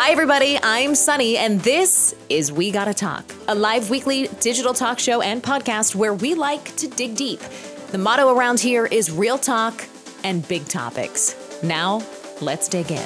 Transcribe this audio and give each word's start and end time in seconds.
Hi, 0.00 0.12
everybody. 0.12 0.56
I'm 0.62 0.92
Sonni, 0.92 1.34
and 1.34 1.60
this 1.62 2.14
is 2.28 2.52
We 2.52 2.70
Gotta 2.70 2.94
Talk, 2.94 3.24
a 3.48 3.54
live 3.56 3.90
weekly 3.90 4.28
digital 4.38 4.72
talk 4.72 5.00
show 5.00 5.22
and 5.22 5.42
podcast 5.42 5.96
where 5.96 6.14
we 6.14 6.34
like 6.34 6.76
to 6.76 6.86
dig 6.86 7.16
deep. 7.16 7.40
The 7.90 7.98
motto 7.98 8.32
around 8.32 8.60
here 8.60 8.86
is 8.86 9.10
real 9.10 9.36
talk 9.36 9.84
and 10.22 10.46
big 10.46 10.66
topics. 10.66 11.34
Now, 11.64 12.00
let's 12.40 12.68
dig 12.68 12.92
in. 12.92 13.02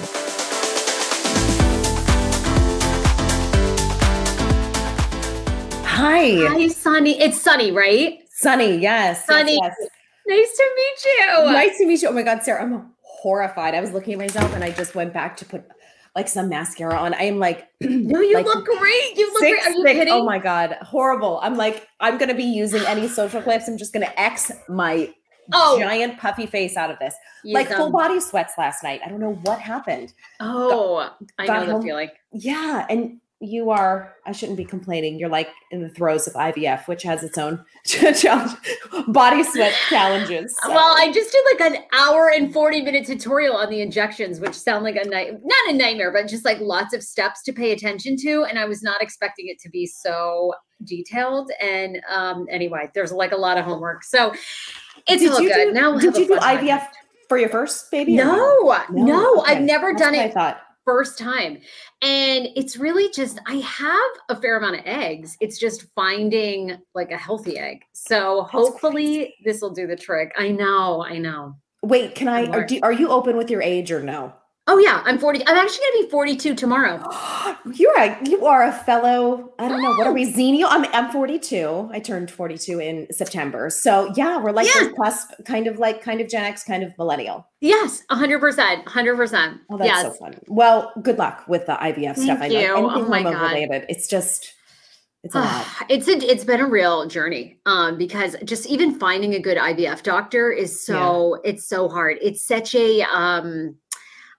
Hi. 5.87 6.45
Hi, 6.47 6.69
Sonni. 6.69 7.17
It's 7.19 7.43
Sonni, 7.43 7.75
right? 7.75 8.19
Sonni, 8.39 8.83
yes. 8.83 9.25
Sonni. 9.25 9.57
Yes, 9.63 9.75
yes. 9.81 9.89
Nice 10.27 10.57
to 10.59 10.73
meet 10.77 11.07
you. 11.07 11.53
Nice 11.53 11.79
to 11.79 11.87
meet 11.87 12.03
you. 12.03 12.09
Oh 12.11 12.13
my 12.13 12.23
God, 12.23 12.43
Sarah, 12.43 12.63
I'm 12.63 12.93
horrified. 13.01 13.75
I 13.75 13.81
was 13.81 13.93
looking 13.93 14.13
at 14.13 14.19
myself 14.19 14.55
and 14.55 14.63
I 14.63 14.73
just 14.73 14.95
went 14.95 15.15
back 15.15 15.39
to 15.39 15.47
put 15.47 15.65
like 16.15 16.29
some 16.29 16.49
mascara 16.49 16.95
on. 16.95 17.15
I 17.15 17.23
am 17.25 17.39
like, 17.39 17.69
no, 17.81 18.21
you 18.21 18.35
like 18.35 18.47
look 18.47 18.65
great. 18.67 19.17
You 19.17 19.27
look 19.33 19.41
sick, 19.41 19.53
great. 19.55 19.63
Are 19.63 19.71
you 19.71 19.83
sick. 19.83 19.97
Oh 19.97 19.99
kidding? 19.99 20.15
Oh 20.15 20.25
my 20.25 20.39
God, 20.39 20.77
horrible. 20.83 21.41
I'm 21.43 21.57
like, 21.57 21.89
I'm 22.01 22.19
going 22.19 22.29
to 22.29 22.35
be 22.35 22.45
using 22.45 22.83
any 22.87 23.09
social 23.21 23.41
clips. 23.43 23.69
I'm 23.69 23.79
just 23.79 23.93
going 23.93 24.07
to 24.07 24.21
X 24.21 24.51
my 24.69 25.13
Oh. 25.53 25.79
giant 25.79 26.19
puffy 26.19 26.47
face 26.47 26.77
out 26.77 26.91
of 26.91 26.99
this. 27.01 27.15
You 27.45 27.55
like 27.55 27.69
full 27.69 27.91
body 27.91 28.21
sweats 28.21 28.55
last 28.57 28.85
night. 28.85 29.01
I 29.05 29.09
don't 29.09 29.19
know 29.19 29.35
what 29.43 29.59
happened. 29.59 30.13
Oh, 30.39 31.11
I 31.39 31.47
got 31.47 31.67
know 31.67 31.79
the 31.79 31.85
feeling. 31.85 32.11
Yeah. 32.33 32.87
And 32.89 33.21
you 33.45 33.71
are, 33.71 34.15
I 34.25 34.31
shouldn't 34.33 34.57
be 34.57 34.65
complaining. 34.65 35.19
You're 35.19 35.29
like 35.29 35.49
in 35.73 35.83
the 35.83 35.89
throes 35.89 36.29
of 36.29 36.35
IVF, 36.35 36.87
which 36.87 37.03
has 37.03 37.25
its 37.25 37.37
own 37.37 37.65
challenge, 37.85 38.53
body 39.09 39.43
sweat 39.43 39.75
challenges. 39.89 40.57
so. 40.63 40.71
Well, 40.71 40.95
I 40.97 41.11
just 41.13 41.33
did 41.33 41.45
like 41.59 41.73
an 41.73 41.83
hour 41.93 42.31
and 42.31 42.53
40 42.53 42.83
minute 42.83 43.05
tutorial 43.07 43.57
on 43.57 43.69
the 43.69 43.81
injections, 43.81 44.39
which 44.39 44.55
sound 44.55 44.85
like 44.85 44.95
a 44.97 45.09
night, 45.09 45.33
not 45.45 45.69
a 45.69 45.73
nightmare, 45.77 46.13
but 46.13 46.29
just 46.29 46.45
like 46.45 46.61
lots 46.61 46.95
of 46.95 47.03
steps 47.03 47.43
to 47.43 47.53
pay 47.53 47.73
attention 47.73 48.17
to. 48.19 48.45
And 48.45 48.59
I 48.61 48.65
was 48.65 48.83
not 48.83 49.03
expecting 49.03 49.49
it 49.49 49.59
to 49.61 49.69
be 49.71 49.87
so 49.87 50.55
detailed. 50.85 51.51
And 51.61 52.01
um, 52.09 52.47
anyway, 52.51 52.91
there's 52.95 53.11
like 53.13 53.33
a 53.33 53.37
lot 53.37 53.59
of 53.59 53.65
homework. 53.65 54.05
So 54.05 54.33
it's 55.09 55.21
Did 55.23 55.33
all 55.33 55.41
you 55.41 55.49
good. 55.53 55.67
do, 55.69 55.73
now 55.73 55.91
we'll 55.91 55.99
did 56.01 56.17
you 56.17 56.27
do 56.29 56.37
fun 56.39 56.41
time. 56.59 56.65
IVF 56.67 56.87
for 57.29 57.39
your 57.39 57.49
first 57.49 57.91
baby? 57.91 58.21
or 58.21 58.25
No, 58.25 58.85
no, 58.91 59.41
Okay. 59.41 59.53
I've 59.55 59.63
never 59.63 59.93
That's 59.93 60.03
done 60.03 60.13
what 60.17 60.27
I 60.27 60.31
thought. 60.31 60.61
First 60.85 61.19
time. 61.19 61.59
And 62.01 62.49
it's 62.57 62.77
really 62.77 63.11
just, 63.11 63.41
I 63.47 63.57
have 63.57 64.11
a 64.29 64.41
fair 64.41 64.57
amount 64.57 64.77
of 64.77 64.83
eggs. 64.85 65.37
It's 65.41 65.59
just 65.59 65.87
finding 65.95 66.79
like 66.95 67.11
a 67.11 67.17
healthy 67.17 67.59
egg. 67.59 67.83
So 67.93 68.43
hopefully 68.43 69.35
this 69.45 69.61
will 69.61 69.71
do 69.71 69.87
the 69.87 69.97
trick. 69.97 70.33
I 70.37 70.49
know, 70.51 71.05
I 71.05 71.19
know. 71.19 71.55
Wait, 71.83 72.15
can 72.15 72.29
I? 72.29 72.47
Are, 72.47 72.65
do, 72.65 72.79
are 72.83 72.93
you 72.93 73.09
open 73.11 73.37
with 73.37 73.51
your 73.51 73.61
age 73.61 73.91
or 73.91 74.03
no? 74.03 74.33
Oh 74.69 74.79
yeah, 74.79 75.03
I'm 75.05 75.19
40. 75.19 75.41
I'm 75.47 75.57
actually 75.57 75.85
gonna 75.93 76.05
be 76.05 76.11
42 76.11 76.55
tomorrow. 76.55 77.03
You're 77.75 77.99
a 77.99 78.19
you 78.29 78.47
are 78.47 78.63
a 78.63 78.73
fellow. 78.73 79.53
I 79.59 79.69
don't 79.69 79.83
know 79.83 79.91
what 79.91 80.07
are 80.07 80.13
we 80.13 80.33
Xennial? 80.33 80.67
I'm 80.69 80.85
I'm 80.95 81.11
42. 81.11 81.91
I 81.93 81.99
turned 81.99 82.31
42 82.31 82.79
in 82.79 83.09
September. 83.11 83.71
So 83.71 84.13
yeah, 84.15 84.39
we're 84.39 84.53
like 84.53 84.69
Yeah. 84.73 84.91
cusp, 85.03 85.31
kind 85.45 85.67
of 85.67 85.81
like 85.81 86.01
kind 86.01 86.21
of 86.21 86.29
Gen 86.29 86.45
X, 86.45 86.63
kind 86.63 86.85
of 86.85 86.97
millennial. 86.97 87.45
Yes, 87.61 88.03
100%. 88.11 88.85
100%. 88.85 89.59
Oh, 89.71 89.79
that's 89.79 89.89
yes. 89.89 90.03
so 90.03 90.13
fun. 90.13 90.39
Well, 90.47 90.93
good 91.03 91.19
luck 91.19 91.45
with 91.49 91.67
the 91.67 91.75
IVF 91.75 92.17
stuff. 92.17 92.39
Thank 92.39 92.55
I 92.55 92.63
know 92.63 92.77
you. 92.77 92.91
Oh 92.91 93.09
my 93.09 93.23
God. 93.25 93.53
related. 93.53 93.87
It's 93.89 94.07
just 94.07 94.55
it's 95.25 95.35
a 95.35 95.41
lot. 95.41 95.67
it's 95.89 96.09
a, 96.09 96.13
it's 96.13 96.45
been 96.45 96.59
a 96.61 96.67
real 96.67 97.07
journey 97.07 97.59
um 97.67 97.97
because 97.97 98.35
just 98.45 98.67
even 98.67 98.99
finding 98.99 99.35
a 99.35 99.39
good 99.39 99.57
IVF 99.57 100.03
doctor 100.03 100.51
is 100.51 100.85
so 100.85 101.41
it's 101.45 101.69
so 101.69 101.89
hard. 101.89 102.19
It's 102.21 102.47
such 102.47 102.75
a 102.75 103.03
um 103.03 103.77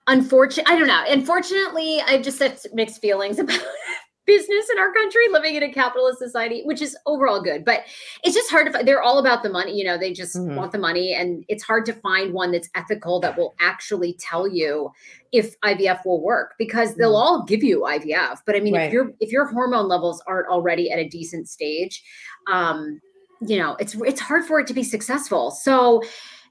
unfortunate 0.06 0.68
I 0.68 0.78
don't 0.78 0.88
know. 0.88 1.04
Unfortunately, 1.08 2.00
I've 2.06 2.22
just 2.22 2.38
had 2.38 2.58
mixed 2.72 3.00
feelings 3.00 3.38
about 3.38 3.60
business 4.26 4.70
in 4.72 4.78
our 4.78 4.90
country 4.94 5.20
living 5.30 5.54
in 5.54 5.62
a 5.62 5.70
capitalist 5.70 6.18
society 6.18 6.62
which 6.64 6.80
is 6.80 6.96
overall 7.04 7.42
good 7.42 7.62
but 7.62 7.80
it's 8.22 8.34
just 8.34 8.50
hard 8.50 8.66
to 8.66 8.72
find 8.72 8.88
they're 8.88 9.02
all 9.02 9.18
about 9.18 9.42
the 9.42 9.50
money 9.50 9.76
you 9.76 9.84
know 9.84 9.98
they 9.98 10.14
just 10.14 10.34
Mhm. 10.36 10.56
want 10.56 10.72
the 10.72 10.78
money 10.78 11.12
and 11.12 11.44
it's 11.48 11.62
hard 11.62 11.84
to 11.84 11.92
find 11.92 12.32
one 12.32 12.50
that's 12.50 12.70
ethical 12.74 13.20
that 13.20 13.36
will 13.36 13.54
actually 13.60 14.16
tell 14.18 14.48
you 14.48 14.90
if 15.32 15.54
IVF 15.60 16.06
will 16.06 16.22
work 16.22 16.54
because 16.58 16.94
they'll 16.94 17.12
Mhm. 17.12 17.22
all 17.22 17.44
give 17.44 17.62
you 17.62 17.84
IVF 17.84 18.38
but 18.46 18.56
I 18.56 18.60
mean 18.60 18.72
Right. 18.72 18.86
if 18.86 18.94
your 18.94 19.12
if 19.20 19.30
your 19.30 19.44
hormone 19.44 19.88
levels 19.88 20.22
aren't 20.26 20.48
already 20.48 20.90
at 20.90 20.98
a 20.98 21.06
decent 21.06 21.46
stage 21.46 22.02
um 22.50 23.02
you 23.42 23.58
know 23.58 23.76
it's 23.78 23.94
it's 24.06 24.20
hard 24.22 24.46
for 24.46 24.58
it 24.58 24.66
to 24.68 24.72
be 24.72 24.82
successful 24.84 25.50
so 25.50 26.02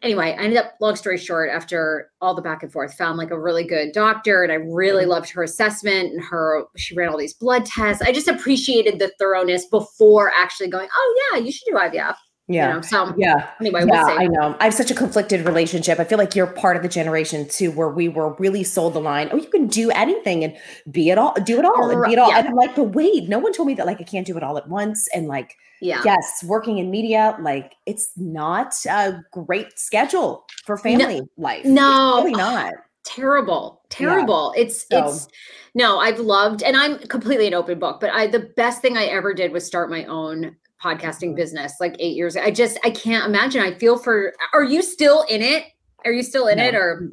anyway 0.04 0.36
i 0.38 0.44
ended 0.44 0.58
up 0.58 0.74
long 0.82 0.96
story 0.96 1.18
short 1.18 1.50
after 1.50 2.12
all 2.22 2.36
the 2.36 2.42
back 2.42 2.62
and 2.62 2.72
forth 2.72 2.94
found 2.94 3.18
like 3.18 3.32
a 3.32 3.40
really 3.40 3.64
good 3.64 3.92
doctor 3.94 4.44
and 4.44 4.52
i 4.52 4.56
really 4.56 5.06
Mhm. 5.06 5.10
loved 5.10 5.30
her 5.32 5.44
assessment 5.44 6.12
and 6.12 6.24
her 6.24 6.66
she 6.78 6.94
ran 6.96 7.10
all 7.10 7.18
these 7.18 7.34
blood 7.34 7.66
tests 7.66 8.02
i 8.04 8.12
just 8.12 8.28
appreciated 8.28 9.00
the 9.00 9.12
thoroughness 9.18 9.66
before 9.66 10.32
actually 10.36 10.70
going 10.70 10.90
oh 10.94 11.30
yeah 11.34 11.40
you 11.40 11.52
should 11.52 11.66
do 11.66 11.78
ivf 11.78 12.16
Yeah. 12.50 12.68
you 12.68 12.74
know 12.76 12.82
so 12.82 13.14
Yeah. 13.18 13.48
anyway 13.62 13.86
yeah, 13.88 14.06
we'll 14.06 14.20
I 14.20 14.26
know. 14.28 14.56
I 14.60 14.66
have 14.66 14.74
such 14.74 14.92
a 14.92 14.96
conflicted 14.96 15.46
relationship. 15.46 16.00
I 16.00 16.04
feel 16.04 16.18
like 16.18 16.36
you're 16.36 16.48
part 16.48 16.76
of 16.76 16.84
the 16.84 16.90
generation 16.90 17.48
too, 17.48 17.72
where 17.72 17.88
we 17.90 18.10
were 18.10 18.34
really 18.36 18.64
sold 18.66 18.94
the 18.96 19.00
line. 19.00 19.30
Oh, 19.32 19.38
you 19.38 19.48
can 19.50 19.68
do 19.68 19.90
anything 19.92 20.44
and 20.44 20.56
be 20.92 21.10
it 21.10 21.18
all, 21.18 21.34
do 21.46 21.58
it 21.58 21.64
all, 21.66 21.90
and 21.90 22.04
be 22.06 22.14
it 22.14 22.20
all. 22.20 22.30
Yeah. 22.30 22.40
And 22.40 22.50
I'm 22.50 22.56
like, 22.56 22.76
but 22.76 22.96
wait, 22.96 23.30
no 23.30 23.40
one 23.40 23.54
told 23.54 23.68
me 23.68 23.74
that 23.76 23.86
like 23.86 24.02
I 24.02 24.04
can't 24.04 24.28
do 24.28 24.36
it 24.36 24.44
all 24.44 24.58
at 24.58 24.68
once. 24.68 25.08
And 25.16 25.28
like, 25.28 25.56
yeah 25.80 26.02
yes, 26.04 26.44
working 26.46 26.80
in 26.80 26.92
media, 26.92 27.38
like 27.40 27.76
it's 27.86 28.10
not 28.18 28.74
a 28.90 29.20
great 29.32 29.80
schedule 29.80 30.46
for 30.66 30.78
family 30.78 31.22
life. 31.38 31.62
It's 31.62 31.70
no 31.70 32.18
really 32.24 32.32
not. 32.34 32.74
terrible 33.06 33.82
terrible 33.90 34.54
it's 34.56 34.88
So- 34.90 35.06
it's 35.08 35.28
no 35.76 36.00
i've 36.00 36.20
loved 36.20 36.64
and 36.64 36.78
i'm 36.78 36.98
completely 37.00 37.48
an 37.48 37.54
open 37.54 37.78
book 37.78 38.00
but 38.00 38.10
i 38.12 38.28
the 38.28 38.40
best 38.56 38.82
thing 38.82 38.96
i 38.98 39.04
ever 39.04 39.34
did 39.34 39.52
was 39.52 39.66
start 39.66 39.90
my 39.90 40.06
own 40.06 40.56
podcasting 40.84 41.30
mm-hmm. 41.30 41.36
business 41.36 41.74
like 41.80 41.96
eight 42.00 42.16
years 42.16 42.36
i 42.36 42.52
just 42.52 42.78
i 42.84 42.90
can't 42.90 43.26
imagine 43.26 43.62
i 43.62 43.74
feel 43.76 43.98
for 43.98 44.34
are 44.54 44.64
you 44.64 44.82
still 44.82 45.24
in 45.30 45.42
it 45.42 45.66
are 46.06 46.12
you 46.12 46.22
still 46.24 46.48
in 46.48 46.58
No. 46.58 46.66
it 46.66 46.76
or 46.76 47.10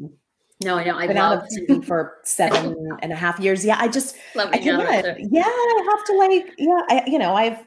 no 0.63 0.77
i 0.77 0.85
know 0.85 0.97
i 0.97 1.07
Been 1.07 1.17
out 1.17 1.31
love 1.37 1.43
of 1.45 1.49
TV 1.69 1.85
for 1.91 2.17
seven 2.25 2.75
and 3.03 3.13
a 3.13 3.17
half 3.17 3.39
years. 3.39 3.65
Yeah, 3.65 3.77
I 3.79 3.89
just 3.89 4.17
love 4.35 4.49
I 4.53 4.59
being 4.59 4.71
out 4.71 4.87
cannot. 4.89 5.05
it. 5.19 5.29
Yeah, 5.31 5.43
I 5.45 5.87
have 5.91 6.05
to 6.07 6.13
like, 6.19 6.55
yeah, 6.59 6.81
I 6.89 7.05
you 7.07 7.19
know, 7.19 7.33
I 7.35 7.45
have 7.45 7.65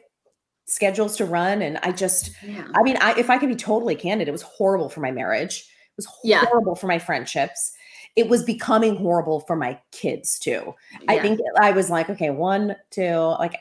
schedules 0.65 1.15
to 1.17 1.25
run 1.25 1.61
and 1.61 1.77
I 1.83 1.91
just 1.91 2.31
yeah 2.43 2.67
I 2.75 2.83
mean, 2.83 2.97
I, 3.01 3.13
if 3.17 3.29
I 3.29 3.37
could 3.37 3.49
be 3.49 3.55
totally 3.55 3.95
candid, 3.95 4.27
it 4.27 4.31
was 4.31 4.41
horrible 4.43 4.89
for 4.89 4.99
my 5.01 5.11
marriage. 5.11 5.59
It 5.61 5.97
was 5.97 6.07
Yeah. 6.23 6.45
horrible 6.45 6.75
for 6.75 6.87
my 6.87 6.99
friendships. 6.99 7.71
It 8.15 8.29
was 8.29 8.43
becoming 8.43 8.95
horrible 8.95 9.39
for 9.41 9.55
my 9.55 9.79
kids 9.91 10.37
too. 10.37 10.75
I 11.07 11.17
think 11.19 11.39
I 11.59 11.71
was 11.71 11.89
like, 11.89 12.09
okay, 12.11 12.29
one, 12.29 12.75
two, 12.91 13.15
like 13.39 13.55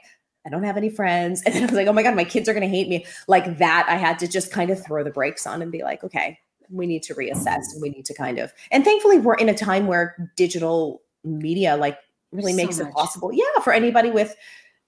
I 0.47 0.51
don't 0.51 0.65
have 0.65 0.77
any 0.77 0.91
friends. 0.91 1.43
And 1.47 1.55
then 1.55 1.63
I 1.63 1.67
was 1.67 1.75
like, 1.75 1.87
oh 1.87 1.93
my 1.93 2.03
God, 2.03 2.17
my 2.17 2.25
kids 2.25 2.49
are 2.49 2.53
going 2.53 2.63
to 2.63 2.69
hate 2.69 2.89
me. 2.89 3.07
Like 3.29 3.59
that, 3.59 3.87
I 3.89 3.97
had 3.97 4.19
to 4.21 4.29
just 4.29 4.53
kind 4.53 4.71
of 4.71 4.85
throw 4.85 5.05
the 5.05 5.11
brakes 5.11 5.47
on 5.47 5.63
and 5.63 5.71
be 5.71 5.83
like, 5.83 6.03
okay, 6.05 6.39
we 6.71 6.87
need 6.87 7.03
to 7.05 7.15
reassess 7.15 7.73
and 7.73 7.83
we 7.83 7.91
need 7.91 8.07
to 8.07 8.15
kind 8.15 8.39
of, 8.39 8.53
and 8.71 8.85
thankfully 8.85 9.19
we're 9.19 9.35
in 9.35 9.49
a 9.49 9.55
time 9.55 9.87
where 9.87 10.33
digital 10.37 11.03
media 11.25 11.77
like 11.77 11.99
really 12.33 12.53
So 12.53 12.57
makes 12.57 12.79
it 12.79 12.91
possible. 12.93 13.33
Yeah. 13.33 13.45
For 13.63 13.73
anybody 13.73 14.11
with, 14.11 14.35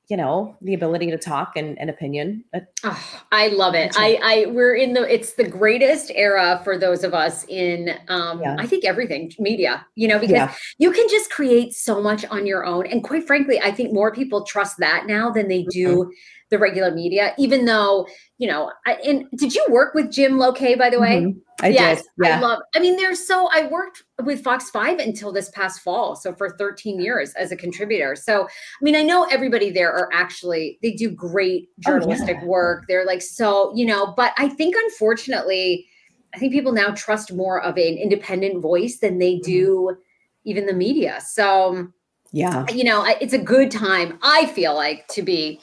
you 0.08 0.16
know, 0.18 0.54
the 0.60 0.74
ability 0.74 1.10
to 1.10 1.16
talk 1.16 1.52
and, 1.56 1.78
and 1.78 1.88
opinion. 1.88 2.44
Oh, 2.82 3.22
I 3.32 3.48
love 3.48 3.74
it. 3.74 3.94
I, 3.96 4.18
I, 4.22 4.50
we're 4.50 4.74
in 4.74 4.92
the, 4.92 5.02
it's 5.12 5.32
the 5.32 5.48
greatest 5.48 6.12
era 6.14 6.60
for 6.62 6.76
those 6.76 7.04
of 7.04 7.14
us 7.14 7.44
in, 7.48 7.96
um, 8.08 8.42
Yeah. 8.42 8.56
I 8.58 8.66
think 8.66 8.84
everything 8.84 9.32
media, 9.38 9.86
you 9.94 10.06
know, 10.06 10.18
because 10.18 10.34
Yeah. 10.34 10.54
you 10.78 10.92
can 10.92 11.08
just 11.08 11.30
create 11.30 11.72
so 11.72 12.02
much 12.02 12.24
on 12.26 12.46
your 12.46 12.66
own. 12.66 12.86
And 12.86 13.02
quite 13.02 13.26
frankly, 13.26 13.58
I 13.60 13.70
think 13.70 13.94
more 13.94 14.12
people 14.12 14.44
trust 14.44 14.76
that 14.78 15.06
now 15.06 15.30
than 15.30 15.48
they 15.48 15.62
do 15.70 16.04
Mm-hmm. 16.04 16.10
The 16.54 16.58
regular 16.58 16.90
media, 16.92 17.34
even 17.36 17.64
though, 17.64 18.06
you 18.38 18.46
know, 18.46 18.70
I, 18.86 18.94
and 19.04 19.24
did 19.36 19.54
you 19.54 19.64
work 19.68 19.92
with 19.94 20.12
Jim 20.12 20.38
Loke, 20.38 20.60
by 20.78 20.88
the 20.88 21.00
way? 21.00 21.22
Mhm. 21.22 21.40
I 21.60 21.68
yes, 21.68 22.02
did. 22.02 22.26
Yeah. 22.26 22.36
I 22.38 22.40
love. 22.40 22.60
I 22.74 22.78
mean, 22.80 22.96
there's 22.96 23.26
so 23.26 23.48
I 23.52 23.66
worked 23.66 24.02
with 24.24 24.42
Fox 24.42 24.70
Five 24.70 24.98
until 24.98 25.32
this 25.32 25.50
past 25.50 25.80
fall, 25.80 26.14
so 26.16 26.34
for 26.34 26.50
13 26.56 27.00
years 27.00 27.32
as 27.34 27.52
a 27.52 27.56
contributor. 27.56 28.16
So, 28.16 28.44
I 28.44 28.82
mean, 28.82 28.96
I 28.96 29.02
know 29.02 29.24
everybody 29.30 29.70
there 29.70 29.92
are 29.92 30.08
actually 30.12 30.78
they 30.82 30.92
do 30.92 31.10
great 31.10 31.68
Oh, 31.68 31.72
yeah. 31.78 31.98
journalistic 31.98 32.42
work. 32.42 32.84
They're 32.88 33.04
like 33.06 33.22
so, 33.22 33.74
you 33.74 33.86
know, 33.86 34.14
but 34.16 34.32
I 34.36 34.48
think 34.48 34.74
unfortunately, 34.76 35.86
I 36.34 36.38
think 36.38 36.52
people 36.52 36.72
now 36.72 36.90
trust 36.90 37.32
more 37.32 37.60
of 37.62 37.76
an 37.76 37.96
independent 37.96 38.60
voice 38.62 38.98
than 38.98 39.18
they 39.18 39.34
Mm-hmm. 39.34 39.50
do 39.50 39.96
even 40.44 40.66
the 40.66 40.74
media. 40.74 41.20
So, 41.24 41.88
yeah. 42.32 42.66
you 42.70 42.84
know, 42.84 43.04
it's 43.20 43.32
a 43.32 43.38
good 43.38 43.70
time. 43.70 44.18
I 44.22 44.46
feel 44.46 44.74
like 44.74 45.06
to 45.08 45.22
be 45.22 45.60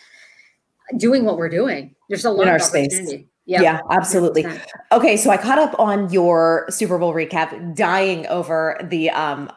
doing 0.97 1.25
what 1.25 1.37
we're 1.37 1.49
doing. 1.49 1.95
There's 2.09 2.25
a 2.25 2.31
lot 2.31 2.43
in 2.43 2.49
our 2.49 2.55
of 2.55 2.61
space. 2.61 2.93
opportunity. 2.93 3.27
Yeah, 3.45 3.81
absolutely. 3.89 4.43
100%. 4.43 4.61
Okay, 4.93 5.17
so 5.17 5.29
I 5.29 5.35
caught 5.37 5.57
up 5.57 5.77
on 5.79 6.11
your 6.13 6.67
Super 6.69 6.97
Bowl 6.97 7.13
recap, 7.13 7.75
dying 7.75 8.25
over 8.27 8.79
the 8.83 9.09
um 9.09 9.51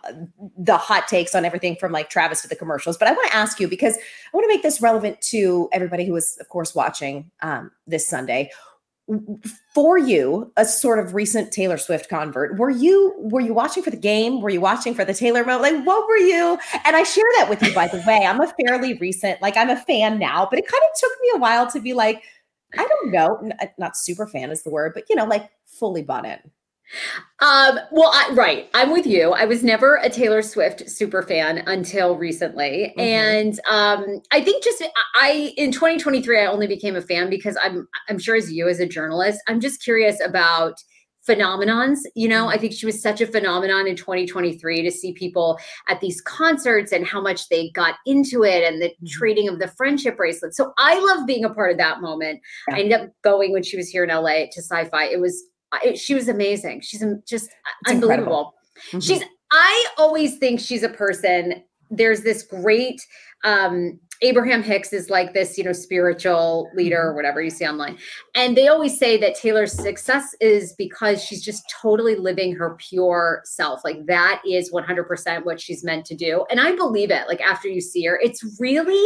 the 0.59 0.77
hot 0.77 1.07
takes 1.07 1.35
on 1.35 1.45
everything 1.45 1.77
from 1.77 1.93
like 1.93 2.11
Travis 2.11 2.43
to 2.43 2.49
the 2.49 2.57
commercials. 2.57 2.97
But 2.97 3.09
I 3.09 3.13
want 3.13 3.31
to 3.31 3.37
ask 3.37 3.61
you 3.61 3.69
because 3.69 3.97
I 3.97 4.37
want 4.37 4.45
to 4.45 4.49
make 4.49 4.63
this 4.63 4.81
relevant 4.81 5.21
to 5.23 5.69
everybody 5.73 6.07
who 6.07 6.17
is, 6.17 6.37
of 6.41 6.49
course, 6.49 6.75
watching 6.75 7.31
um 7.43 7.71
this 7.87 8.09
Sunday. 8.09 8.51
For 9.75 9.99
you, 9.99 10.51
a 10.57 10.65
sort 10.65 10.99
of 10.99 11.15
recent 11.15 11.53
Taylor 11.53 11.77
Swift 11.77 12.09
convert, 12.09 12.59
were 12.59 12.71
you 12.71 13.15
were 13.19 13.41
you 13.41 13.53
watching 13.53 13.83
for 13.83 13.91
the 13.91 13.97
game? 13.97 14.41
Were 14.41 14.51
you 14.51 14.61
watching 14.61 14.95
for 14.95 15.05
the 15.05 15.13
Taylor 15.13 15.45
moment? 15.45 15.63
Like, 15.63 15.87
what 15.87 16.09
were 16.09 16.17
you? 16.17 16.59
And 16.87 16.97
I 16.97 17.03
share 17.03 17.25
that 17.37 17.49
with 17.51 17.63
you, 17.63 17.75
by 17.75 17.89
the 17.89 18.03
way. 18.07 18.25
I'm 18.25 18.41
a 18.41 18.53
fairly 18.65 18.95
recent, 18.95 19.43
like 19.43 19.57
I'm 19.57 19.71
a 19.71 19.77
fan 19.77 20.19
now, 20.19 20.47
but 20.49 20.59
it 20.59 20.67
kind 20.67 20.83
of 20.83 21.01
took 21.01 21.13
me 21.21 21.29
a 21.35 21.39
while 21.39 21.71
to 21.71 21.81
be 21.81 21.93
like, 21.93 22.23
I 22.79 22.87
don't 22.87 23.13
know, 23.13 23.51
uh, 23.61 23.67
not 23.79 23.97
super 23.97 24.27
fan 24.27 24.51
is 24.51 24.63
the 24.63 24.71
word, 24.71 24.93
but 24.95 25.05
you 25.11 25.17
know, 25.17 25.27
like 25.27 25.51
fully 25.67 26.03
bought 26.03 26.25
in. 26.25 26.39
Um, 27.41 27.79
well, 27.93 28.11
I, 28.13 28.31
right. 28.33 28.71
I'm 28.75 28.93
with 28.93 29.07
you. 29.07 29.33
I 29.33 29.45
was 29.45 29.63
never 29.63 29.97
a 29.97 30.09
Taylor 30.09 30.43
Swift 30.43 30.89
super 30.89 31.23
fan 31.23 31.63
until 31.67 32.17
recently. 32.17 32.95
Mm-hmm. 32.97 33.01
And 33.01 33.61
um, 33.69 34.23
I 34.31 34.41
think 34.41 34.63
just 34.65 34.83
I 35.15 35.53
in 35.57 35.73
2023 35.73 36.41
I 36.41 36.47
only 36.47 36.67
became 36.67 36.97
a 36.97 37.03
fan 37.03 37.29
because 37.29 37.57
I'm 37.63 37.89
I'm 38.09 38.19
sure 38.19 38.37
as 38.37 38.53
you 38.53 38.69
as 38.69 38.81
a 38.81 38.87
journalist, 38.87 39.41
I'm 39.49 39.61
just 39.61 39.83
curious 39.83 40.21
about 40.21 40.77
phenomenons 41.27 42.01
you 42.15 42.29
know 42.29 42.49
i 42.49 42.53
mm-hmm. 42.53 42.61
think 42.61 42.73
she 42.75 42.85
was 42.85 43.01
such 43.01 43.21
a 43.21 43.27
phenomenon 43.27 43.87
in 43.87 43.97
2023 43.97 44.83
to 44.83 44.91
see 44.91 45.13
people 45.13 45.59
at 45.89 46.01
these 46.01 46.21
concerts 46.21 46.93
and 46.93 47.07
how 47.07 47.21
much 47.21 47.49
they 47.49 47.71
got 47.71 47.95
into 48.05 48.45
it 48.45 48.63
and 48.63 48.83
the 48.83 48.89
mm-hmm. 48.89 49.07
trading 49.07 49.49
of 49.49 49.59
the 49.59 49.69
friendship 49.69 50.17
bracelets 50.19 50.57
so 50.57 50.73
i 50.77 50.99
love 50.99 51.27
being 51.27 51.45
a 51.45 51.49
part 51.49 51.71
of 51.71 51.79
that 51.79 52.03
moment 52.03 52.41
yeah. 52.69 52.75
i 52.75 52.79
ended 52.79 53.01
up 53.01 53.09
going 53.23 53.53
when 53.53 53.63
she 53.63 53.77
was 53.77 53.89
here 53.89 54.05
in 54.05 54.15
la 54.15 54.45
to 54.53 54.63
SoFi 54.63 55.05
it 55.11 55.21
was 55.21 55.43
it, 55.83 55.99
she 55.99 56.15
was 56.15 56.29
amazing. 56.29 56.81
She's 56.81 57.05
just 57.27 57.51
it's 57.83 57.91
unbelievable. 57.91 58.55
Mm-hmm. 58.89 59.01
She's 59.01 59.23
I 59.53 59.87
always 59.99 60.39
think 60.39 60.61
she's 60.61 60.83
a 60.83 60.89
person. 60.89 61.63
There's 61.91 62.23
this 62.23 62.43
great 62.43 63.01
um 63.45 63.99
Abraham 64.23 64.63
Hicks 64.63 64.93
is 64.93 65.11
like 65.11 65.35
this, 65.35 65.59
you 65.59 65.65
know, 65.65 65.73
spiritual 65.73 66.71
leader 66.75 66.99
or 66.99 67.09
mm-hmm. 67.09 67.17
whatever 67.17 67.43
you 67.43 67.51
see 67.51 67.67
online. 67.67 67.99
And 68.35 68.57
they 68.57 68.69
always 68.69 68.99
say 68.99 69.17
that 69.19 69.35
Taylor's 69.35 69.73
success 69.73 70.35
is 70.41 70.73
because 70.79 71.23
she's 71.23 71.43
just 71.43 71.65
totally 71.83 72.17
living 72.17 72.55
her 72.55 72.77
pure 72.79 73.43
self. 73.45 73.85
Like 73.85 74.07
that 74.07 74.41
is 74.49 74.73
100% 74.73 75.45
what 75.45 75.61
she's 75.61 75.85
meant 75.85 76.07
to 76.07 76.15
do. 76.15 76.45
And 76.51 76.61
I 76.61 76.75
believe 76.75 77.11
it. 77.11 77.29
Like 77.29 77.41
after 77.41 77.69
you 77.69 77.81
see 77.81 78.05
her, 78.05 78.19
it's 78.23 78.43
really 78.59 79.05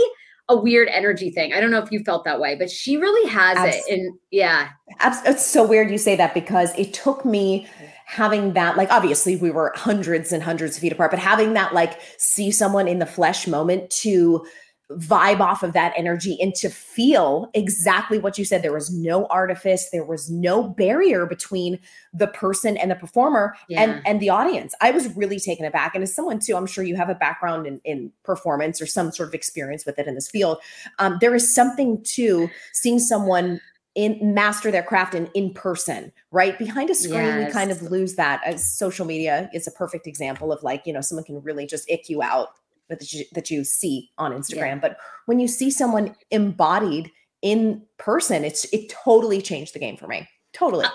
a 0.49 0.57
weird 0.57 0.89
energy 0.89 1.31
thing. 1.31 1.53
I 1.53 1.61
don't 1.61 1.71
know 1.71 1.83
if 1.83 1.93
you 1.93 2.01
felt 2.05 2.25
that 2.25 2.41
way, 2.41 2.57
but 2.57 2.71
she 2.71 2.97
really 2.97 3.29
has 3.31 3.59
Absolutely. 3.59 3.93
it. 3.93 3.99
And 3.99 4.19
yeah. 4.31 4.69
It's 5.01 5.47
so 5.47 5.67
weird 5.67 5.91
you 5.91 5.99
say 5.99 6.17
that 6.17 6.33
because 6.33 6.73
it 6.79 6.95
took 6.95 7.25
me 7.25 7.67
having 8.07 8.55
that, 8.55 8.77
like, 8.77 8.91
obviously 8.91 9.37
we 9.37 9.51
were 9.51 9.73
hundreds 9.77 10.33
and 10.33 10.43
hundreds 10.43 10.77
of 10.77 10.81
feet 10.81 10.93
apart, 10.93 11.11
but 11.11 11.21
having 11.21 11.53
that, 11.53 11.75
like, 11.75 12.01
see 12.17 12.51
someone 12.51 12.89
in 12.89 12.99
the 12.99 13.07
flesh 13.07 13.47
moment 13.47 13.91
to 13.91 14.47
vibe 14.93 15.41
off 15.41 15.63
of 15.63 15.75
that 15.75 15.93
energy 15.97 16.39
and 16.41 16.55
to 16.55 16.71
feel 16.71 17.51
exactly 17.53 18.19
what 18.19 18.39
you 18.39 18.45
said. 18.45 18.63
There 18.63 18.73
was 18.73 18.91
no 18.91 19.27
artifice, 19.27 19.91
there 19.91 20.05
was 20.05 20.31
no 20.31 20.63
barrier 20.63 21.27
between 21.27 21.79
the 22.15 22.27
person 22.29 22.77
and 22.77 22.91
the 22.91 22.95
performer 22.95 23.55
yeah. 23.69 23.83
and, 23.83 24.03
and 24.07 24.21
the 24.21 24.31
audience. 24.31 24.75
I 24.81 24.91
was 24.91 25.15
really 25.15 25.39
taken 25.39 25.67
aback. 25.67 25.95
And 25.95 26.03
as 26.03 26.15
someone 26.15 26.39
too, 26.39 26.57
I'm 26.57 26.67
sure 26.67 26.85
you 26.85 26.97
have 26.97 27.11
a 27.11 27.15
background 27.15 27.67
in, 27.67 27.81
in 27.85 28.13
performance 28.25 28.81
or 28.81 28.87
some 28.87 29.13
sort 29.13 29.29
of 29.29 29.35
experience 29.35 29.85
with 29.85 29.99
it 29.99 30.07
in 30.07 30.15
this 30.15 30.29
field. 30.29 30.59
Um, 30.99 31.19
there 31.21 31.35
is 31.35 31.55
something 31.55 32.03
to 32.15 32.49
seeing 32.73 32.99
someone 32.99 33.61
in 33.95 34.19
master 34.35 34.71
their 34.71 34.83
craft 34.83 35.15
in 35.15 35.27
in 35.35 35.53
person 35.53 36.13
right 36.31 36.57
behind 36.59 36.89
a 36.89 36.95
screen 36.95 37.15
yes. 37.15 37.47
we 37.47 37.53
kind 37.53 37.71
of 37.73 37.83
lose 37.83 38.15
that 38.15 38.41
as 38.45 38.65
social 38.77 39.05
media 39.05 39.51
is 39.53 39.67
a 39.67 39.73
perfect 39.73 40.07
example 40.07 40.53
of 40.53 40.63
like 40.63 40.87
you 40.87 40.93
know 40.93 41.01
someone 41.01 41.25
can 41.25 41.43
really 41.43 41.67
just 41.67 41.91
ick 41.91 42.09
you 42.09 42.23
out 42.23 42.51
that 42.89 43.13
you, 43.13 43.25
that 43.33 43.51
you 43.51 43.65
see 43.65 44.11
on 44.19 44.33
Instagram. 44.33 44.77
Yeah. 44.77 44.79
But 44.81 44.97
when 45.27 45.39
you 45.39 45.49
see 45.49 45.71
someone 45.71 46.15
embodied 46.31 47.11
in 47.43 47.83
person, 47.99 48.45
it's 48.45 48.65
it 48.73 48.89
totally 48.89 49.41
changed 49.41 49.75
the 49.75 49.79
game 49.79 49.97
for 49.97 50.07
me. 50.07 50.29
Totally. 50.53 50.87
Uh, 50.87 50.91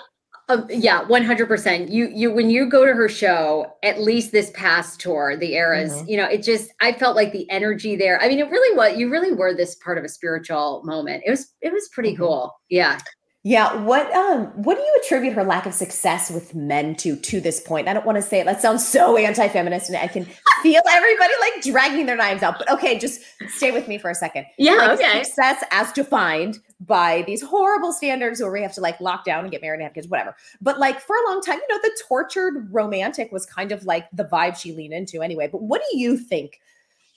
uh, 0.48 0.66
yeah, 0.68 1.06
one 1.06 1.24
hundred 1.24 1.48
percent. 1.48 1.88
You 1.88 2.10
you 2.14 2.30
when 2.30 2.50
you 2.50 2.68
go 2.68 2.84
to 2.84 2.92
her 2.92 3.08
show, 3.08 3.66
at 3.82 4.00
least 4.00 4.30
this 4.32 4.50
past 4.54 5.00
tour, 5.00 5.36
the 5.36 5.54
eras, 5.54 5.92
mm-hmm. 5.92 6.08
you 6.08 6.16
know, 6.18 6.26
it 6.26 6.42
just 6.42 6.70
I 6.80 6.92
felt 6.92 7.16
like 7.16 7.32
the 7.32 7.48
energy 7.50 7.96
there. 7.96 8.20
I 8.20 8.28
mean, 8.28 8.40
it 8.40 8.50
really 8.50 8.76
was. 8.76 8.98
You 8.98 9.10
really 9.10 9.32
were 9.32 9.54
this 9.54 9.74
part 9.76 9.96
of 9.96 10.04
a 10.04 10.08
spiritual 10.08 10.82
moment. 10.84 11.22
It 11.24 11.30
was 11.30 11.54
it 11.62 11.72
was 11.72 11.88
pretty 11.88 12.12
mm-hmm. 12.12 12.24
cool. 12.24 12.54
Yeah. 12.68 12.98
Yeah, 13.46 13.76
what 13.82 14.10
um 14.14 14.46
what 14.54 14.76
do 14.76 14.80
you 14.80 15.00
attribute 15.04 15.34
her 15.34 15.44
lack 15.44 15.66
of 15.66 15.74
success 15.74 16.30
with 16.30 16.54
men 16.54 16.96
to 16.96 17.14
to 17.14 17.42
this 17.42 17.60
point? 17.60 17.88
I 17.88 17.92
don't 17.92 18.06
want 18.06 18.16
to 18.16 18.22
say 18.22 18.40
it. 18.40 18.46
That 18.46 18.62
sounds 18.62 18.88
so 18.88 19.18
anti-feminist 19.18 19.90
and 19.90 19.98
I 19.98 20.06
can 20.06 20.24
feel 20.62 20.80
everybody 20.90 21.32
like 21.42 21.62
dragging 21.62 22.06
their 22.06 22.16
knives 22.16 22.42
out. 22.42 22.56
But 22.56 22.70
okay, 22.70 22.98
just 22.98 23.20
stay 23.48 23.70
with 23.70 23.86
me 23.86 23.98
for 23.98 24.08
a 24.08 24.14
second. 24.14 24.46
Yeah, 24.56 24.76
like, 24.76 24.98
okay. 24.98 25.24
Success 25.24 25.62
as 25.72 25.92
defined 25.92 26.58
by 26.80 27.22
these 27.26 27.42
horrible 27.42 27.92
standards 27.92 28.40
where 28.40 28.50
we 28.50 28.62
have 28.62 28.72
to 28.74 28.80
like 28.80 28.98
lock 28.98 29.26
down 29.26 29.44
and 29.44 29.50
get 29.50 29.60
married 29.60 29.76
and 29.76 29.84
have 29.84 29.92
kids, 29.92 30.08
whatever. 30.08 30.34
But 30.62 30.78
like 30.78 30.98
for 30.98 31.14
a 31.14 31.28
long 31.28 31.42
time, 31.42 31.58
you 31.58 31.76
know, 31.76 31.82
the 31.82 32.00
tortured 32.08 32.68
romantic 32.72 33.30
was 33.30 33.44
kind 33.44 33.72
of 33.72 33.84
like 33.84 34.08
the 34.10 34.24
vibe 34.24 34.56
she 34.56 34.72
leaned 34.72 34.94
into 34.94 35.20
anyway. 35.20 35.48
But 35.52 35.60
what 35.60 35.82
do 35.90 35.98
you 35.98 36.16
think 36.16 36.60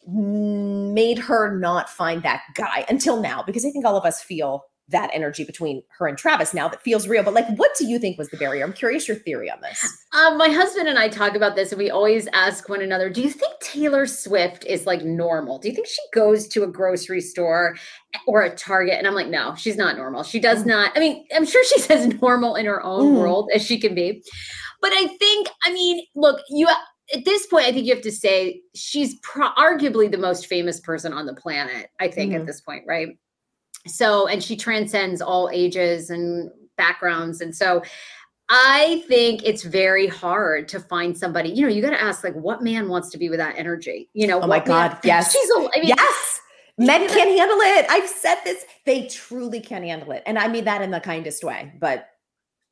made 0.06 1.20
her 1.20 1.58
not 1.58 1.90
find 1.90 2.22
that 2.24 2.42
guy 2.54 2.86
until 2.90 3.22
now? 3.22 3.44
Because 3.44 3.66
I 3.66 3.70
think 3.70 3.86
all 3.86 3.96
of 3.96 4.04
us 4.04 4.22
feel 4.22 4.66
that 4.90 5.10
energy 5.14 5.44
between 5.44 5.84
her 5.98 6.08
and 6.08 6.18
Travis 6.18 6.54
now 6.54 6.68
that 6.70 6.82
feels 6.82 7.08
real. 7.08 7.24
But 7.24 7.34
like, 7.34 7.48
what 7.58 7.72
do 7.78 7.86
you 7.86 8.00
think 8.00 8.18
was 8.18 8.30
the 8.30 8.38
barrier? 8.38 8.64
I'm 8.64 8.74
curious 8.74 9.08
your 9.08 9.18
theory 9.18 9.52
on 9.52 9.60
this. 9.62 9.84
Um, 10.14 10.38
my 10.38 10.50
husband 10.50 10.88
and 10.88 10.98
I 10.98 11.10
talk 11.10 11.36
about 11.36 11.56
this, 11.56 11.72
and 11.72 11.80
we 11.80 11.90
always 11.90 12.28
ask 12.28 12.70
one 12.70 12.82
another, 12.82 13.10
do 13.10 13.22
you 13.22 13.30
think 13.30 13.60
Taylor 13.60 14.06
Swift 14.06 14.66
is 14.66 14.86
like 14.86 15.04
normal? 15.04 15.60
Do 15.60 15.68
you 15.68 15.76
think 15.76 15.88
she 15.88 16.02
goes 16.14 16.48
to 16.50 16.64
a 16.64 16.68
grocery 16.68 17.22
store 17.22 17.76
or 18.28 18.44
a 18.44 18.56
Target? 18.56 18.96
And 18.98 19.08
I'm 19.08 19.16
like, 19.16 19.28
no, 19.28 19.56
she's 19.56 19.78
not 19.78 19.98
normal. 19.98 20.24
She 20.24 20.40
does 20.40 20.64
mm. 20.64 20.68
not. 20.68 20.92
I 20.96 21.00
mean, 21.00 21.26
I'm 21.36 21.46
sure 21.46 21.64
she's 21.66 21.90
as 21.90 22.08
normal 22.22 22.56
in 22.56 22.66
her 22.66 22.82
own 22.84 23.14
mm. 23.14 23.20
world 23.20 23.50
as 23.54 23.66
she 23.66 23.80
can 23.80 23.94
be. 23.94 24.24
But 24.82 24.92
I 24.94 25.08
think, 25.08 25.50
I 25.66 25.74
mean, 25.74 26.06
look, 26.16 26.40
you 26.50 26.68
at 27.14 27.24
this 27.26 27.46
point, 27.48 27.66
I 27.66 27.72
think 27.72 27.86
you 27.86 27.94
have 27.94 28.04
to 28.04 28.12
say 28.12 28.62
she's 28.76 29.16
pro- 29.22 29.54
arguably 29.54 30.12
the 30.12 30.18
most 30.18 30.48
famous 30.48 30.80
person 30.80 31.14
on 31.14 31.26
the 31.26 31.34
planet. 31.34 31.88
I 32.00 32.10
think 32.10 32.32
mm-hmm. 32.32 32.42
at 32.42 32.48
this 32.48 32.62
point, 32.62 32.84
right? 32.88 33.18
So, 33.88 34.28
and 34.28 34.44
she 34.44 34.56
transcends 34.56 35.22
all 35.22 35.50
ages 35.52 36.10
and 36.10 36.52
backgrounds. 36.78 37.42
And 37.42 37.56
so 37.56 37.84
I 38.50 39.04
think 39.08 39.42
it's 39.44 39.64
very 39.64 40.08
hard 40.08 40.68
to 40.70 40.80
find 40.80 41.18
somebody, 41.18 41.50
you 41.50 41.64
know, 41.64 41.68
you 41.68 41.82
got 41.82 41.90
to 41.90 42.02
ask 42.02 42.24
like 42.24 42.36
what 42.36 42.62
man 42.62 42.88
wants 42.88 43.10
to 43.10 43.18
be 43.18 43.30
with 43.30 43.40
that 43.40 43.58
energy? 43.58 44.10
You 44.14 44.28
know, 44.28 44.42
oh 44.42 44.48
my 44.48 44.60
God. 44.60 44.92
Man, 44.92 45.00
yes. 45.04 45.32
She's 45.32 45.50
a, 45.52 45.70
I 45.76 45.80
mean, 45.80 45.88
yes. 45.90 46.42
Men 46.78 47.08
can't 47.10 47.38
handle 47.38 47.58
it. 47.60 47.86
I've 47.90 48.08
said 48.08 48.38
this. 48.46 48.64
They 48.86 49.08
truly 49.08 49.60
can't 49.60 49.84
handle 49.84 50.12
it. 50.12 50.24
And 50.26 50.40
I 50.40 50.48
mean 50.48 50.66
that 50.66 50.82
in 50.82 50.92
the 50.92 51.02
kindest 51.02 51.44
way, 51.44 51.74
but 51.80 52.10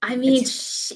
I 0.02 0.16
mean, 0.16 0.46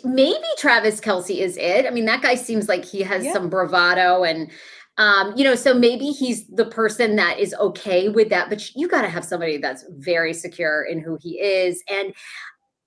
maybe 0.04 0.46
Travis 0.58 1.02
Kelce 1.02 1.40
is 1.40 1.58
it. 1.58 1.88
I 1.88 1.90
mean, 1.90 2.06
that 2.06 2.22
guy 2.22 2.36
seems 2.36 2.70
like 2.70 2.86
he 2.86 3.02
has 3.02 3.26
yeah. 3.26 3.34
some 3.34 3.50
bravado 3.50 4.24
and 4.24 4.52
um, 5.00 5.34
you 5.36 5.46
know, 5.46 5.56
so 5.56 5.74
maybe 5.74 6.08
he's 6.08 6.46
the 6.48 6.66
person 6.66 7.16
that 7.16 7.40
is 7.40 7.56
okay 7.56 8.10
with 8.10 8.30
that, 8.30 8.50
but 8.50 8.76
you 8.76 8.88
got 8.88 9.02
to 9.02 9.10
have 9.10 9.24
somebody 9.24 9.58
that's 9.58 9.86
very 9.98 10.34
secure 10.34 10.84
in 10.84 11.00
who 11.00 11.18
he 11.22 11.40
is. 11.40 11.82
And 11.90 12.14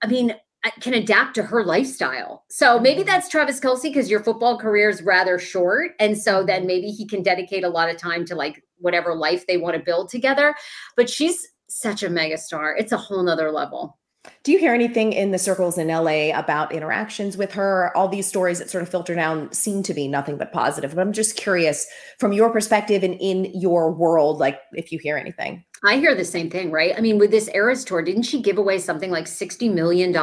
I 0.03 0.07
mean, 0.07 0.37
can 0.81 0.95
adapt 0.95 1.35
to 1.35 1.43
her 1.43 1.65
lifestyle. 1.65 2.45
So 2.49 2.79
maybe 2.79 3.01
mm-hmm. 3.01 3.09
that's 3.09 3.29
Travis 3.29 3.59
Kelce 3.59 3.83
because 3.85 4.11
your 4.11 4.23
football 4.23 4.59
career 4.59 4.91
is 4.91 5.03
rather 5.03 5.39
short. 5.39 5.93
And 5.99 6.17
so 6.17 6.45
then 6.45 6.67
maybe 6.67 6.89
he 6.89 7.07
can 7.07 7.23
dedicate 7.23 7.65
a 7.65 7.69
lot 7.69 7.91
of 7.91 7.97
time 7.97 8.25
to 8.27 8.37
like 8.37 8.63
whatever 8.79 9.15
life 9.15 9.47
they 9.47 9.57
want 9.57 9.77
to 9.77 9.83
build 9.83 10.09
together. 10.09 10.55
But 10.97 11.11
she's 11.11 11.49
such 11.69 12.03
a 12.03 12.09
megastar. 12.09 12.75
It's 12.79 12.93
a 12.93 12.97
whole 12.97 13.23
nother 13.23 13.51
level. 13.51 13.99
Do 14.45 14.53
you 14.53 14.59
hear 14.59 14.73
anything 14.73 15.13
in 15.13 15.33
the 15.33 15.39
circles 15.39 15.79
in 15.79 15.89
LA 15.89 16.37
about 16.37 16.73
interactions 16.73 17.37
with 17.37 17.53
her? 17.53 17.97
All 17.97 18.09
these 18.09 18.27
stories 18.27 18.59
that 18.59 18.71
sort 18.71 18.83
of 18.83 18.89
filter 18.89 19.15
down 19.15 19.53
seem 19.53 19.83
to 19.85 19.95
be 19.95 20.07
nothing 20.07 20.37
but 20.37 20.53
positive. 20.53 20.95
But 20.95 21.01
I'm 21.01 21.13
just 21.13 21.37
curious 21.37 21.87
from 22.19 22.33
your 22.33 22.51
perspective 22.51 23.03
and 23.03 23.15
in 23.21 23.47
your 23.47 23.93
world, 23.93 24.39
like 24.39 24.61
if 24.73 24.93
you 24.93 24.99
hear 25.01 25.17
anything. 25.17 25.65
I 25.85 25.97
hear 25.97 26.15
the 26.15 26.25
same 26.25 26.51
thing, 26.51 26.71
right? 26.71 26.93
I 26.97 27.01
mean, 27.01 27.19
with 27.19 27.33
this 27.33 27.49
Eras 27.55 27.85
tour, 27.85 28.03
didn't 28.03 28.23
she 28.23 28.41
give 28.41 28.59
away 28.59 28.79
something 28.79 29.11
like 29.11 29.25
$60 29.25 29.73
million 29.73 30.15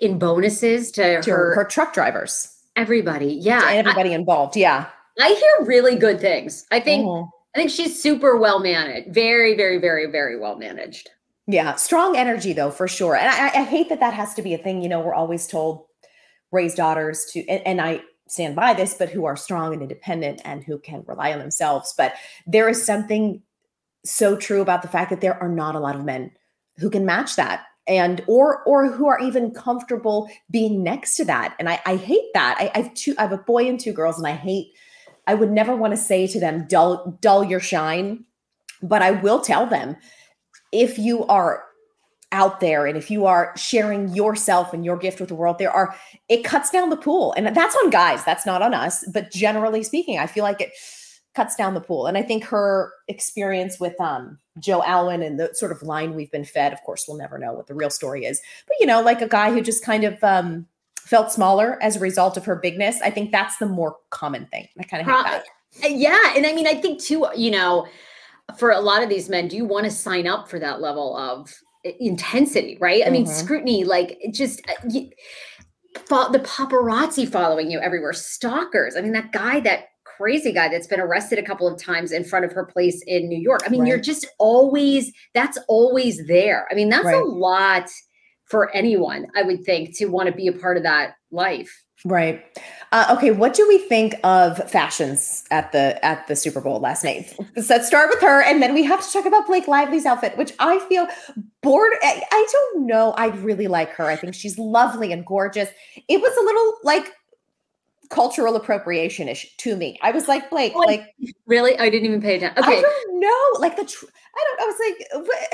in 0.00 0.18
bonuses 0.18 0.90
to, 0.92 1.20
to 1.20 1.30
her, 1.30 1.54
her 1.54 1.64
truck 1.64 1.92
drivers? 1.92 2.48
Everybody. 2.76 3.34
Yeah. 3.34 3.60
To 3.60 3.76
everybody 3.76 4.10
I, 4.10 4.14
involved. 4.14 4.56
Yeah. 4.56 4.86
I 5.20 5.28
hear 5.28 5.66
really 5.66 5.96
good 5.96 6.20
things. 6.20 6.66
I 6.70 6.80
think 6.80 7.04
mm-hmm. 7.04 7.28
I 7.54 7.58
think 7.58 7.70
she's 7.70 8.02
super 8.02 8.38
well 8.38 8.60
managed. 8.60 9.12
Very, 9.12 9.54
very, 9.54 9.76
very, 9.78 10.10
very 10.10 10.38
well 10.38 10.56
managed. 10.56 11.10
Yeah, 11.46 11.74
strong 11.74 12.16
energy 12.16 12.52
though, 12.52 12.70
for 12.70 12.86
sure. 12.86 13.16
And 13.16 13.28
I, 13.28 13.60
I, 13.60 13.64
hate 13.64 13.88
that 13.88 13.98
that 14.00 14.14
has 14.14 14.32
to 14.34 14.42
be 14.42 14.54
a 14.54 14.58
thing. 14.58 14.80
You 14.80 14.88
know, 14.88 15.00
we're 15.00 15.14
always 15.14 15.48
told 15.48 15.86
raise 16.52 16.74
daughters 16.74 17.24
to, 17.32 17.46
and, 17.48 17.66
and 17.66 17.80
I 17.80 18.02
stand 18.28 18.54
by 18.54 18.74
this, 18.74 18.94
but 18.94 19.10
who 19.10 19.24
are 19.24 19.36
strong 19.36 19.72
and 19.72 19.82
independent 19.82 20.40
and 20.44 20.62
who 20.62 20.78
can 20.78 21.02
rely 21.06 21.32
on 21.32 21.40
themselves. 21.40 21.94
But 21.96 22.14
there 22.46 22.68
is 22.68 22.84
something 22.84 23.42
so 24.04 24.36
true 24.36 24.60
about 24.60 24.82
the 24.82 24.88
fact 24.88 25.10
that 25.10 25.20
there 25.20 25.40
are 25.42 25.48
not 25.48 25.74
a 25.74 25.80
lot 25.80 25.96
of 25.96 26.04
men 26.04 26.30
who 26.78 26.90
can 26.90 27.04
match 27.04 27.36
that 27.36 27.64
and 27.86 28.22
or 28.26 28.62
or 28.64 28.90
who 28.90 29.06
are 29.06 29.18
even 29.20 29.50
comfortable 29.50 30.28
being 30.50 30.82
next 30.82 31.16
to 31.16 31.24
that 31.24 31.54
and 31.58 31.68
i 31.68 31.80
i 31.84 31.96
hate 31.96 32.32
that 32.32 32.56
i, 32.58 32.70
I 32.74 32.82
have 32.82 32.94
two 32.94 33.14
i 33.18 33.22
have 33.22 33.32
a 33.32 33.38
boy 33.38 33.68
and 33.68 33.78
two 33.78 33.92
girls 33.92 34.18
and 34.18 34.26
i 34.26 34.32
hate 34.32 34.68
i 35.26 35.34
would 35.34 35.50
never 35.50 35.74
want 35.74 35.92
to 35.92 35.96
say 35.96 36.26
to 36.28 36.38
them 36.38 36.66
dull 36.68 37.18
dull 37.20 37.42
your 37.42 37.60
shine 37.60 38.24
but 38.82 39.02
i 39.02 39.10
will 39.10 39.40
tell 39.40 39.66
them 39.66 39.96
if 40.72 40.98
you 40.98 41.24
are 41.26 41.64
out 42.32 42.60
there 42.60 42.86
and 42.86 42.96
if 42.96 43.10
you 43.10 43.26
are 43.26 43.52
sharing 43.56 44.08
yourself 44.14 44.72
and 44.72 44.84
your 44.84 44.96
gift 44.96 45.20
with 45.20 45.28
the 45.28 45.34
world 45.34 45.58
there 45.58 45.70
are 45.70 45.94
it 46.28 46.42
cuts 46.42 46.70
down 46.70 46.88
the 46.90 46.96
pool. 46.96 47.32
And 47.34 47.54
that's 47.54 47.76
on 47.76 47.90
guys 47.90 48.24
that's 48.24 48.46
not 48.46 48.62
on 48.62 48.74
us. 48.74 49.04
But 49.12 49.30
generally 49.30 49.82
speaking 49.82 50.18
i 50.18 50.26
feel 50.26 50.42
like 50.42 50.60
it 50.60 50.72
cuts 51.34 51.56
down 51.56 51.74
the 51.74 51.80
pool. 51.80 52.06
And 52.06 52.16
i 52.16 52.22
think 52.22 52.44
her 52.44 52.92
experience 53.06 53.78
with 53.78 54.00
um 54.00 54.38
joe 54.58 54.82
alwyn 54.82 55.22
and 55.22 55.38
the 55.38 55.54
sort 55.54 55.72
of 55.72 55.82
line 55.82 56.14
we've 56.14 56.32
been 56.32 56.44
fed 56.44 56.72
of 56.72 56.82
course 56.82 57.06
we'll 57.06 57.18
never 57.18 57.38
know 57.38 57.52
what 57.52 57.66
the 57.66 57.74
real 57.74 57.90
story 57.90 58.24
is. 58.24 58.40
But 58.66 58.76
you 58.80 58.86
know 58.86 59.02
like 59.02 59.20
a 59.20 59.28
guy 59.28 59.52
who 59.52 59.60
just 59.60 59.84
kind 59.84 60.04
of 60.04 60.22
um 60.24 60.66
felt 60.96 61.30
smaller 61.30 61.82
as 61.82 61.96
a 61.96 62.00
result 62.00 62.36
of 62.36 62.44
her 62.46 62.56
bigness 62.56 63.02
i 63.02 63.10
think 63.10 63.30
that's 63.30 63.58
the 63.58 63.66
more 63.66 63.96
common 64.10 64.46
thing. 64.46 64.68
I 64.78 64.84
kind 64.84 65.02
of 65.02 65.06
hate 65.06 65.24
that. 65.24 65.44
uh, 65.84 65.88
yeah. 65.88 66.32
And 66.34 66.46
i 66.46 66.54
mean 66.54 66.66
i 66.66 66.74
think 66.74 66.98
too 66.98 67.26
you 67.36 67.50
know 67.50 67.86
for 68.58 68.70
a 68.70 68.80
lot 68.80 69.02
of 69.02 69.08
these 69.08 69.28
men 69.28 69.48
do 69.48 69.56
you 69.56 69.64
want 69.64 69.84
to 69.84 69.90
sign 69.90 70.26
up 70.26 70.48
for 70.48 70.58
that 70.58 70.80
level 70.80 71.16
of 71.16 71.52
intensity, 71.84 72.78
right? 72.80 73.02
I 73.06 73.10
mean, 73.10 73.24
mm-hmm. 73.24 73.34
scrutiny, 73.34 73.84
like 73.84 74.18
just 74.32 74.60
uh, 74.68 74.88
you, 74.88 75.10
the 75.94 76.42
paparazzi 76.44 77.28
following 77.28 77.70
you 77.70 77.80
everywhere, 77.80 78.12
stalkers. 78.12 78.96
I 78.96 79.00
mean, 79.00 79.12
that 79.12 79.32
guy, 79.32 79.60
that 79.60 79.86
crazy 80.04 80.52
guy 80.52 80.68
that's 80.68 80.86
been 80.86 81.00
arrested 81.00 81.38
a 81.38 81.42
couple 81.42 81.66
of 81.66 81.80
times 81.80 82.12
in 82.12 82.24
front 82.24 82.44
of 82.44 82.52
her 82.52 82.64
place 82.64 83.02
in 83.06 83.28
New 83.28 83.38
York. 83.38 83.62
I 83.66 83.70
mean, 83.70 83.80
right. 83.80 83.88
you're 83.88 84.00
just 84.00 84.26
always, 84.38 85.12
that's 85.34 85.58
always 85.68 86.26
there. 86.26 86.68
I 86.70 86.74
mean, 86.74 86.88
that's 86.88 87.06
right. 87.06 87.20
a 87.20 87.24
lot 87.24 87.90
for 88.44 88.70
anyone, 88.74 89.26
I 89.34 89.42
would 89.42 89.64
think, 89.64 89.96
to 89.98 90.06
want 90.06 90.28
to 90.28 90.34
be 90.34 90.46
a 90.46 90.52
part 90.52 90.76
of 90.76 90.82
that 90.82 91.14
life. 91.30 91.84
Right. 92.04 92.44
Uh, 92.90 93.14
okay. 93.16 93.30
What 93.30 93.54
do 93.54 93.66
we 93.68 93.78
think 93.78 94.16
of 94.24 94.58
fashions 94.68 95.44
at 95.50 95.70
the 95.70 96.04
at 96.04 96.26
the 96.26 96.34
Super 96.34 96.60
Bowl 96.60 96.80
last 96.80 97.04
night? 97.04 97.32
So 97.56 97.74
let's 97.74 97.86
start 97.86 98.10
with 98.10 98.20
her, 98.20 98.42
and 98.42 98.60
then 98.60 98.74
we 98.74 98.82
have 98.82 99.06
to 99.06 99.12
talk 99.12 99.24
about 99.24 99.46
Blake 99.46 99.68
Lively's 99.68 100.04
outfit, 100.04 100.36
which 100.36 100.52
I 100.58 100.80
feel 100.88 101.06
bored. 101.62 101.92
I, 102.02 102.22
I 102.30 102.46
don't 102.50 102.86
know. 102.86 103.12
I 103.12 103.26
really 103.26 103.68
like 103.68 103.90
her. 103.90 104.06
I 104.06 104.16
think 104.16 104.34
she's 104.34 104.58
lovely 104.58 105.12
and 105.12 105.24
gorgeous. 105.24 105.68
It 106.08 106.20
was 106.20 106.36
a 106.36 106.44
little 106.44 106.74
like 106.82 107.12
cultural 108.10 108.56
appropriation 108.56 109.28
ish 109.28 109.56
to 109.58 109.76
me. 109.76 109.98
I 110.02 110.10
was 110.10 110.26
like, 110.26 110.50
Blake, 110.50 110.74
like 110.74 111.06
really? 111.46 111.78
I 111.78 111.88
didn't 111.88 112.06
even 112.06 112.20
pay 112.20 112.36
attention. 112.36 112.62
Okay. 112.62 112.78
I 112.78 112.80
don't 112.80 113.20
know. 113.20 113.60
Like 113.60 113.76
the, 113.76 113.84
tr- 113.84 114.06
I 114.06 114.44
don't. 114.48 114.60
I 114.60 114.66
was 114.66 114.76
like. 114.88 115.26
What? 115.28 115.48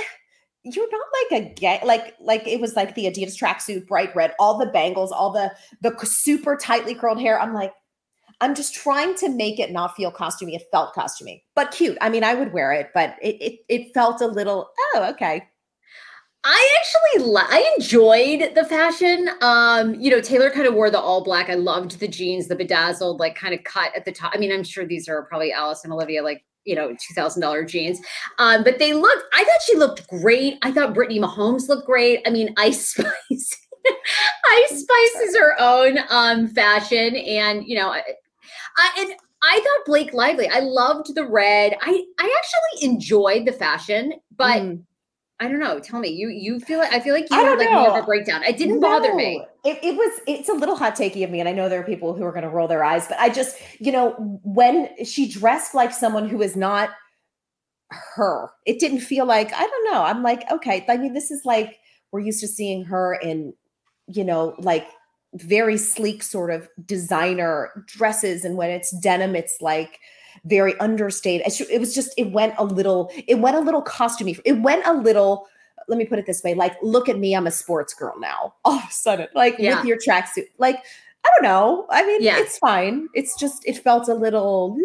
You're 0.65 0.91
not 0.91 1.07
like 1.33 1.43
a 1.43 1.55
gay 1.55 1.81
like 1.85 2.15
like 2.21 2.47
it 2.47 2.61
was 2.61 2.75
like 2.77 2.95
the 2.95 3.07
Adidas 3.07 3.37
tracksuit, 3.37 3.87
bright 3.87 4.15
red, 4.15 4.35
all 4.39 4.59
the 4.59 4.67
bangles, 4.67 5.13
all 5.13 5.33
the 5.33 5.53
the 5.83 5.97
super 6.05 6.57
tightly 6.57 6.95
curled 6.95 7.21
hair. 7.21 7.41
I'm 7.41 7.55
like, 7.55 7.73
I'm 8.41 8.55
just 8.55 8.75
trying 8.75 9.15
to 9.17 9.29
make 9.29 9.59
it 9.59 9.73
not 9.73 9.95
feel 9.97 10.13
costumey. 10.13 10.55
It 10.55 10.63
felt 10.73 10.95
costumey, 10.95 11.43
but 11.55 11.71
cute. 11.71 11.99
I 12.01 12.09
mean, 12.09 12.25
I 12.25 12.35
would 12.35 12.53
wear 12.53 12.73
it, 12.73 12.91
but 12.95 13.17
it 13.23 13.37
it, 13.41 13.59
it 13.69 13.95
felt 13.95 14.21
a 14.21 14.27
little 14.27 14.71
oh 14.95 15.11
okay. 15.11 15.49
I 16.45 16.79
actually 16.81 17.35
I 17.37 17.75
enjoyed 17.77 18.55
the 18.55 18.65
fashion. 18.65 19.29
Um, 19.41 19.95
you 19.97 20.11
know, 20.11 20.21
Taylor 20.21 20.51
kind 20.51 20.67
of 20.67 20.75
wore 20.75 20.91
the 20.91 21.01
all 21.01 21.25
black. 21.25 21.51
I 21.51 21.55
loved 21.55 21.99
the 21.99 22.09
jeans, 22.09 22.47
the 22.47 22.55
bedazzled, 22.55 23.19
like 23.21 23.35
kind 23.35 23.55
of 23.55 23.65
cut 23.65 23.95
at 23.95 24.05
the 24.05 24.13
top. 24.13 24.33
I 24.35 24.39
mean, 24.39 24.53
I'm 24.53 24.63
sure 24.63 24.87
these 24.87 25.09
are 25.09 25.25
probably 25.25 25.53
Alice 25.53 25.85
and 25.85 25.93
Olivia 25.93 26.23
like 26.23 26.45
you 26.69 26.75
know, 26.75 26.91
$2,000 26.91 27.67
jeans. 27.67 27.99
Um, 28.39 28.63
but 28.63 28.79
they 28.79 28.93
looked, 28.93 29.25
I 29.35 29.43
thought 29.43 29.63
she 29.67 29.77
looked 29.77 30.07
great. 30.09 30.59
I 30.63 30.71
thought 30.71 30.95
Brittany 30.95 31.19
Mahomes 31.19 31.69
looked 31.69 31.87
great. 31.87 32.21
I 32.27 32.31
mean, 32.31 32.55
Ice 32.59 32.89
Spice. 32.95 33.57
Ice 34.47 34.81
Spice 34.81 35.23
is 35.23 35.37
her 35.37 35.57
own 35.59 35.99
um, 36.11 36.49
fashion. 36.49 37.17
And, 37.17 37.65
you 37.67 37.77
know, 37.77 37.89
I, 37.89 38.03
I, 38.77 38.91
and 38.99 39.13
I 39.43 39.57
thought 39.57 39.87
Blake 39.87 40.13
Lively, 40.13 40.49
I 40.49 40.61
loved 40.61 41.15
the 41.15 41.27
red. 41.27 41.75
I, 41.81 42.05
I 42.19 42.37
actually 42.39 42.91
enjoyed 42.91 43.47
the 43.47 43.53
fashion, 43.53 44.13
but 44.37 44.61
mm. 44.61 44.83
I 45.41 45.47
don't 45.47 45.61
know. 45.61 45.79
Tell 45.79 46.01
me, 46.01 46.09
you 46.09 46.29
you 46.29 46.59
feel 46.59 46.81
like 46.81 46.93
I 46.93 46.99
feel 46.99 47.15
like 47.15 47.31
you 47.31 47.37
had 47.37 47.59
like 47.59 47.71
more 47.71 47.91
of 47.91 48.03
a 48.03 48.07
breakdown. 48.07 48.43
It 48.43 48.57
didn't 48.57 48.81
no. 48.81 48.89
bother 48.89 49.15
me. 49.15 49.45
It, 49.65 49.79
it 49.85 49.95
was 49.95 50.21
it's 50.27 50.49
a 50.49 50.53
little 50.53 50.75
hot 50.75 50.97
takey 50.97 51.23
of 51.23 51.31
me, 51.31 51.39
and 51.39 51.49
I 51.49 51.53
know 51.53 51.69
there 51.69 51.81
are 51.81 51.85
people 51.85 52.15
who 52.15 52.25
are 52.25 52.33
going 52.33 52.43
to 52.43 52.49
roll 52.49 52.67
their 52.67 52.83
eyes, 52.83 53.07
but 53.07 53.19
I 53.21 53.29
just 53.29 53.57
you 53.79 53.93
know 53.93 54.13
when 54.43 54.89
she 55.05 55.29
dressed 55.29 55.75
like 55.75 55.93
someone 55.93 56.29
who 56.29 56.43
is 56.43 56.57
not 56.57 56.91
her, 57.91 58.51
it 58.67 58.81
didn't 58.81 59.01
feel 59.01 59.27
like 59.27 59.53
I 59.53 59.65
don't 59.65 59.93
know. 59.93 60.03
I'm 60.03 60.25
like 60.25 60.51
okay. 60.51 60.85
I 60.89 60.97
mean, 60.97 61.15
this 61.15 61.31
is 61.31 61.43
like 61.45 61.79
we're 62.11 62.21
used 62.21 62.41
to 62.41 62.49
seeing 62.49 62.85
her 62.85 63.15
in 63.15 63.55
you 64.09 64.25
know 64.25 64.57
like 64.59 64.89
very 65.35 65.77
sleek 65.77 66.25
sort 66.25 66.51
of 66.51 66.69
designer 66.85 67.85
dresses, 67.87 68.45
and 68.45 68.57
when 68.57 68.71
it's 68.71 68.91
denim, 69.01 69.37
it's 69.37 69.59
like 69.61 70.01
very 70.45 70.79
understated. 70.81 71.47
It 71.71 71.79
was 71.79 71.95
just, 71.95 72.13
it 72.17 72.33
went 72.33 72.55
a 72.59 72.65
little, 72.65 73.11
it 73.27 73.37
went 73.37 73.57
a 73.57 73.61
little 73.61 73.83
costumey. 73.83 74.39
It 74.45 74.61
went 74.61 74.87
a 74.87 74.93
little, 74.93 75.47
let 75.89 75.99
me 75.99 76.05
put 76.05 76.19
it 76.19 76.27
this 76.27 76.43
way, 76.43 76.55
like, 76.55 76.77
look 76.83 77.09
at 77.09 77.19
me, 77.19 77.35
I'm 77.35 77.47
a 77.47 77.51
sports 77.51 77.95
girl 77.95 78.15
now. 78.19 78.55
All 78.65 78.79
of 78.79 78.85
a 78.89 78.93
sudden, 78.93 79.29
like 79.35 79.57
yeah. 79.59 79.77
with 79.77 79.87
your 79.87 79.99
tracksuit. 79.99 80.49
Like, 80.59 80.77
I 81.25 81.31
don't 81.35 81.43
know. 81.43 81.87
I 81.91 82.07
mean, 82.07 82.23
yeah. 82.23 82.39
it's 82.39 82.59
fine. 82.59 83.09
It's 83.15 83.39
just, 83.39 83.67
it 83.67 83.79
felt 83.79 84.09
a 84.09 84.15
little, 84.15 84.77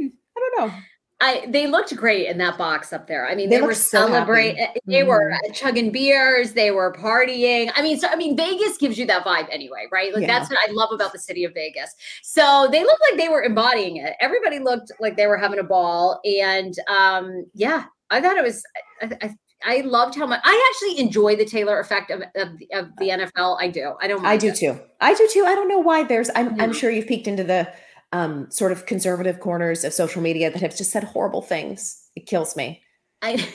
mm, 0.00 0.10
I 0.36 0.40
don't 0.40 0.68
know. 0.68 0.74
I 1.20 1.46
they 1.48 1.66
looked 1.66 1.94
great 1.96 2.28
in 2.28 2.38
that 2.38 2.56
box 2.56 2.92
up 2.92 3.08
there. 3.08 3.28
I 3.28 3.34
mean, 3.34 3.50
they, 3.50 3.56
they 3.56 3.62
were 3.62 3.74
celebrating. 3.74 4.64
So 4.64 4.80
they 4.86 5.00
mm-hmm. 5.00 5.08
were 5.08 5.36
chugging 5.52 5.90
beers. 5.90 6.52
They 6.52 6.70
were 6.70 6.92
partying. 6.92 7.72
I 7.74 7.82
mean, 7.82 7.98
so 7.98 8.06
I 8.08 8.14
mean, 8.14 8.36
Vegas 8.36 8.76
gives 8.78 8.98
you 8.98 9.06
that 9.06 9.24
vibe 9.24 9.48
anyway, 9.50 9.86
right? 9.90 10.14
Like 10.14 10.22
yeah. 10.22 10.38
that's 10.38 10.48
what 10.48 10.58
I 10.66 10.70
love 10.70 10.90
about 10.92 11.12
the 11.12 11.18
city 11.18 11.44
of 11.44 11.54
Vegas. 11.54 11.92
So 12.22 12.68
they 12.70 12.84
looked 12.84 13.02
like 13.10 13.18
they 13.18 13.28
were 13.28 13.42
embodying 13.42 13.96
it. 13.96 14.14
Everybody 14.20 14.60
looked 14.60 14.92
like 15.00 15.16
they 15.16 15.26
were 15.26 15.36
having 15.36 15.58
a 15.58 15.64
ball, 15.64 16.20
and 16.24 16.74
um, 16.88 17.46
yeah, 17.54 17.86
I 18.10 18.20
thought 18.20 18.36
it 18.36 18.44
was. 18.44 18.62
I, 19.02 19.16
I, 19.20 19.34
I 19.64 19.80
loved 19.80 20.14
how 20.14 20.24
much 20.24 20.40
I 20.44 20.72
actually 20.72 21.04
enjoy 21.04 21.34
the 21.34 21.44
Taylor 21.44 21.80
effect 21.80 22.12
of, 22.12 22.22
of, 22.36 22.48
of 22.72 22.90
the 22.98 23.08
NFL. 23.08 23.60
I 23.60 23.66
do. 23.66 23.94
I 24.00 24.06
don't. 24.06 24.24
I 24.24 24.36
do 24.36 24.48
it. 24.48 24.54
too. 24.54 24.78
I 25.00 25.14
do 25.14 25.28
too. 25.32 25.44
I 25.44 25.56
don't 25.56 25.68
know 25.68 25.80
why. 25.80 26.04
There's. 26.04 26.30
I'm. 26.36 26.60
I'm 26.60 26.72
sure 26.72 26.92
you've 26.92 27.08
peeked 27.08 27.26
into 27.26 27.42
the 27.42 27.72
um, 28.12 28.50
sort 28.50 28.72
of 28.72 28.86
conservative 28.86 29.40
corners 29.40 29.84
of 29.84 29.92
social 29.92 30.22
media 30.22 30.50
that 30.50 30.60
have 30.60 30.76
just 30.76 30.90
said 30.90 31.04
horrible 31.04 31.42
things. 31.42 32.08
It 32.16 32.26
kills 32.26 32.56
me. 32.56 32.82
I 33.22 33.32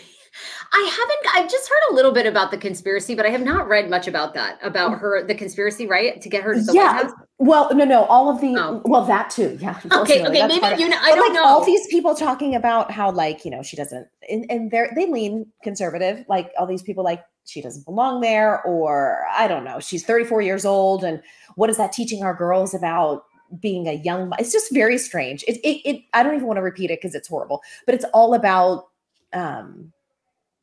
I 0.74 0.90
haven't 0.92 1.46
I've 1.46 1.52
just 1.52 1.70
heard 1.70 1.92
a 1.92 1.94
little 1.94 2.12
bit 2.12 2.26
about 2.26 2.50
the 2.50 2.58
conspiracy, 2.58 3.14
but 3.14 3.26
I 3.26 3.30
have 3.30 3.44
not 3.44 3.68
read 3.68 3.90
much 3.90 4.08
about 4.08 4.34
that, 4.34 4.58
about 4.64 4.98
her 4.98 5.24
the 5.24 5.36
conspiracy, 5.36 5.86
right? 5.86 6.20
To 6.22 6.30
get 6.30 6.44
her 6.44 6.56
to 6.56 6.62
the 6.62 6.74
yeah. 6.74 6.96
White 6.96 7.04
House. 7.04 7.14
Well, 7.38 7.76
no, 7.76 7.86
no, 7.86 8.06
all 8.06 8.30
of 8.30 8.42
the 8.42 8.56
oh. 8.58 8.82
well, 8.86 9.06
that 9.06 9.30
too. 9.30 9.58
Yeah. 9.62 9.80
Okay, 9.92 10.26
okay, 10.26 10.48
maybe 10.48 10.82
you 10.82 10.90
know 10.90 10.98
I 11.00 11.10
but 11.10 11.16
don't 11.16 11.28
like 11.28 11.34
know. 11.34 11.46
All 11.46 11.64
these 11.64 11.86
people 11.88 12.16
talking 12.16 12.56
about 12.56 12.90
how 12.92 13.12
like, 13.12 13.46
you 13.46 13.52
know, 13.52 13.62
she 13.62 13.76
doesn't 13.76 14.08
and, 14.30 14.46
and 14.50 14.72
they're 14.72 14.92
they 14.96 15.06
lean 15.06 15.46
conservative, 15.62 16.26
like 16.28 16.52
all 16.58 16.66
these 16.66 16.84
people 16.84 17.04
like 17.04 17.24
she 17.46 17.62
doesn't 17.62 17.86
belong 17.86 18.22
there, 18.22 18.64
or 18.64 19.26
I 19.36 19.48
don't 19.48 19.64
know, 19.64 19.80
she's 19.80 20.04
34 20.04 20.42
years 20.42 20.66
old, 20.66 21.04
and 21.04 21.22
what 21.56 21.70
is 21.70 21.78
that 21.78 21.92
teaching 21.92 22.24
our 22.24 22.34
girls 22.34 22.74
about 22.74 23.26
being 23.60 23.88
a 23.88 23.94
young 23.94 24.32
it's 24.40 24.52
just 24.52 24.74
very 24.74 24.98
strange 24.98 25.44
it, 25.48 25.58
it, 25.58 25.82
it 25.88 26.02
i 26.14 26.24
don't 26.24 26.36
even 26.36 26.48
want 26.48 26.58
to 26.58 26.62
repeat 26.62 26.90
it 26.92 27.00
because 27.00 27.16
it's 27.16 27.28
horrible 27.28 27.62
but 27.86 27.96
it's 27.96 28.06
all 28.14 28.34
about 28.34 28.88
um 29.34 29.92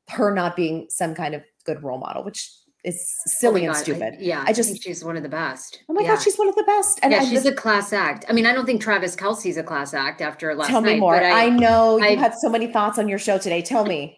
her 0.08 0.34
not 0.34 0.56
being 0.56 0.86
some 0.88 1.14
kind 1.14 1.34
of 1.34 1.42
good 1.64 1.82
role 1.82 1.98
model 1.98 2.24
which 2.24 2.50
is 2.84 3.20
silly 3.26 3.66
oh 3.66 3.70
and 3.70 3.76
stupid. 3.76 4.14
I, 4.14 4.16
yeah, 4.20 4.44
I 4.46 4.52
just 4.52 4.70
I 4.70 4.78
she's 4.80 5.04
one 5.04 5.16
of 5.16 5.22
the 5.22 5.28
best. 5.28 5.82
Oh 5.88 5.92
my 5.92 6.02
yeah. 6.02 6.14
god, 6.14 6.22
she's 6.22 6.36
one 6.36 6.48
of 6.48 6.54
the 6.54 6.62
best. 6.64 6.98
And 7.02 7.12
yeah, 7.12 7.24
she's 7.24 7.44
a 7.44 7.52
class 7.52 7.92
act. 7.92 8.24
I 8.28 8.32
mean, 8.32 8.46
I 8.46 8.52
don't 8.52 8.64
think 8.64 8.80
Travis 8.80 9.14
Kelce's 9.14 9.56
a 9.56 9.62
class 9.62 9.92
act 9.92 10.20
after 10.20 10.54
last 10.54 10.68
Tell 10.68 10.80
me 10.80 10.92
night, 10.92 11.00
more. 11.00 11.16
I, 11.16 11.46
I, 11.46 11.48
know 11.50 11.98
you 11.98 12.16
had 12.16 12.34
so 12.34 12.48
many 12.48 12.66
thoughts 12.66 12.98
on 12.98 13.08
your 13.08 13.18
show 13.18 13.38
today. 13.38 13.60
Tell 13.60 13.84
me. 13.84 14.16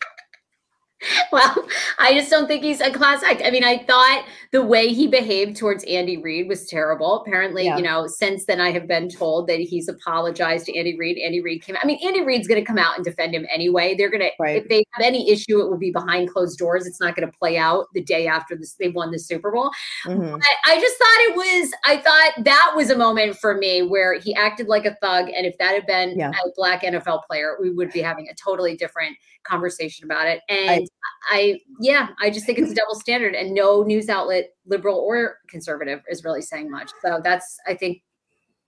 well, 1.33 1.67
I 1.99 2.15
just 2.15 2.31
don't 2.31 2.47
think 2.47 2.63
he's 2.63 2.81
a 2.81 2.91
class 2.91 3.23
act. 3.23 3.43
I 3.45 3.51
mean, 3.51 3.65
I 3.65 3.79
thought 3.79 4.25
the 4.51 4.65
way 4.65 4.89
he 4.89 5.07
behaved 5.07 5.57
towards 5.57 5.85
Andy 5.85 6.17
Reid 6.17 6.49
was 6.49 6.67
terrible. 6.67 7.21
Apparently, 7.21 7.65
yeah. 7.65 7.77
you 7.77 7.83
know, 7.83 8.07
since 8.07 8.45
then 8.47 8.61
I 8.61 8.71
have 8.71 8.87
been 8.87 9.09
told 9.09 9.47
that 9.49 9.61
he's 9.61 9.89
apologized 9.89 10.67
to 10.67 10.77
Andy 10.77 10.97
Reid. 10.99 11.19
Andy 11.19 11.41
Reid 11.41 11.63
came. 11.63 11.77
I 11.83 11.87
mean, 11.87 11.99
Andy 12.05 12.23
Reid's 12.23 12.47
going 12.47 12.61
to 12.61 12.67
come 12.67 12.79
out 12.79 12.97
and 12.97 13.05
defend 13.05 13.35
him 13.35 13.47
anyway. 13.53 13.95
They're 13.95 14.11
going 14.11 14.29
right. 14.39 14.55
to, 14.55 14.63
if 14.63 14.69
they 14.69 14.85
have 14.93 15.05
any 15.05 15.31
issue, 15.31 15.61
it 15.61 15.69
will 15.69 15.79
be 15.79 15.91
behind 15.91 16.31
closed 16.31 16.59
doors. 16.59 16.87
It's 16.87 17.01
not 17.01 17.17
going 17.17 17.31
to 17.31 17.39
play 17.39 17.57
out 17.57 17.87
the 17.95 18.03
day 18.03 18.27
after 18.27 18.57
this, 18.57 18.75
they 18.75 18.89
won 18.89 19.11
the 19.11 19.19
Super 19.19 19.51
Bowl. 19.51 19.71
Mm-hmm. 20.05 20.37
I 20.67 20.81
just 20.81 20.99
thought 20.99 21.09
it 21.19 21.37
was. 21.37 21.73
I 21.85 21.97
thought 21.99 22.45
that 22.45 22.73
was 22.77 22.91
a 22.91 22.97
moment 22.97 23.37
for 23.37 23.57
me 23.57 23.83
where 23.83 24.19
he 24.19 24.35
acted 24.35 24.69
like 24.69 24.85
a 24.85 24.95
thug, 25.03 25.29
and 25.29 25.47
if 25.47 25.57
that 25.59 25.75
had 25.75 25.87
been 25.87 26.19
yeah. 26.19 26.31
a 26.31 26.51
black 26.57 26.83
NFL 26.83 27.25
player, 27.25 27.57
we 27.61 27.71
would 27.71 27.91
be 27.93 28.01
having 28.01 28.29
a 28.29 28.35
totally 28.35 28.77
different 28.77 29.17
conversation 29.45 30.05
about 30.05 30.27
it. 30.27 30.41
And 30.49 30.89
I, 31.31 31.37
I, 31.37 31.61
yeah, 31.81 32.09
I 32.21 32.31
just 32.31 32.47
think 32.47 32.59
it's 32.59 32.73
a 32.73 32.75
double 32.75 32.95
standard, 32.95 33.35
and 33.35 33.55
no 33.55 33.83
news 33.83 34.09
outlet, 34.09 34.51
liberal 34.67 34.99
or 34.99 35.39
conservative, 35.49 36.01
is 36.09 36.25
really 36.25 36.43
saying 36.43 36.71
much. 36.71 36.91
So 37.05 37.21
that's, 37.23 37.59
I 37.67 37.75
think, 37.75 38.03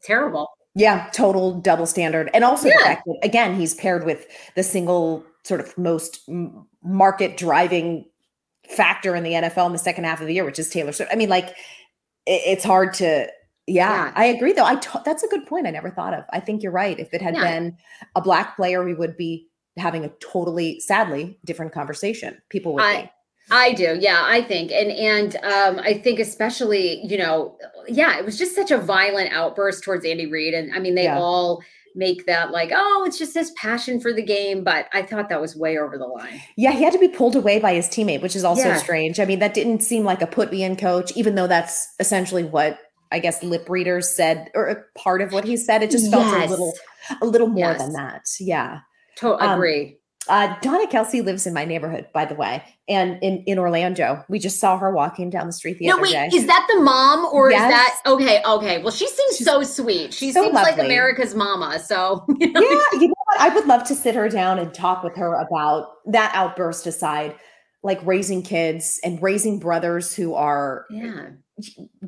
terrible. 0.03 0.49
Yeah, 0.75 1.09
total 1.13 1.61
double 1.61 1.87
standard. 1.87 2.31
And 2.35 2.45
also 2.45 2.69
yeah. 2.69 2.77
the 2.79 2.85
fact 2.85 3.03
that, 3.07 3.19
again, 3.23 3.55
he's 3.55 3.75
paired 3.75 4.05
with 4.05 4.27
the 4.57 4.63
single 4.63 5.25
sort 5.45 5.61
of 5.61 5.77
most 5.79 6.29
market 6.83 7.37
driving 7.37 8.07
factor 8.69 9.15
in 9.15 9.23
the 9.23 9.33
NFL 9.33 9.67
in 9.67 9.73
the 9.73 9.79
second 9.79 10.05
half 10.05 10.21
of 10.21 10.27
the 10.27 10.35
year, 10.35 10.45
which 10.45 10.59
is 10.59 10.71
Taylor 10.71 10.93
Swift. 10.93 11.13
I 11.13 11.17
mean, 11.17 11.29
like, 11.29 11.55
it's 12.27 12.65
hard 12.65 12.95
to. 12.95 13.29
Yeah, 13.67 14.07
yeah, 14.07 14.13
I 14.15 14.27
agree. 14.27 14.53
Though 14.53 14.67
I 14.67 14.77
t- 14.77 14.99
that's 15.07 15.23
a 15.23 15.29
good 15.29 15.47
point. 15.47 15.67
I 15.67 15.71
never 15.71 15.89
thought 15.89 16.13
of. 16.13 16.25
I 16.31 16.41
think 16.41 16.63
you're 16.63 16.73
right. 16.73 16.99
If 16.99 17.15
it 17.15 17.23
had 17.23 17.35
yeah. 17.35 17.45
been 17.45 17.77
a 18.15 18.21
black 18.21 18.57
player, 18.57 18.85
we 18.85 18.93
would 18.93 19.17
be 19.17 19.47
having 19.77 20.05
a 20.05 20.09
totally 20.21 20.81
sadly 20.81 21.39
different 21.45 21.73
conversation 21.73 22.41
people 22.49 22.75
would 22.75 22.83
I, 22.83 22.95
think 22.95 23.11
I 23.51 23.75
do. 23.75 23.99
Yeah, 24.01 24.23
I 24.25 24.41
think. 24.41 24.73
And 24.73 24.91
and 24.91 25.37
um 25.37 25.79
I 25.79 25.95
think 25.95 26.19
especially, 26.19 27.05
you 27.05 27.19
know, 27.19 27.59
yeah, 27.87 28.19
it 28.19 28.25
was 28.25 28.39
just 28.39 28.55
such 28.55 28.71
a 28.71 28.79
violent 28.79 29.33
outburst 29.33 29.85
towards 29.85 30.05
Andy 30.05 30.27
Reid 30.27 30.55
and 30.55 30.75
I 30.75 30.79
mean 30.79 30.95
they 30.95 31.05
yeah. 31.05 31.19
all 31.19 31.63
make 31.95 32.27
that 32.27 32.51
like, 32.51 32.71
oh, 32.75 33.05
it's 33.07 33.19
just 33.19 33.35
this 33.35 33.53
passion 33.57 34.01
for 34.01 34.13
the 34.13 34.23
game. 34.23 34.65
But 34.65 34.87
I 34.93 35.03
thought 35.03 35.29
that 35.29 35.41
was 35.41 35.55
way 35.55 35.79
over 35.79 35.99
the 35.99 36.07
line. 36.07 36.41
Yeah, 36.57 36.73
he 36.73 36.83
had 36.83 36.93
to 36.93 36.99
be 36.99 37.09
pulled 37.09 37.37
away 37.37 37.61
by 37.61 37.75
his 37.75 37.87
teammate, 37.87 38.23
which 38.23 38.35
is 38.35 38.45
also 38.45 38.69
yeah. 38.69 38.77
strange. 38.77 39.21
I 39.21 39.25
mean, 39.25 39.39
that 39.39 39.55
didn't 39.55 39.81
seem 39.81 40.05
like 40.05 40.23
a 40.23 40.27
put 40.27 40.51
me 40.51 40.65
in 40.65 40.77
coach, 40.77 41.13
even 41.17 41.35
though 41.35 41.47
that's 41.47 41.95
essentially 42.01 42.45
what 42.45 42.79
I 43.13 43.21
guess 43.21 43.43
lip 43.45 43.69
readers 43.69 44.09
said, 44.09 44.51
or 44.55 44.87
part 44.97 45.21
of 45.21 45.33
what 45.33 45.45
he 45.45 45.57
said. 45.57 45.83
It 45.83 45.91
just 45.91 46.11
felt 46.11 46.27
yes. 46.27 46.49
a 46.49 46.51
little, 46.51 46.73
a 47.23 47.27
little 47.27 47.47
more 47.47 47.73
yes. 47.73 47.79
than 47.79 47.93
that. 47.93 48.27
Yeah. 48.41 48.81
To- 49.17 49.39
um, 49.43 49.53
agree. 49.53 49.99
Uh, 50.27 50.59
Donna 50.63 50.87
Kelce 50.87 51.23
lives 51.23 51.47
in 51.47 51.53
my 51.53 51.67
neighborhood, 51.67 52.07
by 52.15 52.25
the 52.25 52.35
way, 52.35 52.63
and 52.89 53.23
in, 53.23 53.43
in 53.45 53.59
Orlando. 53.59 54.25
We 54.29 54.39
just 54.39 54.59
saw 54.59 54.79
her 54.79 54.91
walking 54.91 55.29
down 55.29 55.47
the 55.47 55.53
street 55.53 55.79
the 55.79 55.89
no, 55.89 55.95
other 55.95 56.03
wait, 56.03 56.13
day. 56.13 56.31
Is 56.33 56.47
that 56.47 56.67
the 56.73 56.81
mom 56.81 57.27
or 57.27 57.51
yes. 57.51 57.63
is 57.63 58.03
that 58.03 58.11
okay? 58.11 58.43
Okay. 58.43 58.83
Well, 58.83 58.91
she 58.91 59.07
seems 59.07 59.37
She's 59.37 59.47
so 59.47 59.63
sweet. 59.63 60.15
She 60.15 60.33
so 60.33 60.43
seems 60.43 60.55
lovely. 60.55 60.73
like 60.73 60.81
America's 60.81 61.35
mama. 61.35 61.79
So 61.79 62.25
you 62.41 62.51
know? 62.51 62.61
yeah, 62.61 63.01
you 63.01 63.09
know 63.09 63.15
what? 63.25 63.41
I 63.41 63.51
would 63.55 63.67
love 63.67 63.85
to 63.85 63.95
sit 63.95 64.15
her 64.15 64.31
down 64.31 64.59
and 64.59 64.73
talk 64.73 65.05
with 65.05 65.15
her 65.17 65.35
about 65.35 65.89
that 66.07 66.33
outburst 66.35 66.87
aside, 66.87 67.35
like 67.83 68.01
raising 68.07 68.43
kids 68.43 69.01
and 69.05 69.21
raising 69.23 69.59
brothers 69.59 70.15
who 70.15 70.35
are 70.35 70.87
yeah 70.89 71.33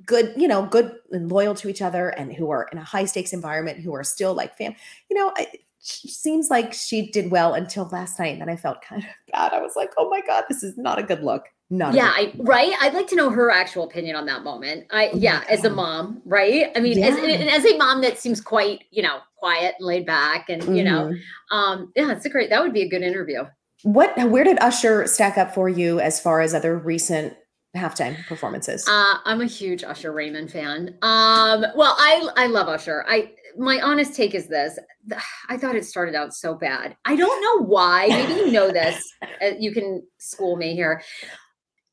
good, 0.04 0.32
you 0.36 0.48
know, 0.48 0.66
good 0.66 0.92
and 1.12 1.30
loyal 1.30 1.54
to 1.54 1.68
each 1.68 1.82
other 1.82 2.08
and 2.08 2.32
who 2.32 2.50
are 2.50 2.68
in 2.72 2.78
a 2.78 2.84
high 2.84 3.04
stakes 3.04 3.32
environment, 3.32 3.78
who 3.78 3.94
are 3.94 4.02
still 4.02 4.34
like 4.34 4.56
fam. 4.56 4.74
You 5.08 5.16
know, 5.16 5.32
I, 5.36 5.46
seems 5.86 6.50
like 6.50 6.72
she 6.72 7.10
did 7.10 7.30
well 7.30 7.54
until 7.54 7.88
last 7.92 8.18
night. 8.18 8.32
And 8.32 8.40
then 8.40 8.48
I 8.48 8.56
felt 8.56 8.82
kind 8.82 9.02
of 9.02 9.08
bad. 9.32 9.52
I 9.52 9.60
was 9.60 9.76
like, 9.76 9.92
oh 9.96 10.08
my 10.08 10.20
God, 10.26 10.44
this 10.48 10.62
is 10.62 10.76
not 10.76 10.98
a 10.98 11.02
good 11.02 11.22
look. 11.22 11.44
Not 11.68 11.94
yeah, 11.94 12.12
I, 12.14 12.32
right. 12.36 12.72
I'd 12.80 12.94
like 12.94 13.08
to 13.08 13.16
know 13.16 13.28
her 13.28 13.50
actual 13.50 13.84
opinion 13.84 14.14
on 14.14 14.24
that 14.26 14.44
moment. 14.44 14.86
I 14.92 15.10
oh 15.12 15.16
yeah, 15.16 15.42
as 15.50 15.64
a 15.64 15.70
mom, 15.70 16.22
right? 16.24 16.70
I 16.76 16.80
mean, 16.80 16.96
yeah. 16.96 17.08
as 17.08 17.64
as 17.64 17.64
a 17.64 17.76
mom 17.76 18.02
that 18.02 18.18
seems 18.18 18.40
quite, 18.40 18.84
you 18.92 19.02
know, 19.02 19.18
quiet 19.34 19.74
and 19.80 19.86
laid 19.86 20.06
back, 20.06 20.48
and 20.48 20.62
mm-hmm. 20.62 20.76
you 20.76 20.84
know, 20.84 21.06
mm-hmm. 21.10 21.56
um, 21.56 21.92
yeah, 21.96 22.12
it's 22.12 22.24
a 22.24 22.28
great. 22.28 22.50
That 22.50 22.62
would 22.62 22.72
be 22.72 22.82
a 22.82 22.88
good 22.88 23.02
interview. 23.02 23.46
What? 23.82 24.16
Where 24.30 24.44
did 24.44 24.60
Usher 24.60 25.08
stack 25.08 25.38
up 25.38 25.54
for 25.54 25.68
you 25.68 25.98
as 25.98 26.20
far 26.20 26.40
as 26.40 26.54
other 26.54 26.78
recent 26.78 27.36
halftime 27.76 28.24
performances? 28.26 28.86
Uh, 28.86 29.18
I'm 29.24 29.40
a 29.40 29.46
huge 29.46 29.82
Usher 29.82 30.12
Raymond 30.12 30.52
fan. 30.52 30.96
Um, 31.02 31.64
well, 31.74 31.96
I 31.98 32.28
I 32.36 32.46
love 32.46 32.68
Usher. 32.68 33.04
I 33.08 33.32
my 33.58 33.80
honest 33.80 34.14
take 34.14 34.34
is 34.34 34.48
this 34.48 34.78
i 35.48 35.56
thought 35.56 35.76
it 35.76 35.84
started 35.84 36.14
out 36.14 36.34
so 36.34 36.54
bad. 36.54 36.96
I 37.04 37.16
don't 37.16 37.42
know 37.42 37.66
why. 37.66 38.08
Maybe 38.08 38.32
you 38.34 38.52
know 38.52 38.70
this 38.70 39.02
uh, 39.22 39.52
you 39.58 39.72
can 39.72 40.02
school 40.18 40.56
me 40.56 40.74
here 40.74 41.02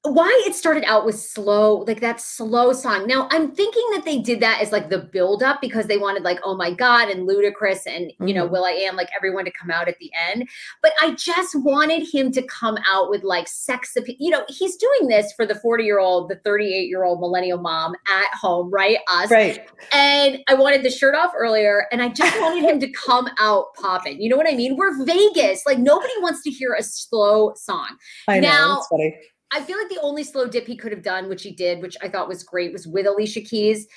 why 0.03 0.43
it 0.45 0.53
started 0.53 0.83
out 0.83 1.05
with 1.05 1.17
slow, 1.17 1.77
like 1.87 2.01
that 2.01 2.19
slow 2.19 2.73
song. 2.73 3.07
Now 3.07 3.29
I'm 3.31 3.51
thinking 3.51 3.83
that 3.93 4.03
they 4.03 4.19
did 4.19 4.41
that 4.41 4.61
as 4.61 4.73
like 4.73 4.89
the 4.89 4.99
build 4.99 5.41
up 5.41 5.61
because 5.61 5.87
they 5.87 5.97
wanted 5.97 6.23
like, 6.23 6.39
oh 6.43 6.57
my 6.57 6.73
God, 6.73 7.07
and 7.07 7.27
Ludacris 7.27 7.87
and 7.87 8.11
you 8.19 8.35
mm-hmm. 8.35 8.53
know, 8.53 8.65
am 8.65 8.97
like 8.97 9.07
everyone 9.15 9.45
to 9.45 9.51
come 9.51 9.71
out 9.71 9.87
at 9.87 9.97
the 9.99 10.11
end. 10.29 10.49
But 10.81 10.91
I 11.01 11.11
just 11.11 11.55
wanted 11.55 12.05
him 12.05 12.33
to 12.33 12.41
come 12.43 12.77
out 12.85 13.09
with 13.09 13.23
like 13.23 13.47
sex 13.47 13.95
appeal. 13.95 14.17
You 14.19 14.31
know, 14.31 14.43
he's 14.49 14.75
doing 14.75 15.07
this 15.07 15.31
for 15.37 15.45
the 15.45 15.55
40 15.55 15.85
year 15.85 15.99
old, 15.99 16.29
the 16.29 16.35
38 16.35 16.89
year 16.89 17.05
old 17.05 17.21
millennial 17.21 17.59
mom 17.59 17.95
at 18.05 18.33
home, 18.33 18.69
right? 18.71 18.97
Us. 19.09 19.31
Right. 19.31 19.65
And 19.93 20.43
I 20.49 20.53
wanted 20.53 20.83
the 20.83 20.91
shirt 20.91 21.15
off 21.15 21.31
earlier 21.37 21.87
and 21.93 22.01
I 22.01 22.09
just 22.09 22.37
wanted 22.41 22.69
him 22.69 22.81
to 22.81 22.91
come 22.91 23.29
out 23.39 23.67
popping. 23.75 24.21
You 24.21 24.27
know 24.27 24.37
what 24.37 24.51
I 24.51 24.55
mean? 24.55 24.75
We're 24.75 25.05
Vegas. 25.05 25.61
Like 25.65 25.79
nobody 25.79 26.13
wants 26.19 26.43
to 26.43 26.49
hear 26.49 26.73
a 26.73 26.83
slow 26.83 27.53
song. 27.55 27.87
I 28.27 28.41
know. 28.41 28.49
Now, 28.49 28.75
that's 28.75 28.87
funny 28.87 29.15
I 29.53 29.61
feel 29.61 29.77
like 29.77 29.89
the 29.89 30.01
only 30.01 30.23
slow 30.23 30.47
dip 30.47 30.65
he 30.65 30.75
could 30.75 30.91
have 30.91 31.03
done, 31.03 31.29
which 31.29 31.43
he 31.43 31.51
did, 31.51 31.81
which 31.81 31.95
I 32.01 32.09
thought 32.09 32.27
was 32.27 32.43
great, 32.43 32.73
was 32.73 32.87
with 32.87 33.05
Alicia 33.05 33.41
Keys. 33.41 33.87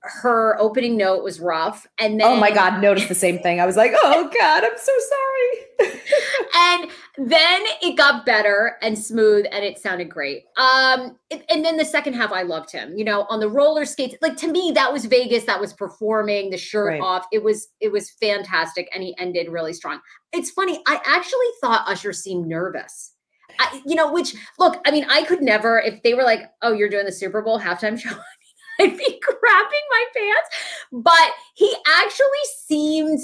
Her 0.00 0.58
opening 0.60 0.96
note 0.96 1.22
was 1.22 1.40
rough. 1.40 1.86
And 1.98 2.20
then 2.20 2.26
Oh 2.26 2.36
my 2.36 2.50
God, 2.50 2.80
noticed 2.80 3.08
the 3.08 3.14
same 3.14 3.38
thing. 3.38 3.60
I 3.60 3.66
was 3.66 3.76
like, 3.76 3.92
oh 4.02 4.30
God, 4.38 4.64
I'm 4.64 4.78
so 4.78 4.92
sorry. 5.10 6.00
and 6.56 6.90
then 7.16 7.62
it 7.82 7.96
got 7.96 8.24
better 8.24 8.76
and 8.80 8.98
smooth 8.98 9.46
and 9.50 9.64
it 9.64 9.78
sounded 9.78 10.08
great. 10.08 10.44
Um, 10.56 11.18
it, 11.30 11.44
and 11.50 11.64
then 11.64 11.76
the 11.76 11.84
second 11.84 12.14
half, 12.14 12.32
I 12.32 12.42
loved 12.42 12.70
him, 12.70 12.96
you 12.96 13.04
know, 13.04 13.26
on 13.28 13.40
the 13.40 13.48
roller 13.48 13.84
skates. 13.84 14.14
Like 14.22 14.36
to 14.38 14.50
me, 14.50 14.72
that 14.74 14.92
was 14.92 15.04
Vegas, 15.04 15.44
that 15.44 15.60
was 15.60 15.72
performing, 15.72 16.50
the 16.50 16.58
shirt 16.58 16.88
right. 16.88 17.00
off. 17.00 17.26
It 17.30 17.42
was, 17.42 17.68
it 17.80 17.92
was 17.92 18.10
fantastic. 18.10 18.88
And 18.94 19.02
he 19.02 19.14
ended 19.18 19.48
really 19.48 19.74
strong. 19.74 20.00
It's 20.32 20.50
funny, 20.50 20.80
I 20.86 21.00
actually 21.04 21.48
thought 21.60 21.88
Usher 21.88 22.12
seemed 22.12 22.46
nervous 22.46 23.13
I, 23.58 23.82
you 23.86 23.94
know, 23.94 24.12
which 24.12 24.34
look, 24.58 24.80
I 24.86 24.90
mean, 24.90 25.06
I 25.08 25.24
could 25.24 25.42
never, 25.42 25.78
if 25.78 26.02
they 26.02 26.14
were 26.14 26.24
like, 26.24 26.42
oh, 26.62 26.72
you're 26.72 26.88
doing 26.88 27.06
the 27.06 27.12
Super 27.12 27.42
Bowl 27.42 27.60
halftime 27.60 27.98
show, 27.98 28.10
I'd 28.80 28.96
be 28.96 29.20
crapping 29.22 29.84
my 29.90 30.04
pants. 30.14 30.48
But 30.92 31.30
he 31.54 31.74
actually 31.86 32.26
seemed 32.66 33.20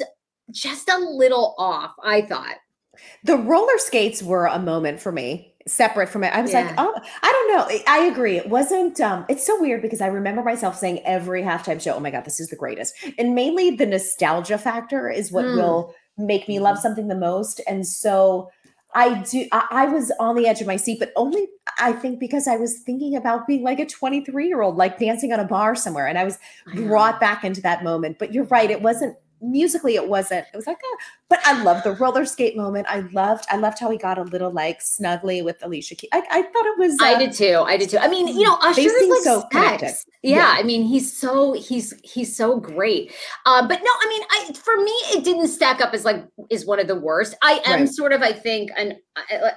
just 0.51 0.89
a 0.89 0.99
little 0.99 1.55
off, 1.59 1.93
I 2.03 2.23
thought. 2.23 2.57
The 3.25 3.37
roller 3.37 3.79
skates 3.79 4.23
were 4.23 4.47
a 4.47 4.59
moment 4.59 5.01
for 5.01 5.11
me, 5.11 5.55
separate 5.67 6.09
from 6.09 6.25
it. 6.25 6.35
I 6.35 6.43
was 6.43 6.53
yeah. 6.53 6.67
like, 6.67 6.75
oh, 6.79 6.95
I 7.23 7.33
don't 7.33 7.49
know. 7.57 7.81
I 7.87 8.05
agree. 8.05 8.37
It 8.37 8.49
wasn't, 8.49 9.01
um, 9.01 9.25
it's 9.29 9.47
so 9.47 9.61
weird 9.61 9.83
because 9.83 10.01
I 10.01 10.09
remember 10.09 10.43
myself 10.43 10.77
saying 10.77 11.01
every 11.05 11.43
halftime 11.43 11.81
show, 11.81 11.95
oh 11.95 12.01
my 12.01 12.11
God, 12.11 12.25
this 12.25 12.41
is 12.41 12.49
the 12.49 12.57
greatest. 12.57 12.95
And 13.19 13.35
mainly 13.35 13.71
the 13.71 13.87
nostalgia 13.87 14.59
factor 14.59 15.09
is 15.09 15.33
what 15.33 15.45
mm. 15.45 15.57
will 15.57 15.95
make 16.19 16.49
me 16.49 16.61
love 16.61 16.77
mm-hmm. 16.77 16.83
something 16.83 17.09
the 17.09 17.15
most. 17.15 17.61
And 17.67 17.87
so, 17.87 18.51
I 18.95 19.23
do. 19.23 19.47
I, 19.53 19.67
I, 19.71 19.87
was 19.87 20.11
on 20.19 20.35
the 20.35 20.47
edge 20.47 20.61
of 20.61 20.67
my 20.67 20.77
seat, 20.77 20.99
but 20.99 21.13
only 21.17 21.47
I 21.79 21.93
think 21.93 22.19
because 22.19 22.49
I 22.49 22.57
was 22.57 22.81
thinking 22.81 23.15
about 23.17 23.47
being 23.47 23.63
like 23.63 23.79
a 23.79 23.87
23 23.87 24.47
year 24.47 24.63
old, 24.63 24.77
like 24.77 24.99
dancing 24.99 25.33
on 25.33 25.41
a 25.41 25.45
bar 25.45 25.75
somewhere, 25.75 26.09
and 26.09 26.19
I 26.19 26.25
was 26.25 26.39
brought 26.75 27.21
back 27.21 27.45
into 27.45 27.61
that 27.63 27.85
moment. 27.85 28.19
But 28.19 28.35
you're 28.35 28.45
right; 28.45 28.71
it 28.71 28.83
wasn't 28.83 29.17
musically 29.43 29.95
it 29.95 30.07
wasn't 30.07 30.47
it 30.53 30.57
was 30.57 30.67
like 30.67 30.77
a, 30.77 30.97
but 31.29 31.41
i 31.45 31.63
love 31.63 31.83
the 31.83 31.93
roller 31.93 32.27
skate 32.27 32.57
moment 32.57 32.87
i 32.91 33.01
loved 33.13 33.47
i 33.51 33.57
loved 33.57 33.79
how 33.79 33.91
he 33.91 33.97
got 33.97 34.19
a 34.19 34.23
little 34.23 34.51
like 34.51 34.81
snuggly 34.81 35.43
with 35.43 35.57
alicia 35.65 35.95
Key. 35.95 36.09
I, 36.13 36.19
I 36.31 36.43
thought 36.43 36.67
it 36.67 36.79
was 36.79 36.93
uh, 37.01 37.05
i 37.05 37.19
did 37.19 37.33
too 37.33 37.63
i 37.67 37.77
did 37.77 37.89
too 37.89 37.99
i 37.99 38.09
mean 38.09 38.29
you 38.29 38.45
know 38.45 38.59
usher 38.61 38.81
is 38.81 39.09
like 39.09 39.23
so 39.23 39.45
sex. 39.53 40.05
Yeah, 40.23 40.37
yeah, 40.37 40.55
i 40.59 40.63
mean 40.63 40.85
he's 40.85 41.17
so 41.17 41.55
he's 41.55 41.95
he's 42.05 42.37
so 42.37 42.59
great 42.59 43.15
um 43.47 43.67
but 43.67 43.81
no 43.83 43.91
i 43.91 44.09
mean 44.09 44.23
i 44.31 44.53
it 45.21 45.25
didn't 45.25 45.49
stack 45.49 45.81
up 45.81 45.93
as 45.93 46.05
like 46.05 46.25
is 46.51 46.67
one 46.67 46.81
of 46.81 46.87
the 46.87 46.95
worst 46.95 47.37
i 47.43 47.61
am 47.65 47.81
right. 47.81 47.89
sort 47.89 48.13
of 48.13 48.23
i 48.23 48.33
think 48.33 48.71
an 48.77 48.97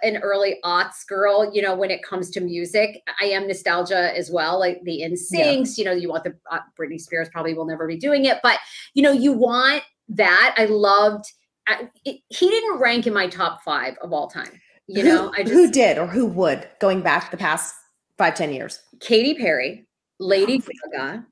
an 0.03 0.17
early 0.17 0.57
aughts 0.63 1.07
girl 1.07 1.49
you 1.53 1.61
know 1.61 1.75
when 1.75 1.91
it 1.91 2.03
comes 2.03 2.29
to 2.29 2.41
music 2.41 3.01
i 3.21 3.25
am 3.25 3.47
nostalgia 3.47 4.15
as 4.17 4.29
well 4.31 4.59
like 4.59 4.81
the 4.83 5.01
NSYNCs 5.03 5.31
yeah. 5.31 5.63
you 5.77 5.85
know 5.85 5.91
you 5.91 6.09
want 6.09 6.23
the 6.23 6.35
uh, 6.51 6.59
britney 6.79 6.99
spears 6.99 7.29
probably 7.31 7.53
will 7.53 7.65
never 7.65 7.87
be 7.87 7.97
doing 7.97 8.25
it 8.25 8.39
but 8.43 8.59
you 8.93 9.01
know 9.03 9.11
you 9.11 9.31
want 9.31 9.83
that. 10.09 10.55
I 10.57 10.65
loved. 10.65 11.25
I, 11.67 11.89
it, 12.05 12.19
he 12.27 12.49
didn't 12.49 12.79
rank 12.79 13.07
in 13.07 13.13
my 13.13 13.27
top 13.27 13.63
five 13.63 13.95
of 14.01 14.11
all 14.11 14.27
time. 14.27 14.59
You 14.87 15.03
who, 15.03 15.07
know, 15.07 15.33
I 15.33 15.43
just, 15.43 15.53
who 15.53 15.71
did 15.71 15.97
or 15.97 16.07
who 16.07 16.25
would 16.25 16.67
going 16.79 17.01
back 17.01 17.31
the 17.31 17.37
past 17.37 17.73
five 18.17 18.35
ten 18.35 18.51
years. 18.51 18.79
Katy 18.99 19.35
Perry, 19.35 19.87
Lady 20.19 20.61
oh, 20.61 20.89
Gaga. 20.91 21.25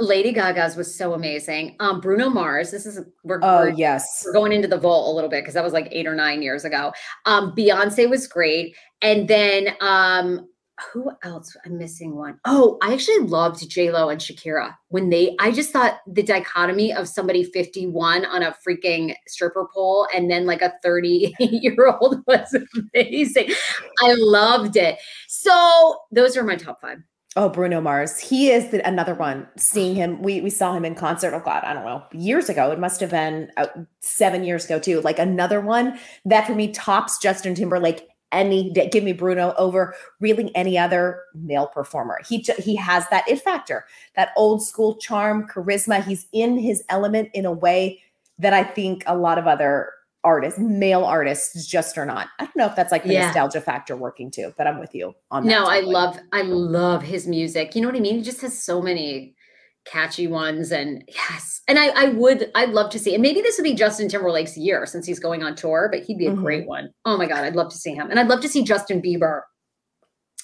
Lady 0.00 0.32
Gaga's 0.32 0.76
was 0.76 0.94
so 0.94 1.14
amazing. 1.14 1.76
Um, 1.80 2.00
Bruno 2.00 2.28
Mars. 2.28 2.70
This 2.70 2.84
is 2.84 3.00
we're 3.24 3.40
oh 3.42 3.62
we're, 3.62 3.68
yes, 3.70 4.22
we're 4.24 4.32
going 4.32 4.52
into 4.52 4.68
the 4.68 4.78
vault 4.78 5.12
a 5.12 5.14
little 5.14 5.30
bit 5.30 5.42
because 5.42 5.54
that 5.54 5.64
was 5.64 5.72
like 5.72 5.88
eight 5.90 6.06
or 6.06 6.14
nine 6.14 6.42
years 6.42 6.64
ago. 6.64 6.92
Um, 7.24 7.54
Beyonce 7.56 8.08
was 8.08 8.26
great, 8.26 8.76
and 9.00 9.26
then 9.26 9.74
um, 9.80 10.48
who 10.92 11.10
else? 11.22 11.56
I'm 11.64 11.78
missing 11.78 12.14
one. 12.14 12.38
Oh, 12.44 12.76
I 12.82 12.92
actually 12.92 13.20
loved 13.20 13.68
J 13.70 13.90
Lo 13.90 14.10
and 14.10 14.20
Shakira 14.20 14.74
when 14.88 15.08
they. 15.08 15.34
I 15.40 15.50
just 15.50 15.70
thought 15.70 16.00
the 16.06 16.22
dichotomy 16.22 16.92
of 16.92 17.08
somebody 17.08 17.44
51 17.44 18.26
on 18.26 18.42
a 18.42 18.54
freaking 18.66 19.14
stripper 19.26 19.66
pole 19.74 20.06
and 20.14 20.30
then 20.30 20.44
like 20.44 20.60
a 20.60 20.74
30 20.82 21.34
year 21.38 21.96
old 21.98 22.22
was 22.26 22.54
amazing. 22.94 23.50
I 24.02 24.14
loved 24.18 24.76
it. 24.76 24.98
So 25.28 26.00
those 26.12 26.36
are 26.36 26.44
my 26.44 26.56
top 26.56 26.82
five. 26.82 26.98
Oh, 27.38 27.50
Bruno 27.50 27.82
Mars. 27.82 28.18
He 28.18 28.50
is 28.50 28.70
the, 28.70 28.86
another 28.88 29.14
one. 29.14 29.46
Seeing 29.58 29.94
him, 29.94 30.22
we 30.22 30.40
we 30.40 30.48
saw 30.48 30.72
him 30.72 30.86
in 30.86 30.94
concert. 30.94 31.34
Oh 31.34 31.40
God, 31.40 31.62
I 31.64 31.74
don't 31.74 31.84
know, 31.84 32.02
years 32.12 32.48
ago. 32.48 32.70
It 32.70 32.78
must 32.78 32.98
have 33.00 33.10
been 33.10 33.50
uh, 33.58 33.66
seven 34.00 34.42
years 34.42 34.64
ago 34.64 34.78
too. 34.78 35.02
Like 35.02 35.18
another 35.18 35.60
one 35.60 35.98
that 36.24 36.46
for 36.46 36.54
me 36.54 36.72
tops 36.72 37.18
Justin 37.18 37.54
Timberlake 37.54 38.08
any 38.32 38.70
give 38.70 39.04
me 39.04 39.12
Bruno 39.12 39.54
over 39.58 39.94
really 40.18 40.54
any 40.54 40.78
other 40.78 41.20
male 41.34 41.66
performer. 41.66 42.20
He 42.26 42.38
he 42.58 42.74
has 42.76 43.06
that 43.08 43.28
it 43.28 43.42
factor, 43.42 43.84
that 44.16 44.30
old 44.36 44.66
school 44.66 44.96
charm, 44.96 45.46
charisma. 45.46 46.02
He's 46.02 46.26
in 46.32 46.58
his 46.58 46.82
element 46.88 47.30
in 47.34 47.44
a 47.44 47.52
way 47.52 48.02
that 48.38 48.54
I 48.54 48.64
think 48.64 49.04
a 49.06 49.16
lot 49.16 49.38
of 49.38 49.46
other 49.46 49.92
artists, 50.26 50.58
male 50.58 51.04
artists, 51.04 51.66
just 51.66 51.96
or 51.96 52.04
not. 52.04 52.28
I 52.38 52.44
don't 52.44 52.56
know 52.56 52.66
if 52.66 52.74
that's 52.74 52.92
like 52.92 53.04
the 53.04 53.14
yeah. 53.14 53.26
nostalgia 53.26 53.60
factor 53.60 53.96
working 53.96 54.30
too, 54.30 54.52
but 54.58 54.66
I'm 54.66 54.78
with 54.78 54.94
you 54.94 55.14
on 55.30 55.44
that. 55.44 55.48
No, 55.48 55.66
I 55.66 55.80
love 55.80 56.18
I 56.32 56.42
love 56.42 57.02
his 57.02 57.26
music. 57.26 57.74
You 57.74 57.82
know 57.82 57.88
what 57.88 57.96
I 57.96 58.00
mean? 58.00 58.16
He 58.16 58.22
just 58.22 58.40
has 58.40 58.60
so 58.62 58.82
many 58.82 59.34
catchy 59.86 60.26
ones 60.26 60.72
and 60.72 61.04
yes 61.06 61.62
and 61.68 61.78
i 61.78 61.86
i 61.90 62.08
would 62.08 62.50
i'd 62.56 62.70
love 62.70 62.90
to 62.90 62.98
see 62.98 63.14
and 63.14 63.22
maybe 63.22 63.40
this 63.40 63.56
would 63.56 63.62
be 63.62 63.72
justin 63.72 64.08
timberlake's 64.08 64.56
year 64.56 64.84
since 64.84 65.06
he's 65.06 65.20
going 65.20 65.44
on 65.44 65.54
tour 65.54 65.88
but 65.92 66.02
he'd 66.02 66.18
be 66.18 66.26
a 66.26 66.32
mm-hmm. 66.32 66.42
great 66.42 66.66
one. 66.66 66.90
Oh 67.04 67.16
my 67.16 67.26
god 67.26 67.44
i'd 67.44 67.54
love 67.54 67.70
to 67.70 67.78
see 67.78 67.94
him 67.94 68.10
and 68.10 68.18
i'd 68.18 68.26
love 68.26 68.40
to 68.40 68.48
see 68.48 68.64
justin 68.64 69.00
bieber 69.00 69.42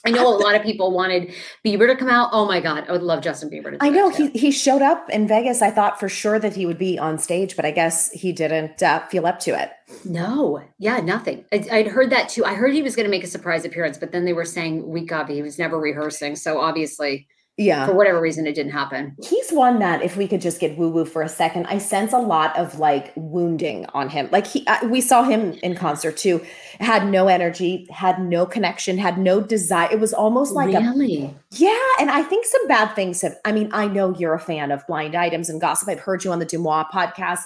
I 0.04 0.10
know 0.10 0.26
a 0.26 0.36
lot 0.36 0.54
of 0.54 0.62
people 0.62 0.90
wanted 0.90 1.32
Bieber 1.64 1.86
to 1.86 1.96
come 1.96 2.08
out. 2.08 2.30
Oh 2.32 2.44
my 2.44 2.60
God, 2.60 2.84
I 2.88 2.92
would 2.92 3.02
love 3.02 3.22
Justin 3.22 3.50
Bieber 3.50 3.70
to. 3.70 3.78
I 3.80 3.88
know 3.88 4.10
he 4.10 4.30
he 4.30 4.50
showed 4.50 4.82
up 4.82 5.08
in 5.10 5.28
Vegas. 5.28 5.62
I 5.62 5.70
thought 5.70 6.00
for 6.00 6.08
sure 6.08 6.38
that 6.38 6.56
he 6.56 6.66
would 6.66 6.78
be 6.78 6.98
on 6.98 7.18
stage, 7.18 7.54
but 7.54 7.64
I 7.64 7.70
guess 7.70 8.10
he 8.10 8.32
didn't 8.32 8.82
uh, 8.82 9.06
feel 9.06 9.26
up 9.26 9.38
to 9.40 9.50
it. 9.50 9.70
No, 10.04 10.62
yeah, 10.78 10.98
nothing. 10.98 11.44
I, 11.52 11.82
would 11.82 11.88
heard 11.88 12.10
that 12.10 12.28
too. 12.28 12.44
I 12.44 12.54
heard 12.54 12.72
he 12.72 12.82
was 12.82 12.96
going 12.96 13.04
to 13.04 13.10
make 13.10 13.24
a 13.24 13.28
surprise 13.28 13.64
appearance, 13.64 13.98
but 13.98 14.10
then 14.10 14.24
they 14.24 14.32
were 14.32 14.44
saying 14.44 14.88
week 14.88 15.12
of 15.12 15.28
he 15.28 15.42
was 15.42 15.58
never 15.58 15.78
rehearsing. 15.78 16.34
So 16.34 16.60
obviously, 16.60 17.28
yeah. 17.58 17.86
For 17.86 17.92
whatever 17.92 18.18
reason 18.18 18.46
it 18.46 18.54
didn't 18.54 18.72
happen. 18.72 19.14
He's 19.22 19.50
one 19.50 19.78
that 19.80 20.02
if 20.02 20.16
we 20.16 20.26
could 20.26 20.40
just 20.40 20.58
get 20.58 20.78
woo 20.78 20.88
woo 20.88 21.04
for 21.04 21.20
a 21.20 21.28
second 21.28 21.66
i 21.66 21.76
sense 21.76 22.14
a 22.14 22.18
lot 22.18 22.56
of 22.56 22.78
like 22.78 23.12
wounding 23.14 23.84
on 23.92 24.08
him. 24.08 24.28
Like 24.32 24.46
he 24.46 24.66
uh, 24.66 24.86
we 24.88 25.02
saw 25.02 25.22
him 25.22 25.52
in 25.62 25.74
concert 25.74 26.16
too. 26.16 26.44
Had 26.80 27.08
no 27.08 27.28
energy 27.28 27.86
had 27.90 28.20
no 28.20 28.46
connection 28.46 28.96
had 28.96 29.18
no 29.18 29.40
desire. 29.40 29.88
It 29.92 30.00
was 30.00 30.14
almost 30.14 30.54
like 30.54 30.74
really? 30.74 31.24
a 31.24 31.34
yeah 31.50 31.86
and 32.00 32.10
i 32.10 32.22
think 32.22 32.46
some 32.46 32.66
bad 32.66 32.94
things 32.94 33.20
have 33.20 33.36
i 33.44 33.52
mean 33.52 33.68
i 33.72 33.86
know 33.86 34.16
you're 34.16 34.34
a 34.34 34.40
fan 34.40 34.70
of 34.70 34.86
blind 34.86 35.14
items 35.14 35.50
and 35.50 35.60
gossip. 35.60 35.88
I've 35.88 36.00
heard 36.00 36.24
you 36.24 36.32
on 36.32 36.38
the 36.38 36.46
DeuxMoi 36.46 36.90
podcast. 36.90 37.42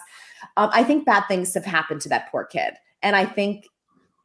Um, 0.56 0.70
i 0.72 0.84
think 0.84 1.04
bad 1.04 1.24
things 1.26 1.52
have 1.54 1.64
happened 1.64 2.00
to 2.02 2.08
that 2.10 2.30
poor 2.30 2.44
kid 2.44 2.74
and 3.02 3.16
i 3.16 3.24
think 3.24 3.66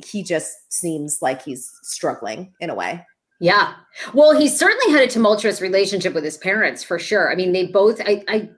he 0.06 0.24
just 0.24 0.72
seems 0.72 1.22
like 1.22 1.42
he's 1.42 1.72
struggling 1.82 2.54
in 2.60 2.70
a 2.70 2.76
way 2.76 3.06
yeah. 3.42 3.74
Well, 4.14 4.38
he 4.38 4.48
certainly 4.48 4.94
had 4.94 5.02
a 5.02 5.12
tumultuous 5.12 5.60
relationship 5.60 6.14
with 6.14 6.24
his 6.24 6.38
parents 6.38 6.84
for 6.84 7.00
sure. 7.00 7.32
I 7.32 7.36
mean, 7.36 7.52
they 7.52 7.66
both, 7.66 8.00
I, 8.00 8.24
I 8.28 8.50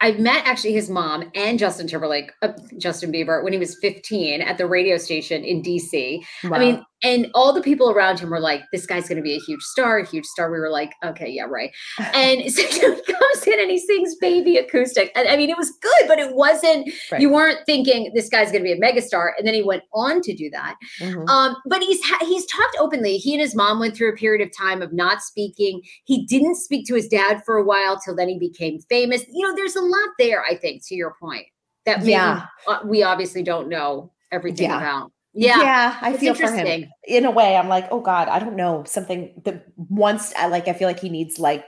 I 0.00 0.12
met 0.12 0.46
actually 0.46 0.74
his 0.74 0.88
mom 0.88 1.30
and 1.34 1.58
Justin 1.58 1.88
Timberlake, 1.88 2.30
uh, 2.42 2.52
Justin 2.78 3.10
Bieber, 3.12 3.42
when 3.42 3.52
he 3.52 3.58
was 3.58 3.76
15 3.80 4.40
at 4.40 4.56
the 4.56 4.66
radio 4.66 4.96
station 4.96 5.42
in 5.42 5.60
DC. 5.60 6.22
Wow. 6.44 6.56
I 6.56 6.58
mean, 6.60 6.86
and 7.02 7.28
all 7.34 7.52
the 7.52 7.60
people 7.60 7.90
around 7.90 8.18
him 8.18 8.30
were 8.30 8.40
like, 8.40 8.62
this 8.72 8.86
guy's 8.86 9.08
going 9.08 9.16
to 9.16 9.22
be 9.22 9.34
a 9.34 9.40
huge 9.40 9.62
star, 9.62 9.98
a 9.98 10.06
huge 10.06 10.24
star. 10.24 10.50
We 10.50 10.58
were 10.58 10.70
like, 10.70 10.92
okay, 11.04 11.28
yeah, 11.28 11.44
right. 11.44 11.70
And 12.14 12.52
so 12.52 12.62
he 12.62 12.78
comes 12.80 13.46
in 13.46 13.60
and 13.60 13.70
he 13.70 13.78
sings 13.78 14.16
baby 14.16 14.56
acoustic. 14.56 15.12
And 15.14 15.28
I 15.28 15.36
mean, 15.36 15.50
it 15.50 15.56
was 15.56 15.70
good, 15.80 16.08
but 16.08 16.18
it 16.18 16.34
wasn't, 16.34 16.90
right. 17.12 17.20
you 17.20 17.30
weren't 17.30 17.60
thinking 17.66 18.10
this 18.14 18.28
guy's 18.28 18.50
going 18.50 18.64
to 18.64 18.64
be 18.64 18.72
a 18.72 18.80
megastar. 18.80 19.30
And 19.38 19.46
then 19.46 19.54
he 19.54 19.62
went 19.62 19.84
on 19.92 20.20
to 20.22 20.34
do 20.34 20.50
that. 20.50 20.76
Mm-hmm. 21.00 21.28
Um, 21.28 21.56
but 21.66 21.82
he's, 21.82 22.02
ha- 22.02 22.24
he's 22.26 22.46
talked 22.46 22.76
openly. 22.80 23.18
He 23.18 23.34
and 23.34 23.40
his 23.40 23.54
mom 23.54 23.78
went 23.78 23.96
through 23.96 24.12
a 24.12 24.16
period 24.16 24.46
of 24.46 24.56
time 24.56 24.82
of 24.82 24.92
not 24.92 25.22
speaking. 25.22 25.82
He 26.04 26.26
didn't 26.26 26.56
speak 26.56 26.86
to 26.88 26.94
his 26.94 27.08
dad 27.08 27.42
for 27.44 27.56
a 27.56 27.64
while 27.64 28.00
till 28.00 28.16
then 28.16 28.28
he 28.28 28.38
became 28.38 28.80
famous. 28.88 29.24
You 29.30 29.46
know, 29.46 29.54
there's 29.54 29.76
a 29.76 29.82
lot 29.82 30.08
there, 30.18 30.42
I 30.44 30.56
think, 30.56 30.86
to 30.86 30.94
your 30.94 31.14
point 31.20 31.46
that 31.86 32.00
maybe 32.00 32.10
yeah. 32.12 32.46
Uh, 32.66 32.80
we 32.84 33.02
obviously 33.02 33.42
don't 33.42 33.68
know 33.68 34.12
everything 34.32 34.68
yeah. 34.68 34.78
about. 34.78 35.12
Yeah. 35.38 35.62
Yeah. 35.62 35.98
I 36.00 36.16
feel 36.16 36.34
for 36.34 36.50
him 36.50 36.90
in 37.06 37.24
a 37.24 37.30
way. 37.30 37.56
I'm 37.56 37.68
like, 37.68 37.86
oh 37.92 38.00
God, 38.00 38.28
I 38.28 38.40
don't 38.40 38.56
know. 38.56 38.82
Something 38.86 39.40
that 39.44 39.66
once 39.76 40.34
I 40.36 40.48
like, 40.48 40.66
I 40.66 40.72
feel 40.72 40.88
like 40.88 40.98
he 40.98 41.08
needs 41.08 41.38
like 41.38 41.64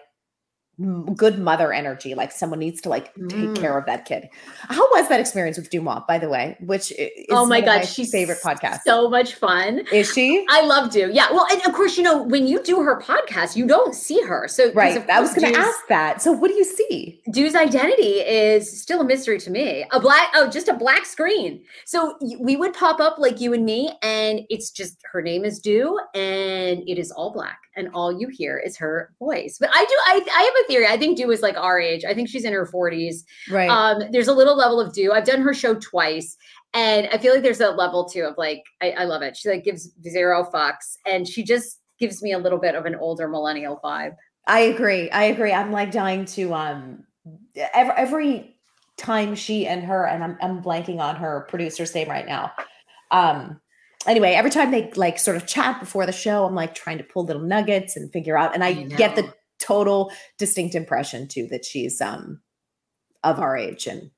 good 1.14 1.38
mother 1.38 1.73
energy. 1.73 2.14
Like 2.14 2.33
someone 2.33 2.59
needs 2.59 2.81
to 2.83 2.88
like 2.88 3.14
take 3.14 3.51
mm. 3.51 3.57
care 3.57 3.77
of 3.77 3.87
that 3.87 4.05
kid. 4.05 4.29
How 4.69 4.83
was 4.93 5.09
that 5.09 5.21
experience 5.21 5.59
with 5.59 5.71
DeuxMoi, 5.71 6.07
by 6.07 6.19
the 6.19 6.29
way? 6.29 6.57
Which 6.61 6.93
is 6.93 7.11
oh 7.31 7.45
my 7.47 7.61
god, 7.61 7.81
my 7.81 7.85
she's 7.85 8.11
favorite 8.11 8.38
podcast. 8.43 8.81
So 8.87 9.09
much 9.09 9.35
fun. 9.35 9.83
Is 9.93 10.12
she? 10.12 10.45
I 10.49 10.62
love 10.62 10.90
Do. 10.90 11.11
Yeah. 11.12 11.31
Well, 11.33 11.47
and 11.51 11.61
of 11.66 11.73
course, 11.75 11.97
you 11.97 12.03
know 12.03 12.23
when 12.23 12.47
you 12.47 12.62
do 12.62 12.83
her 12.83 13.01
podcast, 13.01 13.57
you 13.57 13.66
don't 13.66 13.95
see 13.95 14.23
her. 14.23 14.49
So 14.49 14.73
right, 14.73 15.09
I 15.11 15.21
was 15.21 15.35
going 15.35 15.53
to 15.53 15.59
ask 15.59 15.79
that. 15.88 16.23
So 16.23 16.33
what 16.33 16.49
do 16.49 16.55
you 16.55 16.64
see? 16.64 17.21
Deux's 17.31 17.55
identity 17.55 18.21
is 18.21 18.81
still 18.81 19.01
a 19.01 19.05
mystery 19.05 19.38
to 19.40 19.51
me. 19.51 19.85
A 19.93 20.01
black, 20.01 20.29
oh, 20.35 20.49
just 20.49 20.69
a 20.69 20.75
black 20.75 21.05
screen. 21.05 21.62
So 21.85 22.16
we 22.38 22.57
would 22.57 22.73
pop 22.73 23.01
up 23.01 23.19
like 23.19 23.40
you 23.40 23.53
and 23.53 23.64
me, 23.64 23.93
and 24.03 24.40
it's 24.49 24.71
just 24.71 24.99
her 25.12 25.21
name 25.21 25.45
is 25.45 25.59
Deux, 25.59 25.99
and 26.14 26.83
it 26.88 26.99
is 26.99 27.11
all 27.11 27.33
black 27.33 27.59
and 27.77 27.88
all 27.95 28.12
you 28.12 28.29
hear 28.29 28.59
is 28.59 28.77
her 28.77 29.12
voice. 29.19 29.57
But 29.59 29.71
I 29.73 29.85
do, 29.85 29.95
I, 30.07 30.21
I 30.37 30.43
have 30.43 30.64
a 30.64 30.69
theory. 30.70 30.87
I 30.87 30.96
think 30.96 31.18
Deux 31.18 31.30
is 31.30 31.42
like 31.42 31.56
our 31.56 31.78
age. 31.78 32.04
I 32.04 32.14
think 32.14 32.28
she's 32.28 32.44
in 32.44 32.52
her 32.52 32.66
40s. 32.66 33.24
Right. 33.50 33.68
Um, 33.68 34.02
there's 34.11 34.28
a 34.28 34.35
little 34.35 34.56
level 34.56 34.80
of 34.80 34.92
Dew. 34.92 35.12
I've 35.12 35.24
done 35.24 35.42
her 35.42 35.54
show 35.54 35.74
twice. 35.74 36.37
And 36.72 37.09
I 37.12 37.18
feel 37.18 37.35
like 37.35 37.42
there's 37.42 37.61
a 37.61 37.70
level 37.70 38.09
too 38.09 38.22
of 38.22 38.35
like, 38.38 38.62
I, 38.80 38.92
I 38.92 39.04
love 39.04 39.22
it. 39.22 39.37
She 39.37 39.48
like 39.48 39.64
gives 39.64 39.90
zero 40.09 40.48
fucks 40.52 40.96
and 41.04 41.26
she 41.26 41.42
just 41.42 41.80
gives 41.98 42.22
me 42.22 42.33
a 42.33 42.38
little 42.38 42.59
bit 42.59 42.74
of 42.74 42.87
an 42.87 42.94
older 42.94 43.28
millennial 43.28 43.80
vibe. 43.83 44.14
I 44.46 44.61
agree. 44.61 45.11
I 45.11 45.24
agree. 45.24 45.52
I'm 45.52 45.72
like 45.72 45.90
dying 45.90 46.24
to 46.26 46.54
um 46.54 47.04
every 47.74 47.92
every 47.96 48.56
time 48.96 49.35
she 49.35 49.66
and 49.66 49.83
her 49.85 50.06
and 50.06 50.24
I'm 50.24 50.38
I'm 50.40 50.62
blanking 50.62 51.00
on 51.00 51.16
her 51.16 51.46
producer's 51.48 51.94
name 51.94 52.09
right 52.09 52.26
now. 52.26 52.52
Um 53.11 53.61
anyway, 54.06 54.33
every 54.33 54.50
time 54.50 54.70
they 54.70 54.90
like 54.96 55.18
sort 55.18 55.37
of 55.37 55.46
chat 55.46 55.80
before 55.80 56.06
the 56.06 56.12
show, 56.12 56.44
I'm 56.44 56.54
like 56.54 56.74
trying 56.74 56.98
to 56.98 57.04
pull 57.04 57.24
little 57.24 57.42
nuggets 57.42 57.96
and 57.96 58.12
figure 58.12 58.38
out, 58.38 58.54
and 58.54 58.64
I, 58.64 58.68
I 58.68 58.72
get 58.85 59.16
the 59.16 59.33
total 59.61 60.12
distinct 60.38 60.75
impression 60.75 61.29
too 61.29 61.46
that 61.49 61.64
she's 61.64 62.01
um 62.01 62.40
of 63.23 63.38
our 63.38 63.57
age 63.57 63.87
and 63.87 64.11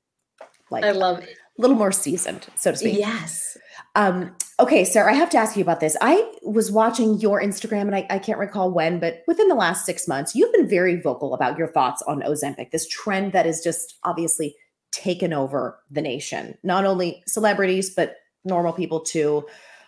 like 0.71 0.83
I 0.83 0.91
love 0.91 1.19
it. 1.19 1.37
A 1.57 1.61
little 1.61 1.77
more 1.77 1.91
seasoned, 1.91 2.47
so 2.55 2.71
to 2.71 2.77
speak. 2.77 2.97
Yes. 2.97 3.55
Um, 3.95 4.35
okay, 4.59 4.83
Sarah, 4.83 5.11
I 5.11 5.13
have 5.13 5.29
to 5.31 5.37
ask 5.37 5.55
you 5.55 5.61
about 5.61 5.81
this. 5.81 5.95
I 6.01 6.31
was 6.41 6.71
watching 6.71 7.19
your 7.19 7.39
Instagram 7.39 7.81
and 7.81 7.95
I, 7.95 8.07
I 8.09 8.17
can't 8.17 8.39
recall 8.39 8.71
when, 8.71 8.99
but 8.99 9.21
within 9.27 9.49
the 9.49 9.55
last 9.55 9.85
six 9.85 10.07
months, 10.07 10.33
you've 10.33 10.51
been 10.51 10.67
very 10.67 10.99
vocal 10.99 11.35
about 11.35 11.59
your 11.59 11.67
thoughts 11.67 12.01
on 12.03 12.21
Ozempic, 12.21 12.71
this 12.71 12.87
trend 12.87 13.33
that 13.33 13.45
is 13.45 13.61
just 13.61 13.99
obviously 14.03 14.55
taken 14.91 15.31
over 15.31 15.79
the 15.91 16.01
nation, 16.01 16.57
not 16.63 16.85
only 16.85 17.21
celebrities, 17.27 17.91
but 17.93 18.17
normal 18.45 18.73
people 18.73 18.99
too 18.99 19.45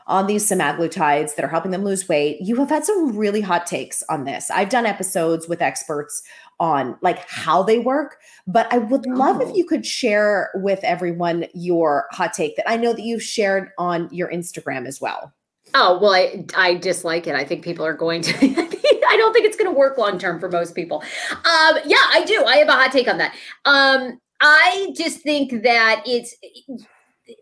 on 0.07 0.27
these 0.27 0.47
semaglutides 0.47 1.35
that 1.35 1.43
are 1.43 1.49
helping 1.49 1.71
them 1.71 1.83
lose 1.83 2.07
weight. 2.07 2.37
You 2.41 2.55
have 2.57 2.69
had 2.69 2.85
some 2.85 3.17
really 3.17 3.41
hot 3.41 3.65
takes 3.65 4.03
on 4.03 4.23
this. 4.23 4.51
I've 4.51 4.69
done 4.69 4.85
episodes 4.85 5.47
with 5.47 5.61
experts 5.61 6.21
on 6.59 6.97
like 7.01 7.27
how 7.27 7.63
they 7.63 7.79
work, 7.79 8.19
but 8.47 8.71
I 8.71 8.77
would 8.77 9.05
love 9.07 9.37
oh. 9.41 9.47
if 9.49 9.55
you 9.55 9.65
could 9.65 9.85
share 9.85 10.51
with 10.55 10.79
everyone 10.83 11.47
your 11.53 12.07
hot 12.11 12.33
take 12.33 12.55
that 12.57 12.69
I 12.69 12.77
know 12.77 12.93
that 12.93 13.01
you've 13.01 13.23
shared 13.23 13.71
on 13.77 14.07
your 14.11 14.29
Instagram 14.29 14.85
as 14.87 15.01
well. 15.01 15.33
Oh, 15.73 15.99
well, 15.99 16.13
I 16.13 16.45
I 16.55 16.75
dislike 16.75 17.27
it. 17.27 17.35
I 17.35 17.43
think 17.43 17.63
people 17.63 17.85
are 17.85 17.93
going 17.93 18.21
to 18.21 18.33
I 19.07 19.17
don't 19.17 19.33
think 19.33 19.45
it's 19.45 19.57
going 19.57 19.69
to 19.69 19.77
work 19.77 19.97
long 19.97 20.19
term 20.19 20.39
for 20.39 20.49
most 20.49 20.75
people. 20.75 21.03
Um 21.31 21.77
yeah, 21.85 22.05
I 22.11 22.23
do. 22.25 22.43
I 22.45 22.57
have 22.57 22.67
a 22.67 22.73
hot 22.73 22.91
take 22.91 23.07
on 23.07 23.17
that. 23.17 23.33
Um 23.65 24.19
I 24.39 24.93
just 24.95 25.21
think 25.21 25.63
that 25.63 26.03
it's 26.05 26.35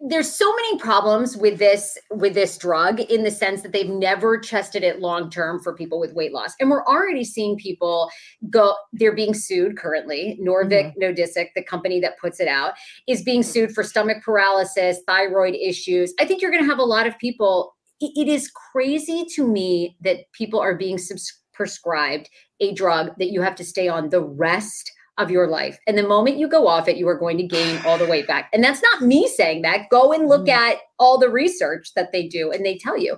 there's 0.08 0.34
so 0.34 0.50
many 0.56 0.78
problems 0.80 1.36
with 1.36 1.60
this 1.60 1.98
with 2.10 2.34
this 2.34 2.58
drug 2.58 3.02
in 3.02 3.24
the 3.24 3.32
sense 3.32 3.62
that 3.62 3.74
they've 3.74 3.90
never 3.90 4.40
tested 4.40 4.82
it 4.82 5.00
long 5.00 5.30
term 5.30 5.62
for 5.62 5.76
people 5.76 6.00
with 6.00 6.14
weight 6.14 6.32
loss. 6.32 6.54
And 6.60 6.70
we're 6.70 6.86
already 6.86 7.24
seeing 7.24 7.58
people 7.58 8.10
go 8.50 8.76
they're 8.94 9.16
being 9.16 9.34
sued 9.34 9.78
currently. 9.78 10.40
Norvik 10.42 10.94
mm-hmm. 10.98 11.04
Nordisk, 11.04 11.48
the 11.56 11.64
company 11.64 12.00
that 12.00 12.18
puts 12.20 12.40
it 12.40 12.48
out 12.48 12.74
is 13.08 13.22
being 13.22 13.44
sued 13.44 13.74
for 13.74 13.84
stomach 13.84 14.24
paralysis 14.24 15.00
thyroid 15.06 15.56
issues. 15.56 16.14
I 16.20 16.26
think 16.26 16.42
you're 16.42 16.52
going 16.52 16.64
to 16.64 16.70
have 16.70 16.80
a 16.80 16.84
lot 16.84 17.06
of 17.06 17.18
people 17.20 17.76
it 18.00 18.28
is 18.28 18.52
crazy 18.52 19.26
to 19.36 19.48
me 19.48 19.96
that 20.02 20.32
people 20.34 20.60
are 20.60 20.76
being 20.76 20.98
subs- 20.98 21.42
prescribed 21.54 22.30
a 22.60 22.74
drug 22.74 23.12
that 23.18 23.32
you 23.32 23.42
have 23.42 23.56
to 23.56 23.64
stay 23.64 23.88
on 23.88 24.10
the 24.10 24.22
rest 24.22 24.92
of 25.18 25.30
your 25.30 25.48
life. 25.48 25.78
And 25.86 25.98
the 25.98 26.08
moment 26.08 26.38
you 26.38 26.48
go 26.48 26.68
off 26.68 26.88
it, 26.88 26.98
you 26.98 27.08
are 27.08 27.18
going 27.18 27.38
to 27.38 27.44
gain 27.44 27.80
all 27.86 27.98
the 27.98 28.08
weight 28.08 28.28
back. 28.28 28.50
And 28.52 28.64
that's 28.64 28.82
not 28.82 29.04
me 29.04 29.28
saying 29.28 29.62
that. 29.62 29.90
Go 29.90 30.12
and 30.12 30.28
look 30.28 30.48
mm-hmm. 30.48 30.72
at 30.72 30.78
all 30.98 31.20
the 31.20 31.30
research 31.30 31.94
that 31.96 32.12
they 32.12 32.28
do 32.28 32.52
and 32.52 32.66
they 32.66 32.78
tell 32.78 32.98
you. 32.98 33.18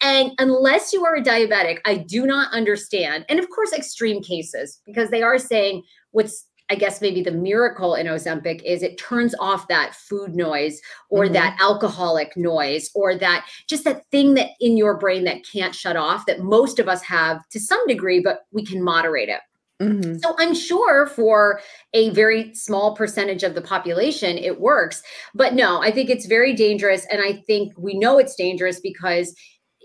And 0.00 0.32
unless 0.38 0.92
you 0.92 1.04
are 1.04 1.16
a 1.16 1.22
diabetic, 1.22 1.78
I 1.84 1.98
do 1.98 2.26
not 2.26 2.52
understand. 2.52 3.26
And 3.28 3.38
of 3.38 3.48
course, 3.50 3.72
extreme 3.72 4.22
cases, 4.22 4.80
because 4.84 5.10
they 5.10 5.22
are 5.22 5.38
saying 5.38 5.82
what's 6.10 6.46
I 6.68 6.74
guess 6.74 7.00
maybe 7.00 7.22
the 7.22 7.30
miracle 7.30 7.94
in 7.94 8.08
Ozempic 8.08 8.60
is 8.64 8.82
it 8.82 8.98
turns 8.98 9.36
off 9.38 9.68
that 9.68 9.94
food 9.94 10.34
noise 10.34 10.80
or 11.10 11.24
mm-hmm. 11.24 11.34
that 11.34 11.56
alcoholic 11.60 12.36
noise 12.36 12.90
or 12.94 13.14
that 13.14 13.46
just 13.68 13.84
that 13.84 14.04
thing 14.10 14.34
that 14.34 14.50
in 14.58 14.76
your 14.76 14.98
brain 14.98 15.22
that 15.24 15.46
can't 15.46 15.74
shut 15.74 15.96
off 15.96 16.26
that 16.26 16.40
most 16.40 16.80
of 16.80 16.88
us 16.88 17.02
have 17.02 17.48
to 17.50 17.60
some 17.60 17.86
degree, 17.86 18.20
but 18.20 18.46
we 18.50 18.64
can 18.64 18.82
moderate 18.82 19.28
it. 19.28 19.40
Mm-hmm. 19.80 20.18
So 20.18 20.34
I'm 20.38 20.54
sure 20.54 21.06
for 21.06 21.60
a 21.92 22.10
very 22.10 22.54
small 22.54 22.96
percentage 22.96 23.42
of 23.42 23.54
the 23.54 23.60
population, 23.60 24.38
it 24.38 24.60
works. 24.60 25.02
But 25.34 25.54
no, 25.54 25.82
I 25.82 25.90
think 25.90 26.08
it's 26.08 26.26
very 26.26 26.54
dangerous. 26.54 27.06
And 27.10 27.20
I 27.20 27.42
think 27.46 27.74
we 27.76 27.98
know 27.98 28.18
it's 28.18 28.34
dangerous 28.34 28.80
because 28.80 29.34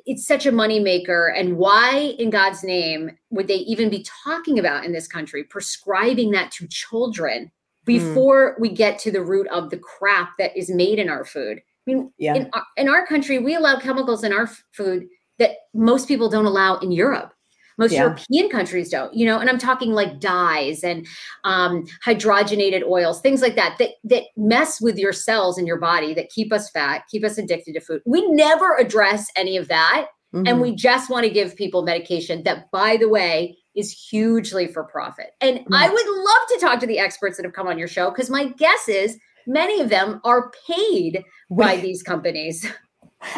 it's 0.05 0.25
such 0.25 0.45
a 0.45 0.51
moneymaker. 0.51 1.37
And 1.37 1.57
why, 1.57 2.15
in 2.17 2.29
God's 2.29 2.63
name, 2.63 3.11
would 3.31 3.47
they 3.47 3.57
even 3.57 3.89
be 3.89 4.05
talking 4.23 4.57
about 4.57 4.85
in 4.85 4.93
this 4.93 5.07
country 5.07 5.43
prescribing 5.43 6.31
that 6.31 6.51
to 6.53 6.67
children 6.67 7.45
mm. 7.45 7.85
before 7.85 8.55
mm. 8.55 8.61
we 8.61 8.69
get 8.69 8.97
to 8.99 9.11
the 9.11 9.21
root 9.21 9.47
of 9.47 9.69
the 9.69 9.77
crap 9.77 10.31
that 10.37 10.55
is 10.57 10.69
made 10.69 10.99
in 10.99 11.09
our 11.09 11.25
food? 11.25 11.59
I 11.59 11.91
mean, 11.91 12.13
yeah. 12.17 12.35
in, 12.35 12.49
our, 12.53 12.63
in 12.77 12.89
our 12.89 13.05
country, 13.05 13.39
we 13.39 13.55
allow 13.55 13.77
chemicals 13.79 14.23
in 14.23 14.31
our 14.31 14.43
f- 14.43 14.63
food 14.71 15.07
that 15.39 15.51
most 15.73 16.07
people 16.07 16.29
don't 16.29 16.45
allow 16.45 16.77
in 16.77 16.91
Europe. 16.91 17.33
Most 17.81 17.91
yeah. 17.91 18.03
European 18.03 18.49
countries 18.49 18.89
don't, 18.89 19.13
you 19.13 19.25
know, 19.25 19.39
and 19.39 19.49
I'm 19.49 19.57
talking 19.57 19.91
like 19.91 20.19
dyes 20.19 20.83
and 20.83 21.05
um, 21.43 21.85
hydrogenated 22.05 22.83
oils, 22.87 23.19
things 23.21 23.41
like 23.41 23.55
that, 23.55 23.77
that 23.79 23.89
that 24.05 24.23
mess 24.37 24.79
with 24.79 24.97
your 24.97 25.13
cells 25.13 25.57
in 25.57 25.67
your 25.67 25.79
body 25.79 26.13
that 26.13 26.29
keep 26.29 26.53
us 26.53 26.69
fat, 26.69 27.03
keep 27.11 27.25
us 27.25 27.37
addicted 27.37 27.73
to 27.73 27.81
food. 27.81 28.01
We 28.05 28.25
never 28.31 28.77
address 28.77 29.27
any 29.35 29.57
of 29.57 29.67
that 29.67 30.07
Mm-hmm. 30.33 30.47
And 30.47 30.61
we 30.61 30.73
just 30.73 31.09
want 31.09 31.25
to 31.25 31.29
give 31.31 31.55
people 31.55 31.83
medication 31.83 32.43
that, 32.43 32.71
by 32.71 32.97
the 32.97 33.09
way, 33.09 33.57
is 33.75 33.91
hugely 33.91 34.67
for 34.67 34.83
profit. 34.83 35.31
And 35.41 35.59
mm-hmm. 35.59 35.73
I 35.73 35.89
would 35.89 36.07
love 36.07 36.47
to 36.49 36.57
talk 36.59 36.79
to 36.79 36.87
the 36.87 36.99
experts 36.99 37.37
that 37.37 37.45
have 37.45 37.53
come 37.53 37.67
on 37.67 37.77
your 37.77 37.87
show 37.87 38.09
because 38.09 38.29
my 38.29 38.45
guess 38.45 38.87
is 38.87 39.17
many 39.45 39.81
of 39.81 39.89
them 39.89 40.21
are 40.23 40.51
paid 40.67 41.23
by 41.49 41.77
these 41.77 42.01
companies. 42.03 42.65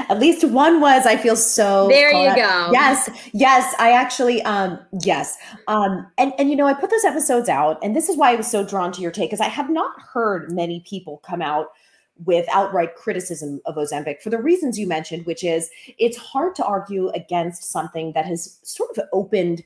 At 0.09 0.19
least 0.19 0.43
one 0.43 0.79
was. 0.79 1.05
I 1.05 1.17
feel 1.17 1.35
so. 1.35 1.87
There 1.89 2.11
you 2.11 2.35
go. 2.35 2.69
Yes, 2.71 3.09
yes. 3.33 3.75
I 3.79 3.91
actually, 3.91 4.41
um, 4.43 4.79
yes, 5.01 5.37
um, 5.67 6.07
and 6.17 6.33
and 6.37 6.49
you 6.49 6.55
know, 6.55 6.67
I 6.67 6.73
put 6.73 6.89
those 6.89 7.03
episodes 7.03 7.49
out, 7.49 7.79
and 7.83 7.95
this 7.95 8.09
is 8.09 8.17
why 8.17 8.31
I 8.31 8.35
was 8.35 8.49
so 8.49 8.65
drawn 8.65 8.91
to 8.93 9.01
your 9.01 9.11
take 9.11 9.29
because 9.29 9.41
I 9.41 9.49
have 9.49 9.69
not 9.69 9.99
heard 10.01 10.51
many 10.51 10.81
people 10.87 11.17
come 11.17 11.41
out 11.41 11.67
with 12.25 12.45
outright 12.51 12.95
criticism 12.95 13.59
of 13.65 13.75
Ozempic 13.75 14.21
for 14.21 14.29
the 14.29 14.41
reasons 14.41 14.77
you 14.77 14.87
mentioned, 14.87 15.25
which 15.25 15.43
is 15.43 15.69
it's 15.97 16.17
hard 16.17 16.55
to 16.55 16.65
argue 16.65 17.09
against 17.09 17.71
something 17.71 18.13
that 18.13 18.25
has 18.25 18.59
sort 18.63 18.97
of 18.97 19.03
opened 19.11 19.63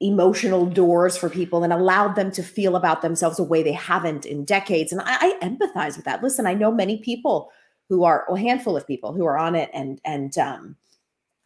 emotional 0.00 0.66
doors 0.66 1.16
for 1.16 1.30
people 1.30 1.64
and 1.64 1.72
allowed 1.72 2.16
them 2.16 2.30
to 2.30 2.42
feel 2.42 2.76
about 2.76 3.00
themselves 3.00 3.38
a 3.38 3.42
way 3.42 3.62
they 3.62 3.72
haven't 3.72 4.26
in 4.26 4.44
decades. 4.44 4.92
And 4.92 5.00
I, 5.00 5.16
I 5.18 5.38
empathize 5.42 5.96
with 5.96 6.04
that. 6.04 6.22
Listen, 6.22 6.46
I 6.46 6.52
know 6.52 6.70
many 6.70 6.98
people 6.98 7.50
who 7.88 8.04
are 8.04 8.26
a 8.30 8.38
handful 8.38 8.76
of 8.76 8.86
people 8.86 9.12
who 9.12 9.24
are 9.24 9.38
on 9.38 9.54
it 9.54 9.70
and 9.72 10.00
and 10.04 10.36
um 10.38 10.76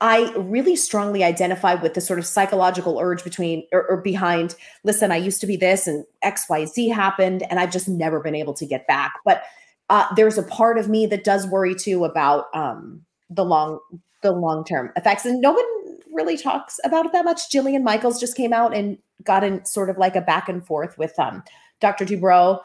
I 0.01 0.33
really 0.35 0.77
strongly 0.77 1.23
identify 1.23 1.75
with 1.75 1.93
the 1.93 2.01
sort 2.01 2.19
of 2.19 2.25
psychological 2.25 2.99
urge 2.99 3.23
between 3.23 3.67
or, 3.71 3.87
or, 3.87 3.99
behind, 3.99 4.55
listen, 4.83 5.13
I 5.13 5.17
used 5.17 5.43
to 5.43 5.47
be 5.47 5.57
this 5.57 5.87
and 5.87 6.07
XYZ 6.25 6.95
happened, 6.95 7.43
and 7.51 7.61
I've 7.61 7.71
just 7.71 7.87
never 7.87 8.19
been 8.19 8.35
able 8.35 8.55
to 8.55 8.65
get 8.65 8.87
back. 8.87 9.13
But 9.27 9.43
uh, 9.91 10.07
there's 10.15 10.39
a 10.39 10.43
part 10.43 10.79
of 10.79 10.89
me 10.89 11.05
that 11.07 11.25
does 11.25 11.47
worry 11.47 11.75
too 11.75 12.07
about 12.07 12.47
um, 12.55 13.05
the 13.29 13.45
long 13.45 13.79
the 14.23 14.33
long 14.33 14.65
term 14.65 14.91
effects, 14.97 15.27
and 15.27 15.41
no 15.41 15.53
one 15.53 15.65
really 16.13 16.39
talks 16.39 16.81
about 16.85 17.05
it 17.05 17.13
that 17.13 17.25
much. 17.25 17.51
Jillian 17.51 17.83
Michaels 17.83 18.19
just 18.19 18.37
came 18.37 18.55
out 18.55 18.75
and 18.75 18.97
got 19.25 19.45
in 19.45 19.65
sort 19.67 19.91
of 19.91 19.99
like 19.99 20.17
a 20.17 20.21
back 20.23 20.49
and 20.49 20.67
forth 20.67 20.97
with 20.97 21.19
um, 21.19 21.43
Dr. 21.81 22.07
Dubrow 22.07 22.61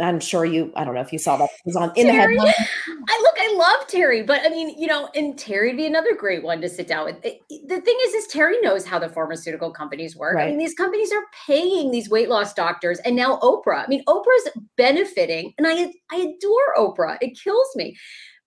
I'm 0.00 0.20
sure 0.20 0.44
you, 0.44 0.72
I 0.76 0.84
don't 0.84 0.94
know 0.94 1.00
if 1.00 1.12
you 1.12 1.18
saw 1.18 1.36
that 1.36 1.44
it 1.44 1.60
was 1.64 1.76
on 1.76 1.92
in 1.96 2.06
Terry, 2.06 2.36
the 2.36 2.42
headline. 2.42 2.54
I 3.08 3.18
look, 3.22 3.34
I 3.38 3.54
love 3.56 3.86
Terry, 3.88 4.22
but 4.22 4.40
I 4.44 4.48
mean, 4.48 4.78
you 4.78 4.86
know, 4.86 5.08
and 5.14 5.38
Terry 5.38 5.68
would 5.68 5.76
be 5.76 5.86
another 5.86 6.14
great 6.14 6.42
one 6.42 6.60
to 6.60 6.68
sit 6.68 6.86
down 6.86 7.06
with. 7.06 7.22
The 7.22 7.80
thing 7.80 7.96
is, 8.04 8.14
is 8.14 8.26
Terry 8.26 8.60
knows 8.60 8.84
how 8.84 8.98
the 8.98 9.08
pharmaceutical 9.08 9.70
companies 9.70 10.16
work. 10.16 10.36
Right. 10.36 10.46
I 10.46 10.50
mean, 10.50 10.58
these 10.58 10.74
companies 10.74 11.12
are 11.12 11.24
paying 11.46 11.90
these 11.90 12.10
weight 12.10 12.28
loss 12.28 12.54
doctors, 12.54 12.98
and 13.00 13.16
now 13.16 13.38
Oprah. 13.38 13.84
I 13.84 13.86
mean, 13.88 14.04
Oprah's 14.06 14.50
benefiting, 14.76 15.52
and 15.58 15.66
I, 15.66 15.92
I 16.10 16.16
adore 16.16 16.74
Oprah. 16.76 17.18
It 17.20 17.38
kills 17.38 17.68
me 17.74 17.96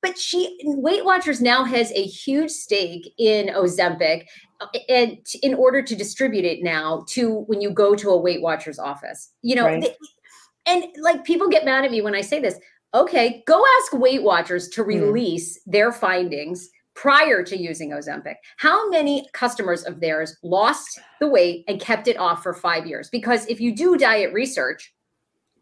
but 0.02 0.18
she 0.18 0.58
weight 0.64 1.04
watchers 1.04 1.42
now 1.42 1.66
has 1.66 1.92
a 1.92 2.04
huge 2.04 2.52
stake 2.52 3.14
in 3.18 3.48
ozempic 3.48 4.24
and 4.88 5.18
in 5.42 5.54
order 5.54 5.82
to 5.82 5.94
distribute 5.96 6.46
it 6.46 6.64
now 6.64 7.04
to 7.10 7.42
when 7.48 7.60
you 7.60 7.70
go 7.70 7.96
to 7.96 8.10
a 8.10 8.18
weight 8.18 8.42
watchers 8.42 8.80
office 8.80 9.34
you 9.42 9.56
know 9.56 9.66
right. 9.66 9.96
And 10.66 10.86
like 11.00 11.24
people 11.24 11.50
get 11.50 11.66
mad 11.66 11.86
at 11.86 11.92
me 11.92 12.02
when 12.02 12.16
I 12.16 12.22
say 12.22 12.40
this. 12.40 12.60
Okay, 12.94 13.44
go 13.46 13.64
ask 13.78 13.94
Weight 13.94 14.24
Watchers 14.24 14.68
to 14.70 14.84
hmm. 14.84 14.90
release 14.90 15.60
mm. 15.60 15.72
their 15.72 15.92
findings 15.92 16.70
prior 16.96 17.44
to 17.44 17.56
using 17.56 17.92
Ozempic. 17.92 18.36
How 18.58 18.90
many 18.90 19.30
customers 19.34 19.86
of 19.86 20.00
theirs 20.00 20.36
lost 20.44 21.00
the 21.22 21.30
weight 21.30 21.64
and 21.68 21.80
kept 21.80 22.08
it 22.08 22.18
off 22.18 22.44
for 22.44 22.54
five 22.54 22.86
years? 22.86 23.10
Because 23.10 23.46
if 23.46 23.62
you 23.62 23.74
do 23.74 23.96
diet 23.96 24.34
research, 24.34 24.94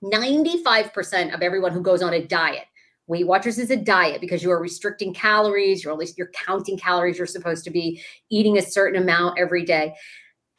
95% 0.03 1.33
of 1.33 1.41
everyone 1.41 1.73
who 1.73 1.81
goes 1.81 2.01
on 2.01 2.13
a 2.13 2.25
diet, 2.25 2.65
Weight 3.07 3.27
Watchers 3.27 3.57
is 3.57 3.71
a 3.71 3.77
diet 3.77 4.19
because 4.19 4.43
you 4.43 4.51
are 4.51 4.59
restricting 4.59 5.13
calories, 5.13 5.83
you're 5.83 5.93
only 5.93 6.07
you're 6.17 6.31
counting 6.33 6.77
calories, 6.77 7.17
you're 7.17 7.27
supposed 7.27 7.63
to 7.63 7.71
be 7.71 8.01
eating 8.29 8.57
a 8.57 8.61
certain 8.61 9.01
amount 9.01 9.39
every 9.39 9.63
day. 9.63 9.93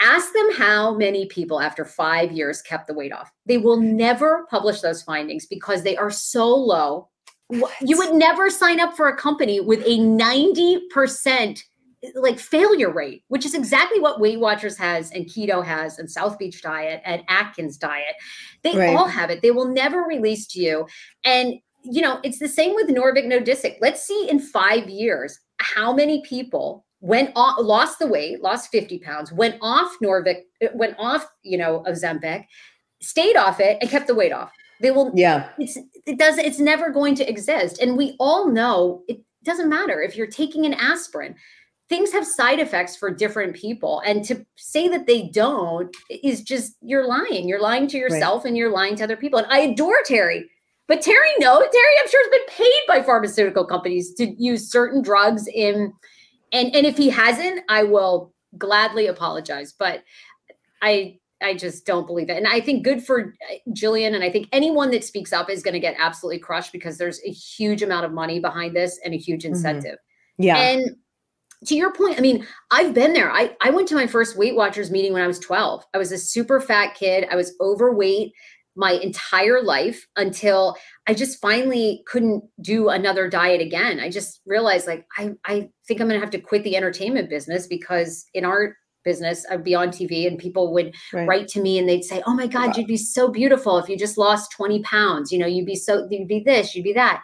Ask 0.00 0.32
them 0.32 0.52
how 0.54 0.94
many 0.94 1.26
people 1.26 1.60
after 1.60 1.84
five 1.84 2.30
years 2.30 2.62
kept 2.62 2.86
the 2.86 2.94
weight 2.94 3.12
off. 3.12 3.32
They 3.46 3.58
will 3.58 3.80
never 3.80 4.46
publish 4.48 4.80
those 4.80 5.02
findings 5.02 5.46
because 5.46 5.82
they 5.82 5.96
are 5.96 6.10
so 6.10 6.54
low. 6.54 7.08
What? 7.48 7.72
You 7.80 7.98
would 7.98 8.14
never 8.14 8.50
sign 8.50 8.78
up 8.78 8.94
for 8.94 9.08
a 9.08 9.16
company 9.16 9.60
with 9.60 9.82
a 9.84 9.98
90% 9.98 11.62
like 12.14 12.38
failure 12.38 12.92
rate, 12.92 13.24
which 13.28 13.44
is 13.44 13.54
exactly 13.54 13.98
what 13.98 14.20
Weight 14.20 14.38
Watchers 14.38 14.76
has 14.76 15.10
and 15.10 15.26
Keto 15.26 15.64
has 15.64 15.98
and 15.98 16.08
South 16.08 16.38
Beach 16.38 16.62
Diet 16.62 17.02
and 17.04 17.22
Atkins 17.28 17.76
Diet. 17.76 18.14
They 18.62 18.76
right. 18.76 18.96
all 18.96 19.08
have 19.08 19.30
it. 19.30 19.42
They 19.42 19.50
will 19.50 19.68
never 19.68 20.02
release 20.02 20.46
to 20.48 20.60
you. 20.60 20.86
And 21.24 21.54
you 21.84 22.02
know, 22.02 22.20
it's 22.22 22.38
the 22.38 22.48
same 22.48 22.74
with 22.74 22.88
Norvik 22.88 23.26
Nordisk. 23.26 23.76
Let's 23.80 24.02
see 24.02 24.28
in 24.28 24.38
five 24.38 24.88
years 24.88 25.38
how 25.58 25.92
many 25.92 26.22
people 26.22 26.84
went 27.00 27.30
off, 27.36 27.56
lost 27.60 27.98
the 27.98 28.06
weight, 28.06 28.42
lost 28.42 28.70
50 28.70 28.98
pounds, 29.00 29.32
went 29.32 29.56
off 29.62 29.94
Norvik, 30.02 30.42
went 30.74 30.96
off, 30.98 31.26
you 31.42 31.56
know, 31.56 31.84
Ozempic, 31.86 32.44
stayed 33.00 33.36
off 33.36 33.60
it 33.60 33.78
and 33.80 33.90
kept 33.90 34.06
the 34.06 34.14
weight 34.14 34.32
off. 34.32 34.52
They 34.80 34.90
will, 34.90 35.12
yeah, 35.14 35.50
it's, 35.58 35.76
it 36.06 36.18
doesn't, 36.18 36.44
it's 36.44 36.60
never 36.60 36.90
going 36.90 37.14
to 37.16 37.28
exist. 37.28 37.80
And 37.80 37.96
we 37.96 38.16
all 38.20 38.48
know 38.48 39.02
it 39.08 39.20
doesn't 39.44 39.68
matter 39.68 40.00
if 40.00 40.16
you're 40.16 40.26
taking 40.26 40.66
an 40.66 40.74
aspirin, 40.74 41.34
things 41.88 42.12
have 42.12 42.26
side 42.26 42.60
effects 42.60 42.96
for 42.96 43.10
different 43.10 43.56
people. 43.56 44.02
And 44.04 44.24
to 44.24 44.44
say 44.56 44.88
that 44.88 45.06
they 45.06 45.28
don't 45.28 45.94
is 46.10 46.42
just, 46.42 46.76
you're 46.80 47.08
lying. 47.08 47.48
You're 47.48 47.62
lying 47.62 47.88
to 47.88 47.98
yourself 47.98 48.44
right. 48.44 48.48
and 48.48 48.56
you're 48.56 48.70
lying 48.70 48.94
to 48.96 49.04
other 49.04 49.16
people. 49.16 49.38
And 49.38 49.50
I 49.50 49.60
adore 49.60 49.96
Terry. 50.04 50.48
But 50.86 51.02
Terry, 51.02 51.30
no, 51.38 51.58
Terry, 51.58 51.94
I'm 52.00 52.08
sure 52.08 52.24
has 52.24 52.40
been 52.40 52.66
paid 52.66 52.80
by 52.86 53.02
pharmaceutical 53.02 53.66
companies 53.66 54.14
to 54.14 54.26
use 54.38 54.70
certain 54.70 55.02
drugs 55.02 55.46
in 55.46 55.92
and 56.52 56.74
and 56.74 56.86
if 56.86 56.96
he 56.96 57.10
hasn't, 57.10 57.62
I 57.68 57.84
will 57.84 58.32
gladly 58.56 59.06
apologize. 59.06 59.74
But 59.78 60.02
I 60.82 61.18
I 61.40 61.54
just 61.54 61.86
don't 61.86 62.06
believe 62.06 62.30
it. 62.30 62.36
And 62.36 62.48
I 62.48 62.60
think 62.60 62.84
good 62.84 63.04
for 63.04 63.34
uh, 63.50 63.54
Jillian. 63.70 64.14
And 64.14 64.24
I 64.24 64.30
think 64.30 64.48
anyone 64.52 64.90
that 64.90 65.04
speaks 65.04 65.32
up 65.32 65.48
is 65.48 65.62
going 65.62 65.74
to 65.74 65.80
get 65.80 65.94
absolutely 65.98 66.40
crushed 66.40 66.72
because 66.72 66.98
there's 66.98 67.20
a 67.24 67.30
huge 67.30 67.82
amount 67.82 68.06
of 68.06 68.12
money 68.12 68.40
behind 68.40 68.74
this 68.74 68.98
and 69.04 69.14
a 69.14 69.16
huge 69.16 69.44
mm-hmm. 69.44 69.54
incentive. 69.54 69.94
Mm-hmm. 69.94 70.42
Yeah. 70.42 70.56
And 70.56 70.96
to 71.66 71.74
your 71.74 71.92
point, 71.92 72.18
I 72.18 72.20
mean, 72.20 72.46
I've 72.70 72.94
been 72.94 73.12
there. 73.12 73.30
I, 73.30 73.56
I 73.60 73.70
went 73.70 73.88
to 73.88 73.94
my 73.94 74.06
first 74.06 74.36
Weight 74.36 74.54
Watchers 74.54 74.90
meeting 74.90 75.12
when 75.12 75.22
I 75.22 75.26
was 75.26 75.38
12. 75.38 75.84
I 75.94 75.98
was 75.98 76.12
a 76.12 76.18
super 76.18 76.60
fat 76.60 76.94
kid. 76.94 77.26
I 77.30 77.36
was 77.36 77.54
overweight 77.60 78.32
my 78.78 78.92
entire 78.92 79.60
life 79.60 80.06
until 80.16 80.76
I 81.08 81.12
just 81.12 81.40
finally 81.40 82.04
couldn't 82.06 82.44
do 82.62 82.90
another 82.90 83.28
diet 83.28 83.60
again. 83.60 83.98
I 83.98 84.08
just 84.08 84.40
realized 84.46 84.86
like 84.86 85.04
I 85.18 85.32
I 85.44 85.68
think 85.86 86.00
I'm 86.00 86.08
going 86.08 86.18
to 86.18 86.24
have 86.24 86.30
to 86.30 86.40
quit 86.40 86.62
the 86.62 86.76
entertainment 86.76 87.28
business 87.28 87.66
because 87.66 88.24
in 88.34 88.44
our 88.44 88.76
business 89.04 89.44
I'd 89.50 89.64
be 89.64 89.74
on 89.74 89.88
TV 89.88 90.28
and 90.28 90.38
people 90.38 90.72
would 90.74 90.94
right. 91.12 91.26
write 91.26 91.48
to 91.48 91.60
me 91.60 91.76
and 91.76 91.88
they'd 91.88 92.04
say, 92.04 92.22
"Oh 92.24 92.34
my 92.34 92.46
god, 92.46 92.76
you'd 92.76 92.86
be 92.86 92.96
so 92.96 93.28
beautiful 93.28 93.78
if 93.78 93.88
you 93.88 93.98
just 93.98 94.16
lost 94.16 94.52
20 94.52 94.80
pounds. 94.82 95.32
You 95.32 95.40
know, 95.40 95.46
you'd 95.46 95.66
be 95.66 95.74
so 95.74 96.06
you'd 96.08 96.28
be 96.28 96.40
this, 96.46 96.76
you'd 96.76 96.84
be 96.84 96.92
that." 96.92 97.22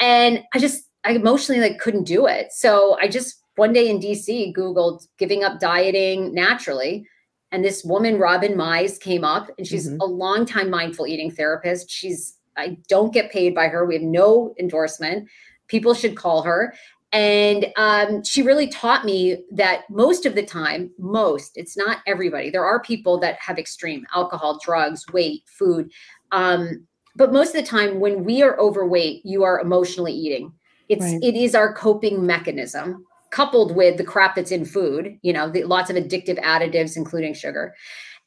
And 0.00 0.42
I 0.52 0.58
just 0.58 0.82
I 1.04 1.12
emotionally 1.12 1.60
like 1.60 1.78
couldn't 1.78 2.04
do 2.04 2.26
it. 2.26 2.48
So 2.50 2.98
I 3.00 3.06
just 3.06 3.40
one 3.54 3.72
day 3.72 3.88
in 3.88 4.00
DC 4.00 4.52
googled 4.56 5.06
giving 5.18 5.44
up 5.44 5.60
dieting 5.60 6.34
naturally 6.34 7.06
and 7.52 7.64
this 7.64 7.84
woman, 7.84 8.18
Robin 8.18 8.54
Mize, 8.54 9.00
came 9.00 9.24
up 9.24 9.50
and 9.58 9.66
she's 9.66 9.88
mm-hmm. 9.88 10.00
a 10.00 10.04
longtime 10.04 10.70
mindful 10.70 11.06
eating 11.06 11.30
therapist. 11.30 11.90
She's, 11.90 12.36
I 12.56 12.78
don't 12.88 13.12
get 13.12 13.32
paid 13.32 13.54
by 13.54 13.68
her. 13.68 13.84
We 13.84 13.94
have 13.94 14.02
no 14.02 14.54
endorsement. 14.58 15.28
People 15.66 15.94
should 15.94 16.16
call 16.16 16.42
her. 16.42 16.74
And 17.12 17.66
um, 17.76 18.22
she 18.22 18.42
really 18.42 18.68
taught 18.68 19.04
me 19.04 19.38
that 19.50 19.82
most 19.90 20.26
of 20.26 20.36
the 20.36 20.44
time, 20.44 20.92
most, 20.96 21.56
it's 21.56 21.76
not 21.76 21.98
everybody. 22.06 22.50
There 22.50 22.64
are 22.64 22.80
people 22.80 23.18
that 23.18 23.36
have 23.40 23.58
extreme 23.58 24.06
alcohol, 24.14 24.60
drugs, 24.64 25.04
weight, 25.12 25.42
food. 25.46 25.90
Um, 26.30 26.86
but 27.16 27.32
most 27.32 27.48
of 27.48 27.64
the 27.64 27.68
time, 27.68 27.98
when 27.98 28.22
we 28.22 28.42
are 28.42 28.58
overweight, 28.60 29.26
you 29.26 29.42
are 29.42 29.58
emotionally 29.58 30.12
eating. 30.12 30.52
It's 30.88 31.02
right. 31.02 31.22
it 31.22 31.34
is 31.34 31.56
our 31.56 31.74
coping 31.74 32.24
mechanism 32.24 33.04
coupled 33.30 33.74
with 33.76 33.96
the 33.96 34.04
crap 34.04 34.34
that's 34.34 34.50
in 34.50 34.64
food, 34.64 35.18
you 35.22 35.32
know, 35.32 35.48
the, 35.48 35.64
lots 35.64 35.90
of 35.90 35.96
addictive 35.96 36.40
additives, 36.42 36.96
including 36.96 37.34
sugar. 37.34 37.74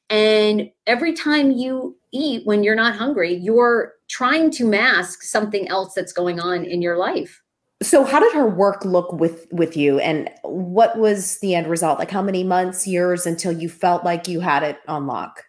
And 0.09 0.69
every 0.85 1.13
time 1.13 1.51
you 1.51 1.97
eat 2.11 2.45
when 2.45 2.63
you're 2.63 2.75
not 2.75 2.95
hungry, 2.95 3.33
you're 3.33 3.93
trying 4.09 4.51
to 4.51 4.67
mask 4.67 5.23
something 5.23 5.67
else 5.69 5.93
that's 5.93 6.13
going 6.13 6.39
on 6.39 6.65
in 6.65 6.81
your 6.81 6.97
life. 6.97 7.41
So 7.81 8.05
how 8.05 8.19
did 8.19 8.33
her 8.33 8.47
work 8.47 8.85
look 8.85 9.11
with 9.11 9.47
with 9.51 9.75
you 9.75 9.99
and 9.99 10.29
what 10.43 10.97
was 10.97 11.39
the 11.39 11.55
end 11.55 11.67
result? 11.67 11.99
Like 11.99 12.11
how 12.11 12.21
many 12.21 12.43
months, 12.43 12.87
years 12.87 13.25
until 13.25 13.51
you 13.51 13.67
felt 13.67 14.05
like 14.05 14.27
you 14.27 14.39
had 14.39 14.63
it 14.63 14.77
on 14.87 15.07
lock? 15.07 15.43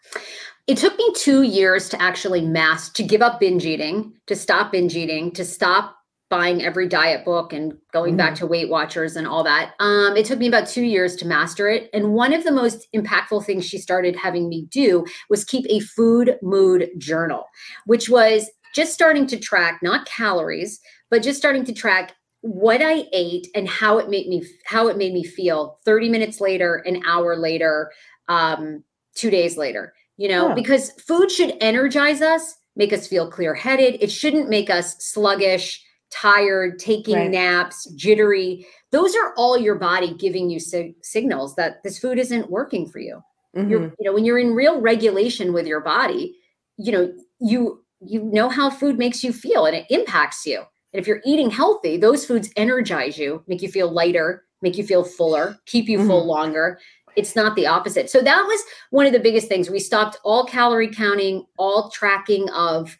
It 0.66 0.78
took 0.78 0.96
me 0.96 1.12
2 1.14 1.42
years 1.42 1.88
to 1.90 2.00
actually 2.00 2.40
mask 2.40 2.94
to 2.94 3.02
give 3.02 3.20
up 3.20 3.38
binge 3.38 3.66
eating, 3.66 4.14
to 4.26 4.34
stop 4.34 4.72
binge 4.72 4.96
eating, 4.96 5.30
to 5.32 5.44
stop 5.44 5.96
buying 6.34 6.64
every 6.64 6.88
diet 6.88 7.24
book 7.24 7.52
and 7.52 7.74
going 7.92 8.14
mm. 8.14 8.16
back 8.16 8.34
to 8.34 8.44
Weight 8.44 8.68
Watchers 8.68 9.14
and 9.14 9.24
all 9.24 9.44
that. 9.44 9.74
Um, 9.78 10.16
it 10.16 10.26
took 10.26 10.40
me 10.40 10.48
about 10.48 10.66
two 10.66 10.82
years 10.82 11.14
to 11.16 11.26
master 11.26 11.68
it. 11.68 11.88
And 11.94 12.12
one 12.12 12.32
of 12.32 12.42
the 12.42 12.50
most 12.50 12.88
impactful 12.92 13.44
things 13.44 13.64
she 13.64 13.78
started 13.78 14.16
having 14.16 14.48
me 14.48 14.66
do 14.68 15.06
was 15.30 15.44
keep 15.44 15.64
a 15.70 15.78
food 15.78 16.36
mood 16.42 16.90
journal, 16.98 17.44
which 17.86 18.08
was 18.08 18.50
just 18.74 18.92
starting 18.92 19.28
to 19.28 19.38
track 19.38 19.78
not 19.80 20.06
calories, 20.06 20.80
but 21.08 21.22
just 21.22 21.38
starting 21.38 21.64
to 21.66 21.72
track 21.72 22.14
what 22.40 22.82
I 22.82 23.04
ate 23.12 23.46
and 23.54 23.68
how 23.68 23.98
it 23.98 24.10
made 24.10 24.26
me 24.26 24.42
how 24.66 24.88
it 24.88 24.96
made 24.96 25.12
me 25.12 25.22
feel 25.22 25.78
30 25.84 26.08
minutes 26.08 26.40
later, 26.40 26.82
an 26.84 27.00
hour 27.06 27.36
later, 27.36 27.92
um, 28.26 28.82
two 29.14 29.30
days 29.30 29.56
later, 29.56 29.94
you 30.16 30.28
know, 30.28 30.48
yeah. 30.48 30.54
because 30.54 30.90
food 31.06 31.30
should 31.30 31.56
energize 31.60 32.20
us, 32.22 32.56
make 32.74 32.92
us 32.92 33.06
feel 33.06 33.30
clear-headed. 33.30 33.98
It 34.02 34.10
shouldn't 34.10 34.48
make 34.48 34.68
us 34.68 34.96
sluggish, 34.98 35.80
tired, 36.14 36.78
taking 36.78 37.16
right. 37.16 37.30
naps, 37.30 37.86
jittery. 37.96 38.66
Those 38.92 39.16
are 39.16 39.34
all 39.36 39.58
your 39.58 39.74
body 39.74 40.14
giving 40.14 40.48
you 40.48 40.60
sig- 40.60 40.94
signals 41.02 41.56
that 41.56 41.82
this 41.82 41.98
food 41.98 42.18
isn't 42.18 42.50
working 42.50 42.88
for 42.88 43.00
you. 43.00 43.20
Mm-hmm. 43.56 43.70
You're, 43.70 43.82
you 43.82 43.94
know, 44.00 44.12
when 44.12 44.24
you're 44.24 44.38
in 44.38 44.54
real 44.54 44.80
regulation 44.80 45.52
with 45.52 45.66
your 45.66 45.80
body, 45.80 46.36
you 46.76 46.92
know, 46.92 47.12
you 47.40 47.84
you 48.00 48.22
know 48.22 48.48
how 48.48 48.68
food 48.68 48.98
makes 48.98 49.24
you 49.24 49.32
feel 49.32 49.64
and 49.64 49.74
it 49.74 49.86
impacts 49.88 50.44
you. 50.44 50.58
And 50.92 51.00
if 51.00 51.06
you're 51.06 51.22
eating 51.24 51.50
healthy, 51.50 51.96
those 51.96 52.26
foods 52.26 52.50
energize 52.56 53.16
you, 53.18 53.42
make 53.46 53.62
you 53.62 53.68
feel 53.68 53.90
lighter, 53.90 54.44
make 54.60 54.76
you 54.76 54.84
feel 54.84 55.04
fuller, 55.04 55.58
keep 55.66 55.88
you 55.88 55.98
mm-hmm. 55.98 56.08
full 56.08 56.26
longer. 56.26 56.78
It's 57.16 57.34
not 57.34 57.56
the 57.56 57.66
opposite. 57.66 58.10
So 58.10 58.20
that 58.20 58.42
was 58.42 58.60
one 58.90 59.06
of 59.06 59.12
the 59.12 59.20
biggest 59.20 59.48
things. 59.48 59.70
We 59.70 59.78
stopped 59.78 60.18
all 60.24 60.44
calorie 60.44 60.92
counting, 60.92 61.46
all 61.58 61.90
tracking 61.90 62.50
of 62.50 62.96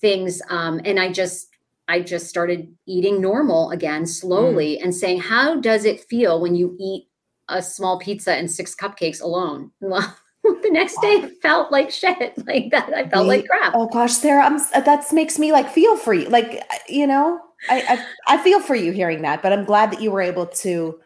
things. 0.00 0.40
Um, 0.50 0.80
and 0.84 1.00
I 1.00 1.10
just, 1.10 1.48
I 1.88 2.00
just 2.00 2.28
started 2.28 2.74
eating 2.86 3.20
normal 3.20 3.70
again 3.70 4.06
slowly 4.06 4.76
mm. 4.76 4.84
and 4.84 4.94
saying, 4.94 5.20
how 5.20 5.60
does 5.60 5.84
it 5.84 6.00
feel 6.04 6.40
when 6.40 6.54
you 6.54 6.76
eat 6.80 7.08
a 7.48 7.62
small 7.62 7.98
pizza 7.98 8.32
and 8.32 8.50
six 8.50 8.74
cupcakes 8.74 9.22
alone? 9.22 9.70
Well, 10.46 10.60
the 10.60 10.70
next 10.70 11.00
day 11.00 11.26
felt 11.40 11.72
like 11.72 11.90
shit. 11.90 12.34
Like 12.46 12.70
that 12.70 12.92
i 12.92 13.08
felt 13.08 13.26
like 13.26 13.46
crap. 13.46 13.72
Oh 13.74 13.86
gosh 13.88 14.12
sarah 14.12 14.44
i'm 14.44 14.58
that 14.74 15.10
makes 15.10 15.38
me 15.38 15.52
like 15.52 15.70
feel 15.70 15.96
for 15.96 16.12
you. 16.12 16.28
Like 16.28 16.62
you 16.86 17.06
know 17.06 17.40
I, 17.70 18.04
I, 18.28 18.34
I 18.34 18.44
feel 18.44 18.60
for 18.60 18.74
you 18.74 18.92
hearing 18.92 19.22
that 19.22 19.40
but 19.40 19.54
i'm 19.54 19.64
glad 19.64 19.90
that 19.90 20.02
you 20.02 20.10
were 20.10 20.20
able 20.20 20.44
to 20.46 21.00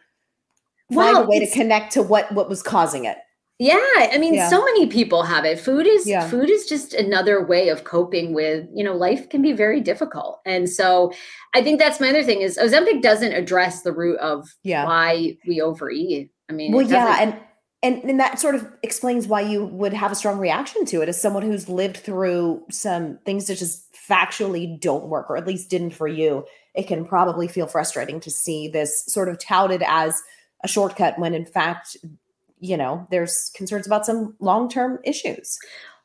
find 0.93 1.15
well, 1.15 1.23
a 1.23 1.25
way 1.25 1.39
to 1.39 1.49
connect 1.53 1.93
to 1.93 2.03
what 2.03 2.29
what 2.33 2.49
was 2.49 2.61
causing 2.61 3.05
it 3.05 3.17
yeah 3.59 3.77
i 3.97 4.17
mean 4.17 4.33
yeah. 4.33 4.49
so 4.49 4.63
many 4.63 4.87
people 4.87 5.23
have 5.23 5.43
it 5.43 5.59
food 5.59 5.85
is 5.85 6.07
yeah. 6.07 6.27
food 6.29 6.49
is 6.49 6.65
just 6.65 6.93
another 6.93 7.45
way 7.45 7.67
of 7.67 7.83
coping 7.83 8.33
with 8.33 8.65
you 8.73 8.83
know 8.83 8.95
life 8.95 9.29
can 9.29 9.41
be 9.41 9.51
very 9.51 9.81
difficult 9.81 10.39
and 10.45 10.69
so 10.69 11.11
i 11.53 11.61
think 11.61 11.77
that's 11.77 11.99
my 11.99 12.09
other 12.09 12.23
thing 12.23 12.41
is 12.41 12.57
ozempic 12.57 13.01
doesn't 13.01 13.33
address 13.33 13.81
the 13.81 13.91
root 13.91 14.17
of 14.19 14.47
yeah. 14.63 14.85
why 14.85 15.37
we 15.45 15.61
overeat 15.61 16.31
i 16.49 16.53
mean 16.53 16.71
well 16.71 16.85
yeah 16.85 17.17
and 17.19 17.37
and, 17.81 18.03
and 18.03 18.19
that 18.19 18.39
sort 18.39 18.55
of 18.55 18.67
explains 18.83 19.25
why 19.25 19.39
you 19.39 19.63
would 19.63 19.93
have 19.93 20.11
a 20.11 20.15
strong 20.15 20.37
reaction 20.37 20.83
to 20.85 21.01
it 21.01 21.07
as 21.07 21.21
someone 21.21 21.43
who's 21.43 21.69
lived 21.69 21.95
through 21.95 22.61
some 22.69 23.19
things 23.25 23.47
that 23.47 23.57
just 23.57 23.85
factually 23.93 24.77
don't 24.79 25.07
work 25.07 25.29
or 25.29 25.37
at 25.37 25.47
least 25.47 25.69
didn't 25.69 25.91
for 25.91 26.07
you 26.07 26.45
it 26.75 26.87
can 26.87 27.05
probably 27.05 27.47
feel 27.47 27.67
frustrating 27.67 28.19
to 28.21 28.31
see 28.31 28.67
this 28.67 29.05
sort 29.05 29.29
of 29.29 29.37
touted 29.37 29.83
as 29.85 30.21
a 30.63 30.67
shortcut 30.67 31.17
when 31.19 31.33
in 31.33 31.45
fact 31.45 31.97
you 32.59 32.77
know 32.77 33.07
there's 33.11 33.51
concerns 33.55 33.87
about 33.87 34.05
some 34.05 34.35
long-term 34.39 34.99
issues 35.03 35.57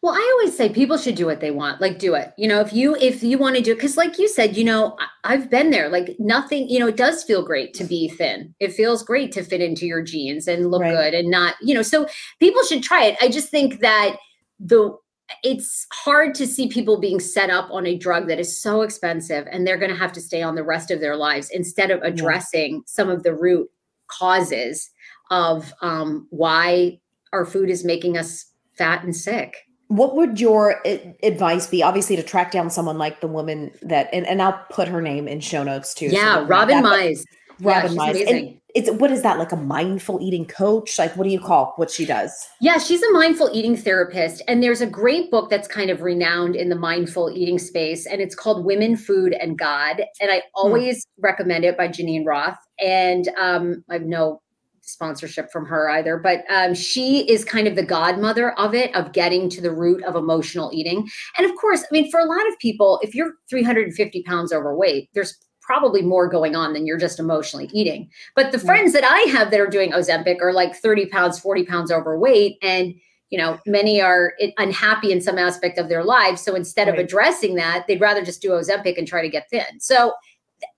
well, 0.04 0.12
I 0.12 0.36
always 0.38 0.54
say 0.54 0.68
people 0.68 0.98
should 0.98 1.14
do 1.14 1.24
what 1.24 1.40
they 1.40 1.50
want. 1.50 1.80
Like 1.80 1.98
do 1.98 2.14
it. 2.14 2.34
You 2.36 2.46
know, 2.46 2.60
if 2.60 2.74
you 2.74 2.94
if 2.96 3.22
you 3.22 3.38
want 3.38 3.56
to 3.56 3.62
do 3.62 3.72
it 3.72 3.80
cuz 3.80 3.96
like 3.96 4.18
you 4.18 4.28
said, 4.28 4.54
you 4.54 4.62
know, 4.62 4.98
I've 5.24 5.48
been 5.48 5.70
there. 5.70 5.88
Like 5.88 6.16
nothing, 6.18 6.68
you 6.68 6.78
know, 6.78 6.88
it 6.88 6.98
does 6.98 7.24
feel 7.24 7.42
great 7.42 7.72
to 7.72 7.84
be 7.84 8.10
thin. 8.10 8.54
It 8.60 8.74
feels 8.74 9.02
great 9.02 9.32
to 9.32 9.42
fit 9.42 9.62
into 9.62 9.86
your 9.86 10.02
jeans 10.02 10.46
and 10.46 10.70
look 10.70 10.82
right. 10.82 10.92
good 10.92 11.14
and 11.14 11.30
not, 11.30 11.54
you 11.62 11.74
know, 11.74 11.80
so 11.80 12.06
people 12.38 12.62
should 12.64 12.82
try 12.82 13.06
it. 13.06 13.16
I 13.22 13.28
just 13.28 13.48
think 13.48 13.80
that 13.80 14.16
the 14.60 14.94
it's 15.42 15.86
hard 15.90 16.34
to 16.34 16.46
see 16.46 16.68
people 16.68 17.00
being 17.00 17.18
set 17.18 17.48
up 17.48 17.70
on 17.70 17.86
a 17.86 17.96
drug 17.96 18.28
that 18.28 18.38
is 18.38 18.60
so 18.60 18.82
expensive 18.82 19.48
and 19.50 19.66
they're 19.66 19.78
going 19.78 19.90
to 19.90 19.96
have 19.96 20.12
to 20.12 20.20
stay 20.20 20.42
on 20.42 20.54
the 20.54 20.62
rest 20.62 20.90
of 20.90 21.00
their 21.00 21.16
lives 21.16 21.48
instead 21.48 21.90
of 21.90 22.02
addressing 22.02 22.74
yeah. 22.74 22.80
some 22.84 23.08
of 23.08 23.22
the 23.22 23.34
root 23.34 23.70
causes 24.08 24.90
of 25.30 25.72
um, 25.82 26.26
why 26.30 26.98
our 27.32 27.44
food 27.44 27.70
is 27.70 27.84
making 27.84 28.16
us 28.16 28.46
fat 28.76 29.04
and 29.04 29.14
sick. 29.14 29.56
What 29.88 30.16
would 30.16 30.40
your 30.40 30.82
advice 31.22 31.66
be? 31.66 31.82
Obviously 31.82 32.16
to 32.16 32.22
track 32.22 32.50
down 32.50 32.70
someone 32.70 32.98
like 32.98 33.20
the 33.20 33.28
woman 33.28 33.70
that 33.82 34.08
and, 34.12 34.26
and 34.26 34.40
i'll 34.40 34.64
put 34.70 34.88
her 34.88 35.00
name 35.00 35.28
in 35.28 35.40
show 35.40 35.62
notes 35.62 35.94
too 35.94 36.06
yeah 36.06 36.37
so 36.37 36.44
robin 36.46 36.82
mize. 36.82 37.24
Robin 37.60 37.92
yeah, 37.92 37.98
mize. 37.98 38.28
And 38.28 38.60
it's 38.74 38.90
what 38.90 39.12
is 39.12 39.22
that 39.22 39.38
like 39.38 39.52
a 39.52 39.56
mindful 39.56 40.18
eating 40.20 40.44
coach? 40.44 40.98
Like 40.98 41.16
what 41.16 41.22
do 41.22 41.30
you 41.30 41.38
call 41.38 41.72
what 41.76 41.90
she 41.90 42.04
does? 42.04 42.48
Yeah 42.60 42.78
she's 42.78 43.02
a 43.02 43.12
mindful 43.12 43.50
eating 43.52 43.76
therapist 43.76 44.42
and 44.48 44.62
there's 44.62 44.80
a 44.80 44.87
great 44.87 45.30
book 45.30 45.50
that's 45.50 45.68
kind 45.68 45.90
of 45.90 46.02
renowned 46.02 46.56
in 46.56 46.68
the 46.68 46.74
mindful 46.74 47.30
eating 47.32 47.58
space 47.58 48.06
and 48.06 48.20
it's 48.20 48.34
called 48.34 48.64
women 48.64 48.96
food 48.96 49.34
and 49.34 49.56
god 49.56 50.02
and 50.20 50.30
i 50.30 50.37
hmm. 50.37 50.40
always 50.54 51.06
hmm. 51.16 51.24
recommend 51.24 51.64
it 51.64 51.76
by 51.76 51.87
geneen 51.87 52.24
roth 52.26 52.58
and 52.80 53.28
um, 53.38 53.84
i 53.88 53.92
have 53.92 54.02
no 54.02 54.40
sponsorship 54.85 55.51
from 55.51 55.66
her 55.66 55.88
either, 55.90 56.16
but 56.16 56.44
um, 56.51 56.75
she 56.75 57.29
is 57.31 57.44
kind 57.44 57.66
of 57.66 57.77
the 57.77 57.83
godmother 57.83 58.59
of 58.59 58.75
it, 58.75 58.94
of 58.94 59.12
getting 59.12 59.49
to 59.51 59.61
the 59.61 59.73
root 59.73 60.03
of 60.05 60.16
emotional 60.16 60.70
eating. 60.73 61.09
And 61.38 61.49
of 61.49 61.57
course, 61.57 61.83
I 61.83 61.87
mean, 61.92 62.11
for 62.11 62.20
a 62.20 62.27
lot 62.27 62.47
of 62.49 62.59
people, 62.59 63.01
if 63.03 63.14
you're 63.14 63.35
350 63.51 64.23
pounds 64.23 64.53
overweight, 64.53 65.09
there's 65.14 65.37
probably 65.61 66.03
more 66.03 66.29
going 66.29 66.55
on 66.55 66.75
than 66.75 66.87
you're 66.87 66.99
just 66.99 67.18
emotionally 67.18 67.70
eating. 67.73 68.09
But 68.37 68.53
the 68.53 68.59
friends 68.59 68.92
that 68.92 69.05
I 69.05 69.20
have 69.31 69.51
that 69.51 69.61
are 69.61 69.66
doing 69.66 69.92
Ozempic 69.92 70.42
are 70.42 70.53
like 70.53 70.77
30 70.77 71.07
pounds, 71.07 71.38
40 71.38 71.64
pounds 71.64 71.90
overweight. 71.90 72.59
And 72.62 72.94
you 73.31 73.38
know, 73.38 73.59
many 73.66 74.01
are 74.01 74.35
unhappy 74.59 75.11
in 75.11 75.20
some 75.20 75.38
aspect 75.38 75.77
of 75.77 75.88
their 75.88 76.05
lives. 76.05 76.40
So 76.40 76.55
instead 76.55 76.87
right. 76.87 76.97
of 76.97 77.05
addressing 77.05 77.57
that, 77.57 77.85
they'd 77.88 78.01
rather 78.01 78.25
just 78.25 78.40
do 78.40 78.51
Ozempic 78.51 78.97
and 78.97 79.09
try 79.09 79.23
to 79.23 79.29
get 79.29 79.51
thin. 79.51 79.81
So 79.81 80.12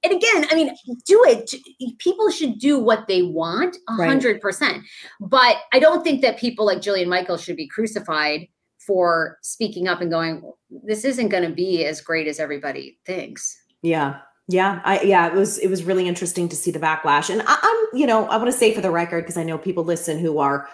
and 0.03 0.13
again, 0.13 0.47
I 0.51 0.55
mean, 0.55 0.75
do 1.07 1.25
it. 1.27 1.55
People 1.99 2.31
should 2.31 2.59
do 2.59 2.79
what 2.79 3.07
they 3.09 3.23
want, 3.23 3.77
hundred 3.89 4.41
percent. 4.41 4.85
But 5.21 5.57
I 5.73 5.79
don't 5.79 6.03
think 6.03 6.23
that 6.23 6.39
people 6.39 6.67
like 6.67 6.79
Jillian 6.79 7.09
Michael 7.09 7.37
should 7.37 7.57
be 7.57 7.69
crucified 7.69 8.49
for 8.87 9.39
speaking 9.43 9.89
up 9.89 10.01
and 10.01 10.11
going, 10.11 10.43
"This 10.85 11.05
isn't 11.05 11.29
going 11.29 11.49
to 11.49 11.55
be 11.55 11.85
as 11.85 12.01
great 12.01 12.27
as 12.27 12.39
everybody 12.39 12.99
thinks." 13.05 13.57
Yeah, 13.83 14.21
yeah, 14.49 14.81
I 14.85 15.01
yeah, 15.03 15.27
it 15.27 15.35
was 15.35 15.59
it 15.59 15.69
was 15.69 15.83
really 15.83 16.07
interesting 16.07 16.49
to 16.49 16.57
see 16.57 16.71
the 16.71 16.79
backlash, 16.79 17.31
and 17.31 17.43
I, 17.47 17.59
I'm 17.61 17.99
you 17.99 18.07
know 18.07 18.27
I 18.27 18.37
want 18.37 18.51
to 18.51 18.57
say 18.57 18.73
for 18.73 18.81
the 18.81 18.91
record 18.91 19.25
because 19.25 19.37
I 19.37 19.43
know 19.43 19.59
people 19.59 19.85
listen 19.85 20.19
who 20.19 20.39
are 20.39 20.69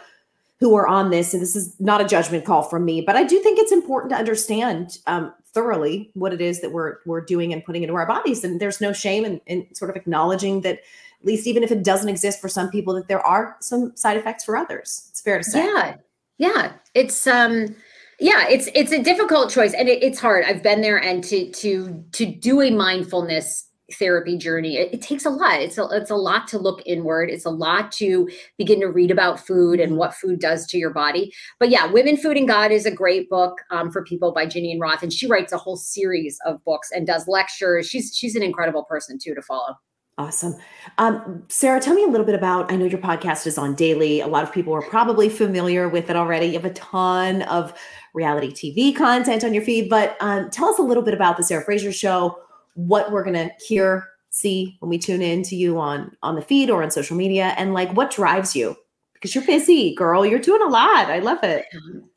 who 0.62 0.77
are 0.77 0.87
on 0.87 1.11
this, 1.11 1.35
and 1.35 1.42
this 1.42 1.57
is 1.57 1.75
not 1.81 2.01
a 2.01 2.05
judgment 2.05 2.44
call 2.44 2.62
from 2.62 2.85
me, 2.85 3.01
but 3.01 3.16
I 3.16 3.25
do 3.25 3.40
think 3.40 3.59
it's 3.59 3.72
important 3.72 4.11
to 4.11 4.16
understand 4.16 4.98
um, 5.09 5.35
thoroughly 5.53 6.12
what 6.14 6.33
it 6.33 6.40
is 6.40 6.61
that 6.61 6.70
we're 6.70 6.98
we're 7.05 7.20
doing 7.20 7.53
and 7.53 7.64
putting 7.64 7.83
into 7.83 7.96
our 7.96 8.07
bodies. 8.07 8.44
And 8.44 8.61
there's 8.61 8.81
no 8.81 8.92
shame 8.92 9.25
in, 9.25 9.40
in 9.46 9.75
sort 9.75 9.90
of 9.90 9.96
acknowledging 9.96 10.61
that 10.61 10.75
at 10.75 11.27
least 11.27 11.48
even 11.48 11.64
if 11.64 11.72
it 11.72 11.83
doesn't 11.83 12.09
exist 12.09 12.40
for 12.40 12.48
some 12.48 12.70
people 12.70 12.94
that 12.94 13.09
there 13.09 13.20
are 13.27 13.57
some 13.59 13.96
side 13.96 14.16
effects 14.16 14.44
for 14.44 14.57
others. 14.57 15.09
It's 15.11 15.20
fair 15.20 15.38
to 15.38 15.44
say. 15.44 15.64
Yeah. 15.64 15.96
Yeah. 16.38 16.72
It's 16.94 17.27
um 17.27 17.75
yeah 18.20 18.46
it's 18.48 18.68
it's 18.72 18.92
a 18.92 19.03
difficult 19.03 19.51
choice 19.51 19.75
and 19.75 19.88
it, 19.88 20.01
it's 20.01 20.20
hard. 20.20 20.44
I've 20.44 20.62
been 20.62 20.81
there 20.81 21.03
and 21.03 21.25
to 21.25 21.51
to 21.51 22.05
to 22.12 22.25
do 22.25 22.62
a 22.62 22.70
mindfulness 22.70 23.66
therapy 23.94 24.37
journey 24.37 24.76
it, 24.76 24.92
it, 24.94 25.02
takes 25.02 25.24
a 25.24 25.31
lot 25.31 25.61
it's 25.61 25.78
a, 25.78 25.87
it's 25.92 26.11
a 26.11 26.16
lot 26.16 26.46
to 26.48 26.59
look 26.59 26.83
inward 26.87 27.31
it's 27.31 27.44
a 27.44 27.50
lot 27.50 27.92
to 27.92 28.28
begin 28.59 28.81
to 28.81 28.87
read 28.87 29.11
about 29.11 29.38
food 29.38 29.81
and 29.81 29.90
mm-hmm. 29.90 29.98
what 29.98 30.14
food 30.14 30.38
does 30.40 30.66
to 30.66 30.78
your 30.78 30.92
body 30.92 31.33
but 31.59 31.70
yeah 31.70 31.87
women 31.87 32.16
food 32.16 32.37
and 32.37 32.48
god 32.48 32.70
is 32.70 32.87
a 32.87 32.90
great 32.90 33.28
book 33.28 33.59
um, 33.70 33.90
for 33.90 34.05
people 34.05 34.33
by 34.33 34.46
Geneen 34.46 34.81
roth 34.81 35.02
and 35.02 35.12
she 35.12 35.26
writes 35.26 35.52
a 35.52 35.59
whole 35.59 35.76
series 35.76 36.38
of 36.46 36.62
books 36.64 36.90
and 36.92 37.07
does 37.07 37.26
lectures 37.28 37.88
she's 37.88 38.14
she's 38.14 38.37
an 38.37 38.42
incredible 38.42 38.85
person 38.85 39.18
too 39.22 39.35
to 39.35 39.42
follow 39.42 39.74
Awesome. 40.18 40.55
Um, 40.98 41.42
Sarah, 41.48 41.81
tell 41.81 41.94
me 41.94 42.05
a 42.05 42.07
little 42.07 42.26
bit 42.26 42.35
about. 42.35 42.70
I 42.70 42.76
know 42.76 42.85
your 42.85 43.00
podcast 43.00 43.46
is 43.46 43.57
on 43.57 43.74
daily. 43.74 44.20
A 44.20 44.26
lot 44.26 44.44
of 44.44 44.52
people 44.52 44.74
are 44.74 44.83
probably 44.83 45.31
familiar 45.31 45.88
with 45.88 46.11
it 46.11 46.16
already. 46.16 46.48
You 46.48 46.52
have 46.52 46.66
a 46.66 46.74
ton 46.74 47.42
of 47.42 47.72
reality 48.12 48.52
TV 48.52 48.94
content 48.94 49.42
on 49.42 49.55
your 49.55 49.62
feed, 49.62 49.88
but 49.88 50.18
um, 50.20 50.50
tell 50.50 50.68
us 50.68 50.78
a 50.78 50.83
little 50.83 51.02
bit 51.02 51.14
about 51.14 51.38
the 51.38 51.42
Sarah 51.42 51.64
Fraser 51.64 51.92
Show 51.92 52.38
what 52.74 53.12
we're 53.12 53.24
going 53.24 53.48
to 53.48 53.50
hear 53.66 54.08
see 54.32 54.76
when 54.80 54.88
we 54.88 54.98
tune 54.98 55.20
in 55.22 55.42
to 55.42 55.54
you 55.54 55.78
on 55.78 56.11
on 56.22 56.35
the 56.35 56.42
feed 56.42 56.70
or 56.70 56.82
on 56.82 56.90
social 56.90 57.16
media 57.16 57.54
and 57.58 57.74
like 57.74 57.92
what 57.92 58.11
drives 58.11 58.57
you. 58.57 58.74
Because 59.12 59.34
you're 59.34 59.44
busy 59.44 59.94
girl. 59.94 60.26
You're 60.26 60.40
doing 60.40 60.62
a 60.62 60.68
lot. 60.68 61.07
I 61.07 61.20
love 61.20 61.44
it. 61.44 61.66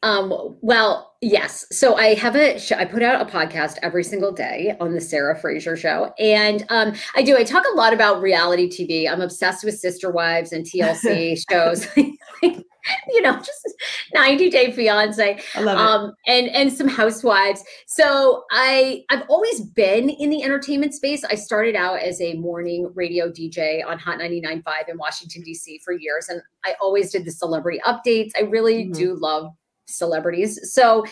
Um 0.02 0.58
well 0.62 1.15
yes 1.26 1.66
so 1.72 1.96
i 1.96 2.14
have 2.14 2.36
a 2.36 2.60
sh- 2.60 2.72
i 2.74 2.86
put 2.86 3.02
out 3.02 3.20
a 3.20 3.32
podcast 3.32 3.78
every 3.82 4.04
single 4.04 4.32
day 4.32 4.76
on 4.80 4.94
the 4.94 5.02
sarah 5.02 5.38
fraser 5.38 5.76
show 5.76 6.14
and 6.20 6.66
um 6.70 6.94
i 7.16 7.24
do 7.24 7.36
i 7.36 7.44
talk 7.44 7.64
a 7.74 7.76
lot 7.76 7.94
about 7.94 8.22
reality 8.22 8.70
tv 8.70 9.12
i'm 9.12 9.22
obsessed 9.22 9.64
with 9.64 9.78
sister 9.78 10.12
wives 10.12 10.52
and 10.52 10.66
tlc 10.66 11.38
shows 11.50 11.88
you 13.10 13.22
know, 13.22 13.36
just 13.38 13.74
90 14.14 14.50
Day 14.50 14.72
Fiance. 14.72 15.40
I 15.56 15.60
love 15.60 15.78
um, 15.78 16.14
it. 16.26 16.32
and 16.32 16.48
and 16.50 16.74
some 16.74 16.88
housewives. 16.88 17.64
So 17.88 18.44
I 18.52 19.04
I've 19.10 19.24
always 19.28 19.62
been 19.62 20.10
in 20.10 20.30
the 20.30 20.44
entertainment 20.44 20.94
space. 20.94 21.24
I 21.24 21.36
started 21.36 21.76
out 21.76 22.00
as 22.00 22.22
a 22.22 22.36
morning 22.36 22.92
radio 22.94 23.30
DJ 23.30 23.86
on 23.86 23.98
Hot 24.00 24.20
99.5 24.20 24.90
in 24.90 24.98
Washington, 24.98 25.44
DC 25.44 25.82
for 25.84 25.94
years. 25.94 26.30
And 26.30 26.42
I 26.64 26.76
always 26.82 27.12
did 27.12 27.26
the 27.26 27.32
celebrity 27.32 27.82
updates. 27.86 28.32
I 28.38 28.42
really 28.42 28.84
mm-hmm. 28.84 28.94
do 28.94 29.16
love 29.16 29.52
celebrities. 29.88 30.60
So 30.74 31.06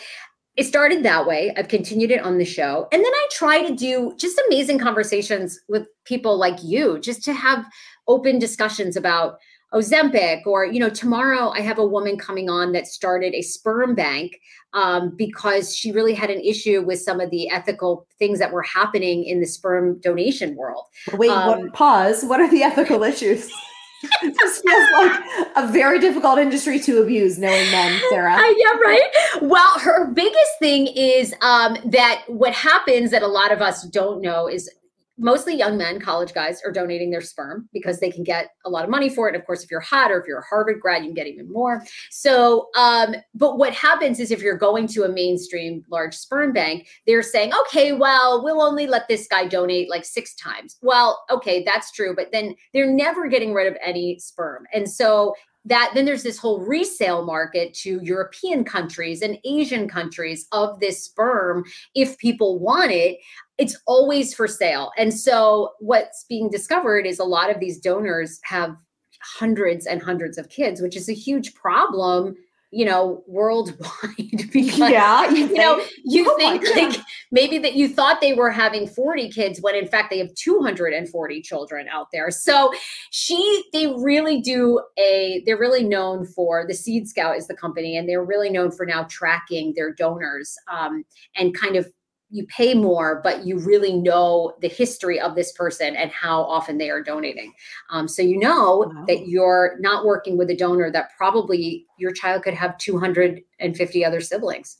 it 0.56 0.64
started 0.64 1.02
that 1.02 1.26
way. 1.26 1.52
I've 1.56 1.68
continued 1.68 2.10
it 2.10 2.22
on 2.22 2.38
the 2.38 2.44
show. 2.44 2.86
And 2.92 3.04
then 3.04 3.12
I 3.12 3.28
try 3.32 3.66
to 3.66 3.74
do 3.74 4.14
just 4.16 4.40
amazing 4.46 4.78
conversations 4.78 5.58
with 5.68 5.86
people 6.04 6.38
like 6.38 6.62
you, 6.62 6.98
just 7.00 7.24
to 7.24 7.32
have 7.32 7.64
open 8.06 8.38
discussions 8.38 8.96
about 8.96 9.38
Ozempic, 9.72 10.46
or 10.46 10.64
you 10.64 10.78
know, 10.78 10.88
tomorrow 10.88 11.50
I 11.50 11.60
have 11.60 11.78
a 11.78 11.86
woman 11.86 12.16
coming 12.16 12.48
on 12.48 12.70
that 12.72 12.86
started 12.86 13.34
a 13.34 13.42
sperm 13.42 13.96
bank 13.96 14.38
um, 14.72 15.16
because 15.16 15.74
she 15.74 15.90
really 15.90 16.14
had 16.14 16.30
an 16.30 16.40
issue 16.40 16.82
with 16.82 17.00
some 17.00 17.18
of 17.18 17.30
the 17.30 17.50
ethical 17.50 18.06
things 18.20 18.38
that 18.38 18.52
were 18.52 18.62
happening 18.62 19.24
in 19.24 19.40
the 19.40 19.46
sperm 19.46 19.98
donation 19.98 20.54
world. 20.54 20.84
Wait, 21.14 21.30
um, 21.30 21.62
what, 21.62 21.72
pause. 21.72 22.24
What 22.24 22.40
are 22.40 22.48
the 22.48 22.62
ethical 22.62 23.02
issues? 23.02 23.50
this 24.22 24.60
feels 24.60 24.88
like 24.92 25.20
a 25.56 25.66
very 25.68 25.98
difficult 25.98 26.38
industry 26.38 26.78
to 26.80 27.02
abuse, 27.02 27.38
knowing 27.38 27.70
men, 27.70 28.00
Sarah. 28.10 28.34
Uh, 28.34 28.54
yeah, 28.56 28.78
right. 28.82 29.10
Well, 29.42 29.78
her 29.78 30.12
biggest 30.12 30.58
thing 30.58 30.88
is 30.88 31.34
um, 31.40 31.76
that 31.86 32.22
what 32.26 32.52
happens 32.52 33.10
that 33.10 33.22
a 33.22 33.26
lot 33.26 33.52
of 33.52 33.62
us 33.62 33.84
don't 33.84 34.20
know 34.20 34.46
is 34.48 34.70
mostly 35.16 35.56
young 35.56 35.76
men, 35.76 36.00
college 36.00 36.34
guys, 36.34 36.60
are 36.64 36.72
donating 36.72 37.10
their 37.10 37.20
sperm 37.20 37.68
because 37.72 38.00
they 38.00 38.10
can 38.10 38.24
get 38.24 38.50
a 38.64 38.70
lot 38.70 38.84
of 38.84 38.90
money 38.90 39.08
for 39.08 39.28
it. 39.28 39.34
And 39.34 39.40
of 39.40 39.46
course, 39.46 39.62
if 39.62 39.70
you're 39.70 39.80
hot 39.80 40.10
or 40.10 40.20
if 40.20 40.26
you're 40.26 40.40
a 40.40 40.44
Harvard 40.44 40.80
grad, 40.80 41.02
you 41.02 41.08
can 41.08 41.14
get 41.14 41.26
even 41.26 41.50
more. 41.52 41.84
So, 42.10 42.68
um, 42.76 43.14
but 43.34 43.58
what 43.58 43.72
happens 43.72 44.20
is 44.20 44.30
if 44.30 44.42
you're 44.42 44.58
going 44.58 44.86
to 44.88 45.04
a 45.04 45.08
mainstream 45.08 45.84
large 45.90 46.14
sperm 46.14 46.52
bank, 46.52 46.88
they're 47.06 47.22
saying, 47.22 47.52
okay, 47.66 47.92
well, 47.92 48.42
we'll 48.42 48.62
only 48.62 48.86
let 48.86 49.08
this 49.08 49.26
guy 49.28 49.46
donate 49.46 49.90
like 49.90 50.04
six 50.04 50.34
times. 50.34 50.76
Well, 50.82 51.24
okay, 51.30 51.62
that's 51.64 51.92
true. 51.92 52.14
But 52.14 52.32
then 52.32 52.54
they're 52.72 52.90
never 52.90 53.28
getting 53.28 53.54
rid 53.54 53.66
of 53.66 53.76
any 53.84 54.18
sperm. 54.18 54.66
And 54.72 54.90
so 54.90 55.34
that 55.64 55.92
then 55.94 56.04
there's 56.04 56.22
this 56.22 56.38
whole 56.38 56.60
resale 56.60 57.24
market 57.24 57.72
to 57.72 58.00
European 58.02 58.64
countries 58.64 59.22
and 59.22 59.38
Asian 59.44 59.88
countries 59.88 60.46
of 60.52 60.78
this 60.80 61.04
sperm 61.04 61.64
if 61.94 62.18
people 62.18 62.58
want 62.58 62.90
it 62.90 63.18
it's 63.58 63.76
always 63.86 64.34
for 64.34 64.48
sale. 64.48 64.90
And 64.96 65.12
so 65.12 65.72
what's 65.78 66.24
being 66.28 66.50
discovered 66.50 67.06
is 67.06 67.18
a 67.18 67.24
lot 67.24 67.50
of 67.50 67.60
these 67.60 67.78
donors 67.78 68.40
have 68.44 68.76
hundreds 69.22 69.86
and 69.86 70.02
hundreds 70.02 70.38
of 70.38 70.48
kids, 70.48 70.80
which 70.80 70.96
is 70.96 71.08
a 71.08 71.14
huge 71.14 71.54
problem, 71.54 72.34
you 72.70 72.84
know, 72.84 73.22
worldwide. 73.28 73.80
because, 74.52 74.78
yeah, 74.78 75.30
you, 75.30 75.46
you 75.46 75.54
know, 75.54 75.80
you 76.04 76.26
oh 76.28 76.36
think 76.36 76.64
like 76.74 77.00
maybe 77.30 77.58
that 77.58 77.74
you 77.74 77.88
thought 77.88 78.20
they 78.20 78.34
were 78.34 78.50
having 78.50 78.88
40 78.88 79.30
kids 79.30 79.60
when 79.60 79.76
in 79.76 79.86
fact 79.86 80.10
they 80.10 80.18
have 80.18 80.34
240 80.34 81.42
children 81.42 81.86
out 81.88 82.08
there. 82.12 82.30
So 82.32 82.72
she, 83.10 83.64
they 83.72 83.86
really 83.86 84.40
do 84.40 84.82
a, 84.98 85.42
they're 85.46 85.58
really 85.58 85.84
known 85.84 86.26
for 86.26 86.66
the 86.66 86.74
Seed 86.74 87.08
Scout 87.08 87.36
is 87.36 87.46
the 87.46 87.56
company, 87.56 87.96
and 87.96 88.08
they're 88.08 88.24
really 88.24 88.50
known 88.50 88.72
for 88.72 88.84
now 88.84 89.04
tracking 89.04 89.74
their 89.76 89.92
donors 89.92 90.56
um, 90.70 91.04
and 91.36 91.54
kind 91.56 91.76
of 91.76 91.88
you 92.34 92.44
pay 92.48 92.74
more, 92.74 93.20
but 93.22 93.46
you 93.46 93.58
really 93.58 93.92
know 93.92 94.54
the 94.60 94.66
history 94.66 95.20
of 95.20 95.36
this 95.36 95.52
person 95.52 95.94
and 95.94 96.10
how 96.10 96.42
often 96.42 96.78
they 96.78 96.90
are 96.90 97.00
donating. 97.00 97.52
Um, 97.90 98.08
so 98.08 98.22
you 98.22 98.36
know 98.36 98.92
wow. 98.92 99.04
that 99.06 99.28
you're 99.28 99.76
not 99.78 100.04
working 100.04 100.36
with 100.36 100.50
a 100.50 100.56
donor 100.56 100.90
that 100.90 101.10
probably 101.16 101.86
your 101.96 102.12
child 102.12 102.42
could 102.42 102.54
have 102.54 102.76
250 102.78 104.04
other 104.04 104.20
siblings. 104.20 104.78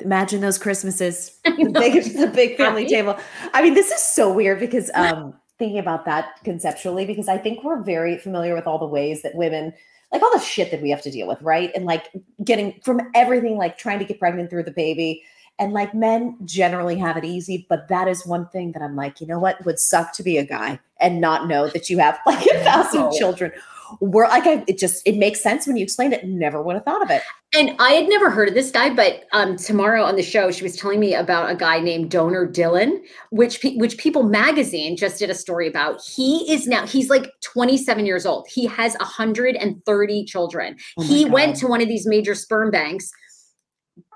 Imagine 0.00 0.42
those 0.42 0.58
Christmases, 0.58 1.38
the 1.44 1.70
big, 1.72 2.14
the 2.14 2.26
big 2.26 2.58
family 2.58 2.86
table. 2.86 3.18
I 3.54 3.62
mean, 3.62 3.72
this 3.72 3.90
is 3.90 4.02
so 4.02 4.30
weird 4.30 4.60
because 4.60 4.90
um, 4.94 5.32
thinking 5.58 5.78
about 5.78 6.04
that 6.04 6.42
conceptually, 6.44 7.06
because 7.06 7.26
I 7.26 7.38
think 7.38 7.64
we're 7.64 7.82
very 7.82 8.18
familiar 8.18 8.54
with 8.54 8.66
all 8.66 8.78
the 8.78 8.86
ways 8.86 9.22
that 9.22 9.34
women 9.34 9.72
like 10.12 10.22
all 10.22 10.32
the 10.34 10.44
shit 10.44 10.70
that 10.70 10.82
we 10.82 10.90
have 10.90 11.00
to 11.00 11.10
deal 11.10 11.26
with, 11.26 11.40
right? 11.40 11.72
And 11.74 11.86
like 11.86 12.10
getting 12.44 12.78
from 12.84 13.00
everything, 13.14 13.56
like 13.56 13.78
trying 13.78 13.98
to 13.98 14.04
get 14.04 14.18
pregnant 14.18 14.50
through 14.50 14.64
the 14.64 14.70
baby 14.70 15.24
and 15.58 15.72
like 15.72 15.94
men 15.94 16.36
generally 16.44 16.98
have 16.98 17.16
it 17.16 17.24
easy, 17.24 17.66
but 17.68 17.88
that 17.88 18.08
is 18.08 18.26
one 18.26 18.48
thing 18.48 18.72
that 18.72 18.82
I'm 18.82 18.96
like, 18.96 19.20
you 19.20 19.26
know 19.26 19.38
what? 19.38 19.64
Would 19.64 19.78
suck 19.78 20.12
to 20.14 20.22
be 20.22 20.38
a 20.38 20.44
guy 20.44 20.80
and 21.00 21.20
not 21.20 21.46
know 21.46 21.68
that 21.68 21.90
you 21.90 21.98
have 21.98 22.18
like 22.26 22.44
a 22.46 22.64
thousand 22.64 23.12
children. 23.12 23.52
We're 24.00 24.26
like, 24.26 24.46
I, 24.46 24.64
it 24.66 24.78
just 24.78 25.06
it 25.06 25.18
makes 25.18 25.42
sense 25.42 25.66
when 25.66 25.76
you 25.76 25.82
explain 25.84 26.14
it. 26.14 26.24
Never 26.24 26.62
would 26.62 26.76
have 26.76 26.84
thought 26.84 27.02
of 27.02 27.10
it. 27.10 27.22
And 27.54 27.76
I 27.78 27.90
had 27.90 28.08
never 28.08 28.30
heard 28.30 28.48
of 28.48 28.54
this 28.54 28.70
guy, 28.70 28.94
but 28.94 29.24
um, 29.32 29.56
tomorrow 29.56 30.02
on 30.02 30.16
the 30.16 30.22
show, 30.22 30.50
she 30.50 30.62
was 30.62 30.76
telling 30.76 30.98
me 30.98 31.14
about 31.14 31.50
a 31.50 31.54
guy 31.54 31.78
named 31.78 32.10
Donor 32.10 32.48
Dylan, 32.48 33.02
which 33.30 33.60
which 33.76 33.98
People 33.98 34.22
Magazine 34.22 34.96
just 34.96 35.18
did 35.18 35.28
a 35.28 35.34
story 35.34 35.68
about. 35.68 36.02
He 36.02 36.50
is 36.50 36.66
now 36.66 36.86
he's 36.86 37.10
like 37.10 37.26
27 37.42 38.06
years 38.06 38.24
old. 38.24 38.48
He 38.48 38.64
has 38.64 38.94
130 38.94 40.24
children. 40.24 40.76
Oh 40.98 41.02
he 41.02 41.24
God. 41.24 41.32
went 41.32 41.56
to 41.56 41.66
one 41.66 41.82
of 41.82 41.88
these 41.88 42.06
major 42.06 42.34
sperm 42.34 42.70
banks, 42.70 43.10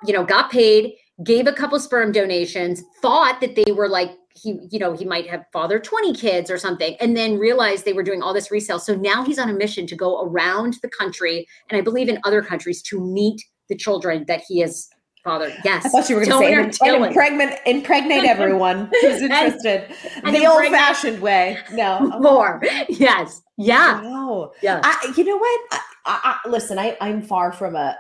you 0.07 0.15
know, 0.15 0.25
got 0.25 0.51
paid 0.51 0.95
gave 1.25 1.47
a 1.47 1.53
couple 1.53 1.79
sperm 1.81 2.13
donations, 2.13 2.83
thought 3.01 3.41
that 3.41 3.55
they 3.57 3.73
were 3.73 3.89
like 3.89 4.13
he, 4.37 4.59
you 4.71 4.79
know, 4.79 4.93
he 4.93 5.05
might 5.05 5.29
have 5.29 5.45
fathered 5.53 5.83
20 5.83 6.15
kids 6.15 6.51
or 6.51 6.59
something, 6.59 6.95
and 7.01 7.17
then 7.17 7.39
realized 7.39 7.85
they 7.85 7.93
were 7.93 8.03
doing 8.03 8.23
all 8.23 8.35
this 8.35 8.51
resale. 8.51 8.79
So 8.79 8.95
now 8.95 9.25
he's 9.25 9.39
on 9.39 9.49
a 9.49 9.55
mission 9.55 9.87
to 9.87 9.97
go 9.97 10.23
around 10.23 10.77
the 10.83 10.89
country, 10.89 11.47
and 11.71 11.79
I 11.79 11.81
believe 11.81 12.09
in 12.09 12.19
other 12.25 12.43
countries 12.43 12.83
to 12.83 13.01
meet 13.01 13.43
the 13.69 13.77
children 13.77 14.25
that 14.29 14.43
he 14.47 14.61
has 14.61 14.89
fathered. 15.25 15.55
Yes. 15.65 15.87
I 15.87 15.89
thought 15.89 16.09
you 16.09 16.17
were 16.17 16.25
going 16.25 16.71
to 16.71 16.73
say 16.73 16.87
and, 16.87 16.95
and 16.95 17.05
impregnate, 17.07 17.59
impregnate 17.67 18.25
everyone 18.29 18.91
who's 19.01 19.23
interested. 19.23 19.93
and, 20.23 20.35
the 20.35 20.47
old 20.47 20.65
fashioned 20.67 21.21
way. 21.21 21.59
No. 21.73 22.01
More. 22.21 22.63
Yes. 22.89 23.43
Yeah. 23.59 24.03
Wow. 24.03 24.53
Yeah. 24.63 24.81
I, 24.85 25.13
you 25.17 25.25
know 25.25 25.37
what? 25.37 25.61
I, 25.73 25.81
I, 26.07 26.39
listen, 26.47 26.79
I, 26.79 26.97
am 27.01 27.21
far 27.21 27.53
from 27.53 27.75
a, 27.75 27.99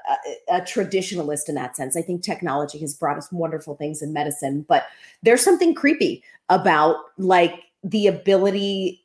a, 0.48 0.56
a, 0.56 0.60
traditionalist 0.60 1.48
in 1.48 1.56
that 1.56 1.76
sense. 1.76 1.96
I 1.96 2.02
think 2.02 2.22
technology 2.22 2.78
has 2.78 2.94
brought 2.94 3.18
us 3.18 3.30
wonderful 3.32 3.74
things 3.74 4.00
in 4.00 4.12
medicine, 4.12 4.64
but 4.68 4.84
there's 5.24 5.42
something 5.42 5.74
creepy 5.74 6.22
about 6.48 6.96
like 7.18 7.64
the 7.82 8.06
ability, 8.06 9.02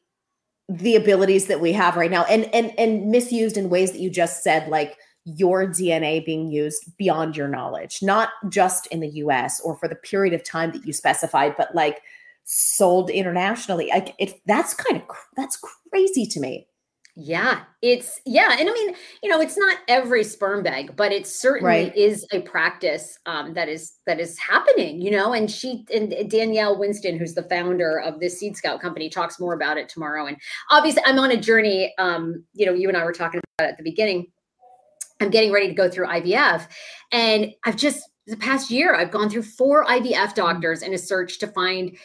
the 0.69 0.95
abilities 0.95 1.47
that 1.47 1.61
we 1.61 1.71
have 1.73 1.95
right 1.95 2.11
now, 2.11 2.25
and 2.25 2.45
and 2.53 2.77
and 2.77 3.09
misused 3.09 3.57
in 3.57 3.69
ways 3.69 3.91
that 3.91 3.99
you 3.99 4.11
just 4.11 4.43
said, 4.43 4.69
like 4.69 4.97
your 5.25 5.65
DNA 5.65 6.23
being 6.23 6.51
used 6.51 6.95
beyond 6.97 7.35
your 7.35 7.47
knowledge, 7.47 8.03
not 8.03 8.29
just 8.49 8.85
in 8.87 8.99
the 8.99 9.09
U.S. 9.09 9.59
or 9.61 9.75
for 9.75 9.87
the 9.87 9.95
period 9.95 10.33
of 10.33 10.43
time 10.43 10.71
that 10.73 10.85
you 10.85 10.93
specified, 10.93 11.55
but 11.57 11.73
like 11.73 12.01
sold 12.43 13.09
internationally. 13.09 13.89
Like 13.91 14.13
it, 14.19 14.41
that's 14.45 14.73
kind 14.73 15.01
of 15.01 15.15
that's 15.35 15.59
crazy 15.89 16.25
to 16.27 16.39
me. 16.39 16.67
Yeah, 17.15 17.63
it's 17.81 18.21
yeah, 18.25 18.55
and 18.57 18.69
I 18.69 18.71
mean, 18.71 18.95
you 19.21 19.29
know, 19.29 19.41
it's 19.41 19.57
not 19.57 19.79
every 19.89 20.23
sperm 20.23 20.63
bag, 20.63 20.95
but 20.95 21.11
it 21.11 21.27
certainly 21.27 21.83
right. 21.83 21.95
is 21.95 22.25
a 22.31 22.39
practice 22.41 23.19
um, 23.25 23.53
that 23.53 23.67
is 23.67 23.95
that 24.07 24.21
is 24.21 24.37
happening. 24.39 25.01
You 25.01 25.11
know, 25.11 25.33
and 25.33 25.51
she 25.51 25.85
and 25.93 26.29
Danielle 26.29 26.79
Winston, 26.79 27.19
who's 27.19 27.33
the 27.33 27.43
founder 27.43 27.99
of 27.99 28.21
this 28.21 28.39
Seed 28.39 28.55
Scout 28.55 28.79
company, 28.79 29.09
talks 29.09 29.41
more 29.41 29.53
about 29.53 29.77
it 29.77 29.89
tomorrow. 29.89 30.27
And 30.27 30.37
obviously, 30.69 31.03
I'm 31.05 31.19
on 31.19 31.31
a 31.31 31.37
journey. 31.37 31.93
Um, 31.97 32.45
you 32.53 32.65
know, 32.65 32.73
you 32.73 32.87
and 32.87 32.95
I 32.95 33.03
were 33.03 33.11
talking 33.11 33.41
about 33.59 33.71
at 33.71 33.77
the 33.77 33.83
beginning. 33.83 34.27
I'm 35.19 35.31
getting 35.31 35.51
ready 35.51 35.67
to 35.67 35.73
go 35.73 35.89
through 35.89 36.07
IVF, 36.07 36.65
and 37.11 37.51
I've 37.65 37.75
just 37.75 38.09
the 38.25 38.37
past 38.37 38.71
year 38.71 38.95
I've 38.95 39.11
gone 39.11 39.29
through 39.29 39.43
four 39.43 39.85
IVF 39.85 40.33
doctors 40.33 40.81
in 40.81 40.93
a 40.93 40.97
search 40.97 41.39
to 41.39 41.47
find 41.47 41.97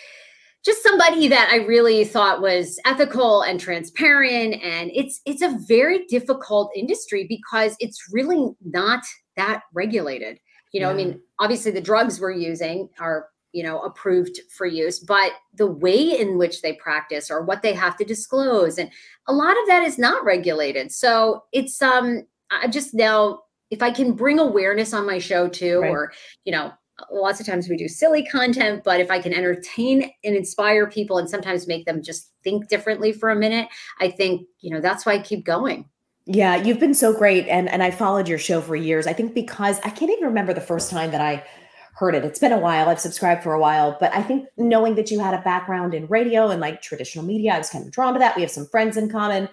just 0.67 0.83
somebody 0.83 1.29
that 1.29 1.49
I 1.51 1.65
really 1.65 2.05
thought 2.05 2.43
was 2.43 2.79
ethical 2.85 3.43
and 3.43 3.61
transparent 3.61 4.61
and 4.63 4.91
it's 4.93 5.21
it's 5.25 5.41
a 5.41 5.57
very 5.67 6.05
difficult 6.07 6.73
industry 6.75 7.25
because 7.29 7.77
it's 7.79 8.09
really 8.13 8.51
not 8.65 9.05
that 9.37 9.63
regulated. 9.73 10.39
You 10.73 10.81
know, 10.81 10.89
yeah. 10.89 10.95
I 10.95 10.97
mean, 10.97 11.21
obviously 11.39 11.71
the 11.71 11.81
drugs 11.81 12.21
we're 12.21 12.33
using 12.33 12.89
are 12.99 13.29
you 13.53 13.63
know 13.63 13.81
approved 13.81 14.41
for 14.51 14.67
use 14.67 14.99
but 14.99 15.33
the 15.55 15.67
way 15.67 16.21
in 16.21 16.37
which 16.37 16.61
they 16.61 16.75
practice 16.75 17.31
or 17.31 17.43
what 17.43 17.63
they 17.63 17.73
have 17.73 17.97
to 17.97 18.05
disclose 18.05 18.77
and 18.77 18.91
a 19.29 19.33
lot 19.33 19.53
of 19.53 19.67
that 19.69 19.83
is 19.83 19.97
not 19.99 20.25
regulated 20.25 20.93
so 20.93 21.43
it's 21.53 21.81
um 21.81 22.27
i 22.51 22.67
just 22.67 22.93
now 22.93 23.39
if 23.71 23.83
i 23.83 23.91
can 23.91 24.13
bring 24.13 24.39
awareness 24.39 24.93
on 24.93 25.07
my 25.07 25.19
show 25.19 25.49
too 25.49 25.81
right. 25.81 25.91
or 25.91 26.13
you 26.45 26.53
know 26.53 26.71
lots 27.11 27.41
of 27.41 27.47
times 27.47 27.69
we 27.69 27.77
do 27.77 27.89
silly 27.89 28.25
content, 28.25 28.83
but 28.85 29.01
if 29.01 29.11
I 29.11 29.19
can 29.19 29.33
entertain 29.33 30.11
and 30.25 30.37
inspire 30.37 30.89
people 30.89 31.19
and 31.19 31.29
sometimes 31.29 31.67
make 31.67 31.87
them 31.87 32.03
just 32.03 32.33
think 32.43 32.69
differently 32.69 33.13
for 33.13 33.31
a 33.31 33.37
minute, 33.37 33.69
I 34.01 34.11
think, 34.11 34.47
you 34.61 34.71
know, 34.71 34.81
that's 34.81 35.05
why 35.05 35.15
I 35.15 35.19
keep 35.19 35.45
going. 35.45 35.89
Yeah, 36.27 36.57
you've 36.57 36.81
been 36.81 36.95
so 36.95 37.17
great. 37.17 37.47
And 37.47 37.69
and 37.69 37.83
I 37.83 37.91
followed 37.91 38.29
your 38.29 38.39
show 38.39 38.61
for 38.61 38.75
years. 38.75 39.07
I 39.07 39.13
think 39.13 39.35
because 39.35 39.79
I 39.85 39.91
can't 39.91 40.11
even 40.11 40.25
remember 40.25 40.53
the 40.53 40.61
first 40.61 40.91
time 40.91 41.13
that 41.13 41.21
I 41.21 41.45
heard 41.95 42.15
it. 42.15 42.25
It's 42.25 42.39
been 42.39 42.53
a 42.53 42.59
while. 42.59 42.91
I've 42.91 43.01
subscribed 43.01 43.43
for 43.43 43.55
a 43.55 43.61
while, 43.61 43.97
but 43.99 44.15
I 44.15 44.23
think 44.23 44.47
knowing 44.59 44.97
that 44.97 45.11
you 45.11 45.19
had 45.19 45.33
a 45.33 45.41
background 45.41 45.95
in 45.95 46.07
radio 46.09 46.51
and 46.51 46.61
like 46.61 46.83
traditional 46.83 47.25
media, 47.25 47.55
I 47.55 47.59
was 47.59 47.71
kind 47.71 47.87
of 47.87 47.91
drawn 47.91 48.13
to 48.13 48.19
that. 48.19 48.37
We 48.37 48.43
have 48.43 48.51
some 48.51 48.67
friends 48.67 48.99
in 48.99 49.09
common. 49.09 49.49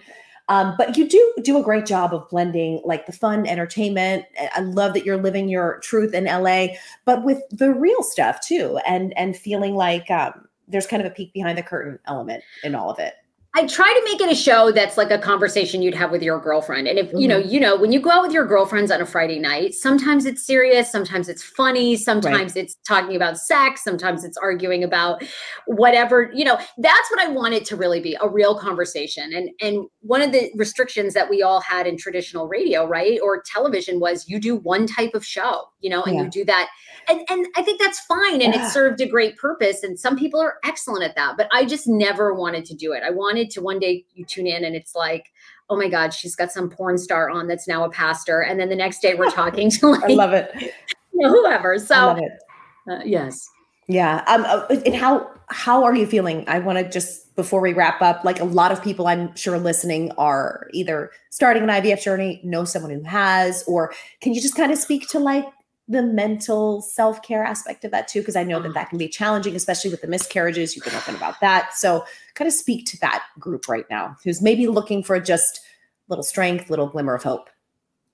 Um, 0.48 0.74
but 0.76 0.96
you 0.96 1.08
do 1.08 1.34
do 1.42 1.58
a 1.58 1.62
great 1.62 1.86
job 1.86 2.12
of 2.12 2.28
blending 2.28 2.80
like 2.84 3.06
the 3.06 3.12
fun 3.12 3.46
entertainment. 3.46 4.26
I 4.54 4.60
love 4.60 4.92
that 4.94 5.04
you're 5.04 5.16
living 5.16 5.48
your 5.48 5.78
truth 5.80 6.12
in 6.12 6.24
LA, 6.24 6.68
but 7.04 7.24
with 7.24 7.42
the 7.50 7.72
real 7.72 8.02
stuff 8.02 8.40
too, 8.40 8.78
and 8.86 9.16
and 9.16 9.36
feeling 9.36 9.74
like 9.74 10.10
um, 10.10 10.46
there's 10.68 10.86
kind 10.86 11.00
of 11.00 11.10
a 11.10 11.14
peek 11.14 11.32
behind 11.32 11.56
the 11.56 11.62
curtain 11.62 11.98
element 12.06 12.44
in 12.62 12.74
all 12.74 12.90
of 12.90 12.98
it. 12.98 13.14
I 13.56 13.66
try 13.66 13.86
to 13.86 14.04
make 14.04 14.20
it 14.20 14.32
a 14.32 14.34
show 14.34 14.72
that's 14.72 14.96
like 14.96 15.12
a 15.12 15.18
conversation 15.18 15.80
you'd 15.80 15.94
have 15.94 16.10
with 16.10 16.24
your 16.24 16.40
girlfriend. 16.40 16.88
And 16.88 16.98
if 16.98 17.08
mm-hmm. 17.08 17.18
you 17.18 17.28
know, 17.28 17.40
mm-hmm. 17.40 17.50
you 17.50 17.60
know, 17.60 17.76
when 17.76 17.92
you 17.92 18.00
go 18.00 18.10
out 18.10 18.22
with 18.22 18.32
your 18.32 18.44
girlfriends 18.46 18.90
on 18.90 19.00
a 19.00 19.06
Friday 19.06 19.38
night, 19.38 19.74
sometimes 19.74 20.26
it's 20.26 20.44
serious, 20.44 20.90
sometimes 20.90 21.28
it's 21.28 21.42
funny, 21.42 21.94
sometimes 21.96 22.56
right. 22.56 22.64
it's 22.64 22.74
talking 22.86 23.14
about 23.14 23.38
sex, 23.38 23.84
sometimes 23.84 24.24
it's 24.24 24.36
arguing 24.36 24.82
about 24.82 25.22
whatever, 25.66 26.32
you 26.34 26.44
know, 26.44 26.58
that's 26.78 27.10
what 27.10 27.20
I 27.20 27.28
want 27.28 27.54
it 27.54 27.64
to 27.66 27.76
really 27.76 28.00
be, 28.00 28.16
a 28.20 28.28
real 28.28 28.58
conversation. 28.58 29.32
And 29.32 29.50
and 29.60 29.86
one 30.00 30.20
of 30.20 30.32
the 30.32 30.50
restrictions 30.56 31.14
that 31.14 31.30
we 31.30 31.42
all 31.42 31.60
had 31.60 31.86
in 31.86 31.96
traditional 31.96 32.48
radio, 32.48 32.84
right? 32.84 33.20
Or 33.22 33.40
television 33.40 34.00
was 34.00 34.28
you 34.28 34.40
do 34.40 34.56
one 34.56 34.88
type 34.88 35.14
of 35.14 35.24
show, 35.24 35.66
you 35.80 35.90
know, 35.90 36.02
and 36.02 36.16
yeah. 36.16 36.22
you 36.24 36.30
do 36.30 36.44
that. 36.46 36.70
And 37.08 37.20
and 37.30 37.46
I 37.56 37.62
think 37.62 37.80
that's 37.80 38.00
fine 38.00 38.42
and 38.42 38.52
yeah. 38.52 38.66
it 38.66 38.70
served 38.70 39.00
a 39.00 39.06
great 39.06 39.36
purpose 39.36 39.84
and 39.84 39.96
some 39.96 40.16
people 40.16 40.40
are 40.40 40.56
excellent 40.64 41.04
at 41.04 41.14
that, 41.14 41.36
but 41.36 41.48
I 41.52 41.64
just 41.64 41.86
never 41.86 42.34
wanted 42.34 42.64
to 42.64 42.74
do 42.74 42.92
it. 42.92 43.04
I 43.06 43.10
wanted 43.10 43.43
to 43.50 43.62
one 43.62 43.78
day 43.78 44.04
you 44.14 44.24
tune 44.24 44.46
in 44.46 44.64
and 44.64 44.74
it's 44.74 44.94
like, 44.94 45.32
oh 45.70 45.76
my 45.76 45.88
God, 45.88 46.12
she's 46.12 46.36
got 46.36 46.52
some 46.52 46.70
porn 46.70 46.98
star 46.98 47.30
on 47.30 47.46
that's 47.46 47.66
now 47.66 47.84
a 47.84 47.90
pastor. 47.90 48.40
And 48.40 48.60
then 48.60 48.68
the 48.68 48.76
next 48.76 49.00
day 49.00 49.14
we're 49.14 49.30
talking 49.30 49.70
to 49.70 49.88
like, 49.88 50.10
I 50.10 50.14
love 50.14 50.32
it. 50.32 50.52
You 51.12 51.20
know, 51.20 51.28
whoever. 51.30 51.78
So, 51.78 52.18
uh, 52.90 53.00
yes. 53.04 53.48
Yeah. 53.86 54.24
Um, 54.26 54.44
uh, 54.46 54.66
and 54.86 54.94
how, 54.94 55.30
how 55.48 55.84
are 55.84 55.94
you 55.94 56.06
feeling? 56.06 56.44
I 56.48 56.58
want 56.58 56.78
to 56.78 56.88
just, 56.88 57.36
before 57.36 57.60
we 57.60 57.72
wrap 57.72 58.00
up, 58.00 58.24
like 58.24 58.40
a 58.40 58.44
lot 58.44 58.72
of 58.72 58.82
people 58.82 59.06
I'm 59.06 59.34
sure 59.36 59.58
listening 59.58 60.10
are 60.12 60.68
either 60.72 61.10
starting 61.30 61.62
an 61.62 61.68
IVF 61.68 62.02
journey, 62.02 62.40
know 62.44 62.64
someone 62.64 62.92
who 62.92 63.02
has, 63.02 63.62
or 63.66 63.92
can 64.20 64.34
you 64.34 64.40
just 64.40 64.56
kind 64.56 64.72
of 64.72 64.78
speak 64.78 65.08
to 65.08 65.18
like 65.18 65.44
the 65.88 66.02
mental 66.02 66.80
self 66.80 67.22
care 67.22 67.44
aspect 67.44 67.84
of 67.84 67.90
that 67.90 68.08
too, 68.08 68.20
because 68.20 68.36
I 68.36 68.44
know 68.44 68.60
that 68.60 68.70
mm. 68.70 68.74
that 68.74 68.88
can 68.88 68.98
be 68.98 69.08
challenging, 69.08 69.54
especially 69.54 69.90
with 69.90 70.00
the 70.00 70.08
miscarriages. 70.08 70.74
You've 70.74 70.84
been 70.84 70.94
open 70.94 71.14
about 71.14 71.40
that. 71.40 71.74
So, 71.74 72.04
kind 72.34 72.48
of 72.48 72.54
speak 72.54 72.86
to 72.86 72.98
that 73.00 73.24
group 73.38 73.68
right 73.68 73.86
now 73.90 74.16
who's 74.24 74.42
maybe 74.42 74.66
looking 74.66 75.02
for 75.02 75.18
just 75.20 75.60
little 76.08 76.22
strength, 76.22 76.70
little 76.70 76.88
glimmer 76.88 77.14
of 77.14 77.22
hope. 77.22 77.48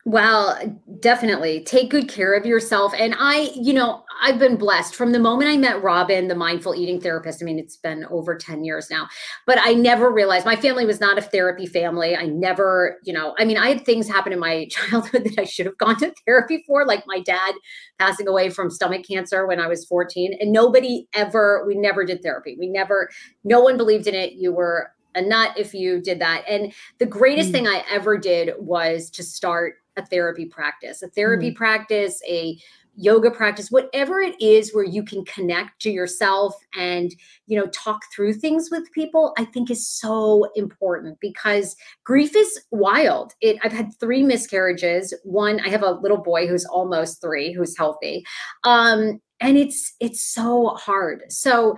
Well, 0.06 0.80
definitely 1.00 1.62
take 1.62 1.90
good 1.90 2.08
care 2.08 2.32
of 2.32 2.46
yourself. 2.46 2.94
And 2.96 3.14
I, 3.18 3.50
you 3.54 3.74
know, 3.74 4.02
I've 4.22 4.38
been 4.38 4.56
blessed 4.56 4.94
from 4.94 5.12
the 5.12 5.18
moment 5.18 5.50
I 5.50 5.58
met 5.58 5.82
Robin, 5.82 6.28
the 6.28 6.34
mindful 6.34 6.74
eating 6.74 6.98
therapist. 6.98 7.42
I 7.42 7.44
mean, 7.44 7.58
it's 7.58 7.76
been 7.76 8.06
over 8.06 8.34
10 8.34 8.64
years 8.64 8.88
now, 8.90 9.08
but 9.46 9.58
I 9.60 9.74
never 9.74 10.10
realized 10.10 10.46
my 10.46 10.56
family 10.56 10.86
was 10.86 11.00
not 11.00 11.18
a 11.18 11.22
therapy 11.22 11.66
family. 11.66 12.16
I 12.16 12.26
never, 12.26 12.98
you 13.04 13.12
know, 13.12 13.34
I 13.38 13.44
mean, 13.44 13.58
I 13.58 13.68
had 13.68 13.84
things 13.84 14.08
happen 14.08 14.32
in 14.32 14.38
my 14.38 14.68
childhood 14.70 15.24
that 15.24 15.38
I 15.38 15.44
should 15.44 15.66
have 15.66 15.76
gone 15.76 15.98
to 15.98 16.14
therapy 16.26 16.64
for, 16.66 16.86
like 16.86 17.04
my 17.06 17.20
dad 17.20 17.54
passing 17.98 18.26
away 18.26 18.48
from 18.48 18.70
stomach 18.70 19.04
cancer 19.06 19.46
when 19.46 19.60
I 19.60 19.68
was 19.68 19.84
14. 19.84 20.34
And 20.40 20.50
nobody 20.50 21.08
ever, 21.12 21.62
we 21.66 21.74
never 21.74 22.06
did 22.06 22.22
therapy. 22.22 22.56
We 22.58 22.68
never, 22.68 23.10
no 23.44 23.60
one 23.60 23.76
believed 23.76 24.06
in 24.06 24.14
it. 24.14 24.32
You 24.32 24.52
were 24.52 24.92
a 25.14 25.22
nut 25.22 25.52
if 25.58 25.74
you 25.74 26.00
did 26.00 26.20
that. 26.20 26.44
And 26.48 26.72
the 26.98 27.06
greatest 27.06 27.50
mm. 27.50 27.52
thing 27.52 27.68
I 27.68 27.84
ever 27.90 28.16
did 28.16 28.54
was 28.58 29.10
to 29.10 29.22
start 29.22 29.74
a 30.00 30.06
therapy 30.06 30.46
practice, 30.46 31.02
a 31.02 31.08
therapy 31.08 31.50
mm. 31.50 31.56
practice, 31.56 32.20
a 32.28 32.58
yoga 32.96 33.30
practice 33.30 33.70
whatever 33.70 34.20
it 34.20 34.40
is 34.42 34.74
where 34.74 34.84
you 34.84 35.02
can 35.02 35.24
connect 35.24 35.80
to 35.80 35.90
yourself 35.90 36.54
and 36.76 37.14
you 37.46 37.58
know 37.58 37.66
talk 37.68 38.02
through 38.14 38.34
things 38.34 38.68
with 38.70 38.90
people 38.92 39.32
i 39.38 39.44
think 39.44 39.70
is 39.70 39.86
so 39.86 40.46
important 40.56 41.16
because 41.20 41.76
grief 42.04 42.34
is 42.36 42.60
wild. 42.70 43.32
It 43.40 43.58
i've 43.62 43.72
had 43.72 43.94
three 43.98 44.22
miscarriages. 44.22 45.14
One 45.24 45.60
i 45.60 45.68
have 45.68 45.82
a 45.82 45.92
little 45.92 46.18
boy 46.18 46.46
who's 46.46 46.64
almost 46.66 47.20
3 47.20 47.52
who's 47.52 47.76
healthy. 47.76 48.24
Um 48.64 49.20
and 49.40 49.56
it's 49.56 49.94
it's 50.00 50.22
so 50.22 50.74
hard. 50.76 51.24
So 51.28 51.76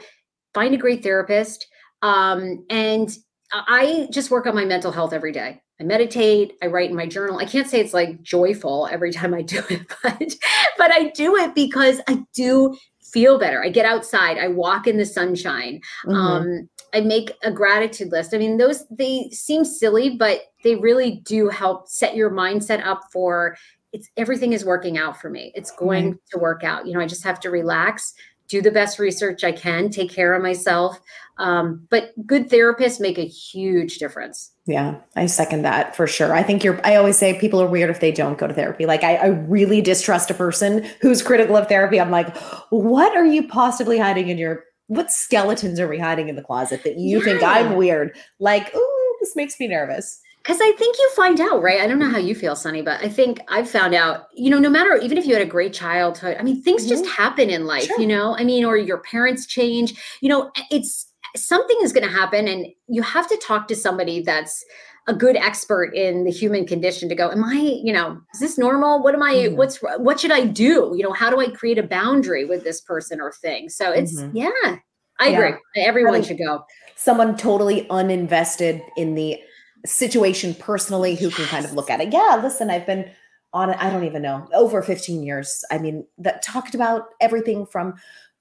find 0.54 0.74
a 0.74 0.78
great 0.78 1.02
therapist 1.02 1.66
um 2.02 2.64
and 2.68 3.16
i 3.52 4.08
just 4.10 4.30
work 4.30 4.46
on 4.46 4.54
my 4.54 4.64
mental 4.64 4.90
health 4.90 5.12
every 5.12 5.32
day 5.32 5.61
I 5.82 5.84
meditate, 5.84 6.56
I 6.62 6.66
write 6.66 6.90
in 6.90 6.96
my 6.96 7.06
journal. 7.06 7.38
I 7.38 7.44
can't 7.44 7.66
say 7.66 7.80
it's 7.80 7.92
like 7.92 8.22
joyful 8.22 8.88
every 8.92 9.12
time 9.12 9.34
I 9.34 9.42
do 9.42 9.60
it, 9.70 9.82
but 10.02 10.36
but 10.78 10.92
I 10.92 11.10
do 11.10 11.36
it 11.36 11.56
because 11.56 12.00
I 12.06 12.24
do 12.32 12.76
feel 13.02 13.36
better. 13.38 13.62
I 13.62 13.68
get 13.68 13.84
outside, 13.84 14.38
I 14.38 14.46
walk 14.48 14.86
in 14.86 14.96
the 14.96 15.04
sunshine. 15.04 15.80
Mm-hmm. 16.06 16.14
Um, 16.14 16.68
I 16.94 17.00
make 17.00 17.32
a 17.42 17.50
gratitude 17.50 18.12
list. 18.12 18.32
I 18.32 18.38
mean, 18.38 18.58
those 18.58 18.84
they 18.90 19.28
seem 19.32 19.64
silly, 19.64 20.16
but 20.16 20.42
they 20.62 20.76
really 20.76 21.20
do 21.24 21.48
help 21.48 21.88
set 21.88 22.14
your 22.14 22.30
mindset 22.30 22.86
up 22.86 23.02
for 23.12 23.56
it's 23.92 24.08
everything 24.16 24.52
is 24.52 24.64
working 24.64 24.96
out 24.96 25.20
for 25.20 25.30
me. 25.30 25.52
It's 25.54 25.70
going 25.72 26.18
to 26.30 26.38
work 26.38 26.64
out. 26.64 26.86
You 26.86 26.94
know, 26.94 27.00
I 27.00 27.06
just 27.06 27.24
have 27.24 27.40
to 27.40 27.50
relax, 27.50 28.14
do 28.52 28.60
the 28.62 28.70
best 28.70 28.98
research 28.98 29.42
I 29.42 29.52
can, 29.52 29.88
take 29.88 30.10
care 30.10 30.34
of 30.34 30.42
myself. 30.42 31.00
Um, 31.38 31.86
but 31.90 32.12
good 32.26 32.50
therapists 32.50 33.00
make 33.00 33.18
a 33.18 33.26
huge 33.26 33.96
difference. 33.96 34.52
Yeah, 34.66 34.98
I 35.16 35.26
second 35.26 35.62
that 35.62 35.96
for 35.96 36.06
sure. 36.06 36.34
I 36.34 36.42
think 36.42 36.62
you're, 36.62 36.78
I 36.86 36.96
always 36.96 37.16
say 37.16 37.40
people 37.40 37.60
are 37.62 37.66
weird 37.66 37.88
if 37.88 38.00
they 38.00 38.12
don't 38.12 38.38
go 38.38 38.46
to 38.46 38.54
therapy. 38.54 38.84
Like, 38.84 39.02
I, 39.02 39.16
I 39.16 39.26
really 39.28 39.80
distrust 39.80 40.30
a 40.30 40.34
person 40.34 40.86
who's 41.00 41.22
critical 41.22 41.56
of 41.56 41.66
therapy. 41.66 41.98
I'm 41.98 42.10
like, 42.10 42.36
what 42.68 43.16
are 43.16 43.26
you 43.26 43.48
possibly 43.48 43.98
hiding 43.98 44.28
in 44.28 44.36
your, 44.36 44.64
what 44.88 45.10
skeletons 45.10 45.80
are 45.80 45.88
we 45.88 45.98
hiding 45.98 46.28
in 46.28 46.36
the 46.36 46.42
closet 46.42 46.84
that 46.84 46.98
you 46.98 47.18
yeah. 47.18 47.24
think 47.24 47.42
I'm 47.42 47.74
weird? 47.76 48.14
Like, 48.38 48.72
ooh, 48.76 49.16
this 49.20 49.34
makes 49.34 49.58
me 49.58 49.68
nervous. 49.68 50.20
Because 50.42 50.60
I 50.60 50.72
think 50.72 50.98
you 50.98 51.10
find 51.14 51.40
out, 51.40 51.62
right? 51.62 51.80
I 51.80 51.86
don't 51.86 52.00
know 52.00 52.10
how 52.10 52.18
you 52.18 52.34
feel, 52.34 52.54
Sonni, 52.54 52.84
but 52.84 53.00
I 53.00 53.08
think 53.08 53.38
I've 53.48 53.70
found 53.70 53.94
out, 53.94 54.26
you 54.34 54.50
know, 54.50 54.58
no 54.58 54.70
matter, 54.70 54.96
even 54.96 55.16
if 55.16 55.24
you 55.24 55.34
had 55.34 55.42
a 55.42 55.48
great 55.48 55.72
childhood, 55.72 56.36
I 56.38 56.42
mean, 56.42 56.60
things 56.62 56.82
mm-hmm. 56.82 56.90
just 56.90 57.06
happen 57.06 57.48
in 57.48 57.64
life, 57.64 57.86
sure. 57.86 58.00
you 58.00 58.08
know? 58.08 58.36
I 58.36 58.42
mean, 58.42 58.64
or 58.64 58.76
your 58.76 58.98
parents 58.98 59.46
change, 59.46 59.94
you 60.20 60.28
know, 60.28 60.50
it's, 60.70 61.12
something 61.36 61.76
is 61.82 61.92
going 61.92 62.06
to 62.06 62.12
happen 62.12 62.46
and 62.46 62.66
you 62.88 63.02
have 63.02 63.28
to 63.28 63.36
talk 63.38 63.68
to 63.68 63.76
somebody 63.76 64.22
that's 64.22 64.64
a 65.08 65.14
good 65.14 65.36
expert 65.36 65.94
in 65.94 66.24
the 66.24 66.30
human 66.30 66.66
condition 66.66 67.08
to 67.08 67.14
go 67.14 67.30
am 67.30 67.42
i 67.42 67.80
you 67.82 67.92
know 67.92 68.20
is 68.34 68.40
this 68.40 68.56
normal 68.58 69.02
what 69.02 69.14
am 69.14 69.22
i 69.22 69.34
mm-hmm. 69.34 69.56
what's 69.56 69.78
what 69.98 70.20
should 70.20 70.30
i 70.30 70.44
do 70.44 70.92
you 70.94 71.02
know 71.02 71.12
how 71.12 71.28
do 71.28 71.40
i 71.40 71.50
create 71.50 71.78
a 71.78 71.82
boundary 71.82 72.44
with 72.44 72.62
this 72.62 72.80
person 72.80 73.20
or 73.20 73.32
thing 73.32 73.68
so 73.68 73.90
it's 73.90 74.20
mm-hmm. 74.20 74.36
yeah 74.36 74.76
i 75.18 75.28
yeah. 75.28 75.38
agree 75.38 75.54
everyone 75.76 76.22
should 76.22 76.38
go 76.38 76.62
someone 76.94 77.36
totally 77.36 77.84
uninvested 77.86 78.80
in 78.96 79.14
the 79.14 79.40
situation 79.84 80.54
personally 80.54 81.14
who 81.14 81.30
can 81.30 81.44
kind 81.46 81.64
of 81.64 81.72
look 81.72 81.90
at 81.90 82.00
it 82.00 82.12
yeah 82.12 82.40
listen 82.42 82.70
i've 82.70 82.86
been 82.86 83.10
on 83.52 83.70
it 83.70 83.76
i 83.80 83.90
don't 83.90 84.04
even 84.04 84.22
know 84.22 84.48
over 84.54 84.82
15 84.82 85.22
years 85.22 85.64
i 85.70 85.78
mean 85.78 86.06
that 86.18 86.42
talked 86.42 86.74
about 86.74 87.08
everything 87.20 87.66
from 87.66 87.94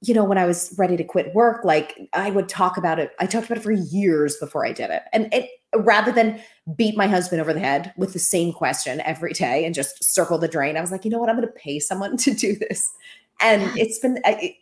you 0.03 0.15
know, 0.15 0.23
when 0.23 0.39
I 0.39 0.45
was 0.45 0.73
ready 0.79 0.97
to 0.97 1.03
quit 1.03 1.33
work, 1.35 1.63
like 1.63 2.09
I 2.13 2.31
would 2.31 2.49
talk 2.49 2.75
about 2.75 2.97
it. 2.97 3.11
I 3.19 3.27
talked 3.27 3.45
about 3.45 3.59
it 3.59 3.63
for 3.63 3.71
years 3.71 4.35
before 4.37 4.65
I 4.65 4.71
did 4.71 4.89
it. 4.89 5.03
And 5.13 5.31
it 5.31 5.49
rather 5.75 6.11
than 6.11 6.41
beat 6.75 6.97
my 6.97 7.07
husband 7.07 7.39
over 7.39 7.53
the 7.53 7.59
head 7.59 7.93
with 7.97 8.13
the 8.13 8.19
same 8.19 8.51
question 8.51 8.99
every 9.01 9.33
day 9.33 9.63
and 9.63 9.75
just 9.75 10.03
circle 10.03 10.39
the 10.39 10.47
drain, 10.47 10.75
I 10.75 10.81
was 10.81 10.91
like, 10.91 11.05
you 11.05 11.11
know 11.11 11.19
what? 11.19 11.29
I'm 11.29 11.35
going 11.35 11.47
to 11.47 11.53
pay 11.53 11.79
someone 11.79 12.17
to 12.17 12.33
do 12.33 12.55
this. 12.55 12.91
And 13.39 13.61
it's 13.77 13.99
been 13.99 14.19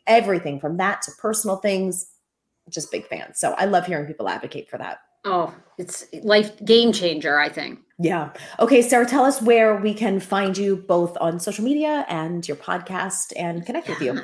everything 0.08 0.60
from 0.60 0.78
that 0.78 1.02
to 1.04 1.12
personal 1.18 1.58
things, 1.58 2.06
just 2.70 2.92
big 2.92 3.08
fan. 3.08 3.34
So 3.34 3.54
I 3.54 3.66
love 3.66 3.86
hearing 3.86 4.08
people 4.08 4.28
advocate 4.28 4.70
for 4.70 4.78
that. 4.78 5.00
Oh, 5.26 5.54
it's 5.80 6.06
life 6.24 6.64
game 6.66 6.92
changer, 6.92 7.40
I 7.40 7.48
think. 7.48 7.80
Yeah. 8.02 8.32
Okay, 8.60 8.82
Sarah, 8.82 9.06
tell 9.06 9.24
us 9.24 9.42
where 9.42 9.76
we 9.76 9.94
can 9.94 10.20
find 10.20 10.58
you 10.58 10.76
both 10.76 11.18
on 11.20 11.40
social 11.40 11.64
media 11.64 12.06
and 12.08 12.46
your 12.48 12.58
podcast 12.58 13.34
and 13.38 13.66
connect 13.66 13.90
with 13.90 14.02
you. 14.02 14.20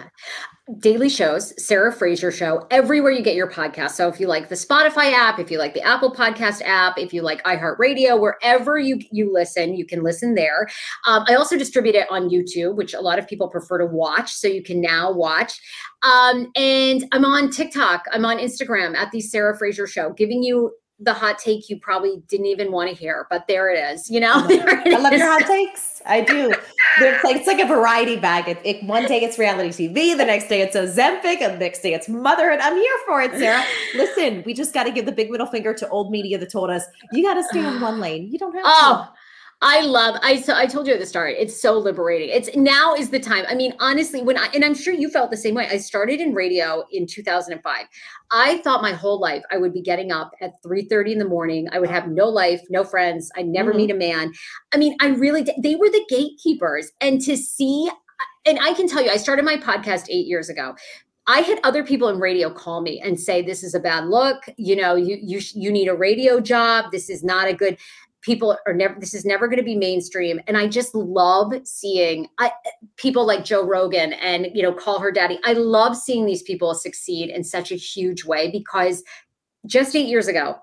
Daily 0.79 1.09
shows, 1.09 1.53
Sarah 1.63 1.93
Fraser 1.93 2.31
Show, 2.31 2.65
everywhere 2.71 3.11
you 3.11 3.21
get 3.21 3.35
your 3.35 3.49
podcast. 3.49 3.91
So 3.91 4.07
if 4.07 4.19
you 4.19 4.27
like 4.27 4.49
the 4.49 4.55
Spotify 4.55 5.13
app, 5.13 5.39
if 5.39 5.51
you 5.51 5.57
like 5.57 5.73
the 5.73 5.81
Apple 5.81 6.11
Podcast 6.13 6.61
app, 6.63 6.97
if 6.97 7.13
you 7.13 7.21
like 7.21 7.43
iHeartRadio, 7.43 8.19
wherever 8.19 8.77
you 8.79 8.99
you 9.11 9.31
listen, 9.31 9.75
you 9.75 9.85
can 9.85 10.03
listen 10.03 10.35
there. 10.35 10.67
Um, 11.05 11.23
I 11.27 11.35
also 11.35 11.57
distribute 11.57 11.95
it 11.95 12.07
on 12.09 12.29
YouTube, 12.29 12.75
which 12.75 12.93
a 12.93 13.01
lot 13.01 13.19
of 13.19 13.27
people 13.27 13.47
prefer 13.49 13.77
to 13.77 13.85
watch, 13.85 14.31
so 14.33 14.47
you 14.47 14.63
can 14.63 14.81
now 14.81 15.11
watch. 15.11 15.53
Um, 16.01 16.51
and 16.55 17.05
I'm 17.11 17.25
on 17.25 17.49
TikTok, 17.49 18.05
I'm 18.11 18.25
on 18.25 18.39
Instagram 18.39 18.95
at 18.95 19.11
the 19.11 19.21
Sarah 19.21 19.57
Fraser 19.57 19.85
Show, 19.85 20.13
giving 20.13 20.43
you 20.43 20.71
the 20.99 21.13
hot 21.13 21.37
take 21.37 21.69
you 21.69 21.77
probably 21.79 22.23
didn't 22.27 22.45
even 22.45 22.71
want 22.71 22.89
to 22.89 22.95
hear, 22.95 23.27
but 23.29 23.47
there 23.47 23.69
it 23.69 23.77
is. 23.77 24.09
You 24.09 24.21
know, 24.21 24.33
I 24.33 24.89
love 24.99 25.13
your 25.13 25.27
hot 25.27 25.45
takes. 25.45 26.01
I 26.05 26.21
do. 26.21 26.53
It's 26.99 27.23
like 27.23 27.35
it's 27.35 27.47
like 27.47 27.59
a 27.59 27.67
variety 27.67 28.15
bag. 28.15 28.47
It, 28.47 28.59
it, 28.63 28.83
one 28.83 29.05
day 29.05 29.23
it's 29.23 29.37
reality 29.37 29.69
TV, 29.69 30.15
the 30.15 30.25
next 30.25 30.47
day 30.47 30.61
it's 30.61 30.75
Ozempic, 30.75 31.41
and 31.41 31.55
the 31.55 31.57
next 31.57 31.81
day 31.81 31.93
it's 31.93 32.07
motherhood. 32.07 32.59
I'm 32.59 32.75
here 32.75 32.97
for 33.05 33.21
it, 33.21 33.31
Sarah. 33.31 33.63
Listen, 33.95 34.43
we 34.45 34.53
just 34.53 34.73
got 34.73 34.83
to 34.83 34.91
give 34.91 35.05
the 35.05 35.11
big 35.11 35.29
middle 35.29 35.47
finger 35.47 35.73
to 35.73 35.89
old 35.89 36.11
media 36.11 36.37
that 36.37 36.49
told 36.49 36.69
us 36.69 36.85
you 37.11 37.23
got 37.23 37.33
to 37.33 37.43
stay 37.43 37.65
in 37.65 37.81
one 37.81 37.99
lane. 37.99 38.31
You 38.31 38.39
don't 38.39 38.53
have 38.53 38.63
oh, 38.65 39.09
to. 39.11 39.19
I 39.61 39.81
love 39.81 40.19
I 40.21 40.41
so 40.41 40.53
I 40.53 40.65
told 40.65 40.85
you 40.85 40.93
at 40.93 40.99
the 40.99 41.05
start, 41.05 41.35
it's 41.37 41.59
so 41.59 41.77
liberating. 41.77 42.29
It's 42.29 42.53
now 42.55 42.93
is 42.93 43.09
the 43.09 43.19
time. 43.19 43.45
I 43.47 43.55
mean, 43.55 43.73
honestly, 43.79 44.21
when 44.21 44.37
I 44.37 44.47
and 44.53 44.65
I'm 44.65 44.75
sure 44.75 44.93
you 44.93 45.09
felt 45.09 45.31
the 45.31 45.37
same 45.37 45.55
way. 45.55 45.67
I 45.67 45.77
started 45.77 46.19
in 46.19 46.33
radio 46.33 46.83
in 46.91 47.07
2005. 47.07 47.85
I 48.31 48.57
thought 48.59 48.81
my 48.81 48.91
whole 48.91 49.19
life 49.19 49.43
I 49.51 49.57
would 49.57 49.73
be 49.73 49.81
getting 49.81 50.11
up 50.11 50.31
at 50.41 50.61
3:30 50.65 51.13
in 51.13 51.19
the 51.19 51.25
morning. 51.25 51.67
I 51.71 51.79
would 51.79 51.89
have 51.89 52.09
no 52.09 52.27
life, 52.27 52.61
no 52.69 52.83
friends. 52.83 53.31
I'd 53.35 53.47
never 53.47 53.71
mm-hmm. 53.71 53.77
meet 53.77 53.91
a 53.91 53.95
man. 53.95 54.33
I 54.73 54.77
mean, 54.77 54.95
I 54.99 55.07
really 55.07 55.47
they 55.61 55.75
were 55.75 55.89
the 55.89 56.05
gatekeepers. 56.09 56.91
And 56.99 57.21
to 57.21 57.37
see 57.37 57.89
and 58.45 58.59
I 58.61 58.73
can 58.73 58.87
tell 58.87 59.03
you, 59.03 59.09
I 59.09 59.17
started 59.17 59.43
my 59.43 59.57
podcast 59.57 60.05
eight 60.09 60.27
years 60.27 60.49
ago 60.49 60.75
I 61.27 61.39
had 61.41 61.59
other 61.63 61.83
people 61.83 62.09
in 62.09 62.19
radio 62.19 62.51
call 62.51 62.81
me 62.81 63.01
and 63.01 63.19
say, 63.19 63.41
"This 63.41 63.63
is 63.63 63.73
a 63.73 63.79
bad 63.79 64.05
look. 64.05 64.45
You 64.57 64.75
know, 64.75 64.95
you 64.95 65.17
you 65.21 65.41
you 65.53 65.71
need 65.71 65.87
a 65.87 65.95
radio 65.95 66.39
job. 66.39 66.91
This 66.91 67.09
is 67.09 67.23
not 67.23 67.47
a 67.47 67.53
good." 67.53 67.77
People 68.25 68.57
are 68.65 68.73
never. 68.73 68.99
This 68.99 69.13
is 69.13 69.23
never 69.23 69.47
going 69.47 69.59
to 69.59 69.63
be 69.63 69.75
mainstream, 69.75 70.41
and 70.47 70.57
I 70.57 70.67
just 70.67 70.95
love 70.95 71.53
seeing 71.63 72.27
I, 72.39 72.51
people 72.97 73.25
like 73.25 73.45
Joe 73.45 73.63
Rogan 73.63 74.13
and 74.13 74.47
you 74.53 74.63
know 74.63 74.73
call 74.73 74.99
her 74.99 75.11
daddy. 75.11 75.39
I 75.45 75.53
love 75.53 75.95
seeing 75.95 76.25
these 76.25 76.41
people 76.41 76.73
succeed 76.73 77.29
in 77.29 77.43
such 77.43 77.71
a 77.71 77.75
huge 77.75 78.25
way 78.25 78.49
because 78.49 79.03
just 79.67 79.95
eight 79.95 80.07
years 80.07 80.27
ago, 80.27 80.55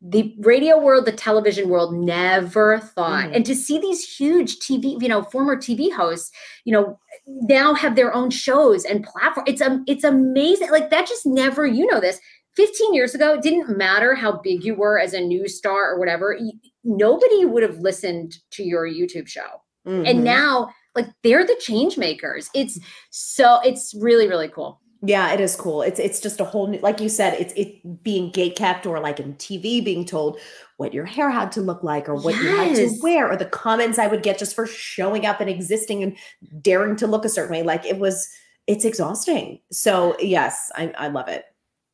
the 0.00 0.34
radio 0.40 0.78
world, 0.78 1.06
the 1.06 1.12
television 1.12 1.68
world 1.68 1.92
never 1.94 2.78
thought. 2.78 3.30
Mm. 3.30 3.36
And 3.36 3.46
to 3.46 3.54
see 3.54 3.80
these 3.80 4.04
huge 4.04 4.58
TV, 4.58 5.00
you 5.02 5.08
know, 5.08 5.22
former 5.22 5.56
TV 5.56 5.92
hosts, 5.92 6.30
you 6.64 6.72
know, 6.72 6.98
now 7.26 7.74
have 7.74 7.96
their 7.96 8.14
own 8.14 8.30
shows 8.30 8.84
and 8.84 9.04
platform. 9.04 9.44
It's 9.48 9.60
um, 9.60 9.84
it's 9.86 10.04
amazing. 10.04 10.70
Like 10.70 10.90
that 10.90 11.06
just 11.06 11.26
never, 11.26 11.66
you 11.66 11.86
know, 11.86 12.00
this 12.00 12.20
15 12.56 12.94
years 12.94 13.14
ago, 13.14 13.34
it 13.34 13.42
didn't 13.42 13.76
matter 13.76 14.14
how 14.14 14.40
big 14.40 14.64
you 14.64 14.74
were 14.74 14.98
as 14.98 15.14
a 15.14 15.20
news 15.20 15.56
star 15.56 15.92
or 15.92 15.98
whatever. 15.98 16.36
Nobody 16.84 17.44
would 17.44 17.62
have 17.62 17.78
listened 17.78 18.36
to 18.52 18.62
your 18.62 18.86
YouTube 18.86 19.28
show. 19.28 19.62
Mm-hmm. 19.86 20.06
And 20.06 20.24
now, 20.24 20.70
like 20.94 21.06
they're 21.22 21.46
the 21.46 21.56
change 21.60 21.96
makers. 21.96 22.50
It's 22.54 22.78
so 23.10 23.60
it's 23.64 23.94
really, 23.98 24.28
really 24.28 24.48
cool. 24.48 24.80
Yeah, 25.00 25.32
it 25.32 25.40
is 25.40 25.54
cool. 25.54 25.82
It's 25.82 26.00
it's 26.00 26.20
just 26.20 26.40
a 26.40 26.44
whole 26.44 26.66
new, 26.66 26.80
like 26.80 27.00
you 27.00 27.08
said, 27.08 27.34
it's 27.34 27.54
it 27.54 28.02
being 28.02 28.30
gate 28.30 28.56
kept 28.56 28.84
or 28.84 28.98
like 28.98 29.20
in 29.20 29.34
TV 29.34 29.84
being 29.84 30.04
told 30.04 30.40
what 30.76 30.92
your 30.92 31.04
hair 31.04 31.30
had 31.30 31.52
to 31.52 31.60
look 31.60 31.84
like 31.84 32.08
or 32.08 32.16
what 32.16 32.34
yes. 32.34 32.42
you 32.42 32.56
had 32.56 32.74
to 32.74 33.00
wear 33.00 33.30
or 33.30 33.36
the 33.36 33.44
comments 33.44 33.98
I 33.98 34.08
would 34.08 34.22
get 34.22 34.38
just 34.38 34.56
for 34.56 34.66
showing 34.66 35.24
up 35.24 35.40
and 35.40 35.48
existing 35.48 36.02
and 36.02 36.16
daring 36.60 36.96
to 36.96 37.06
look 37.06 37.24
a 37.24 37.28
certain 37.28 37.52
way. 37.52 37.62
Like 37.62 37.84
it 37.84 37.98
was, 37.98 38.28
it's 38.66 38.84
exhausting. 38.84 39.60
So 39.70 40.16
yes, 40.18 40.70
I, 40.74 40.92
I 40.98 41.08
love 41.08 41.28
it. 41.28 41.44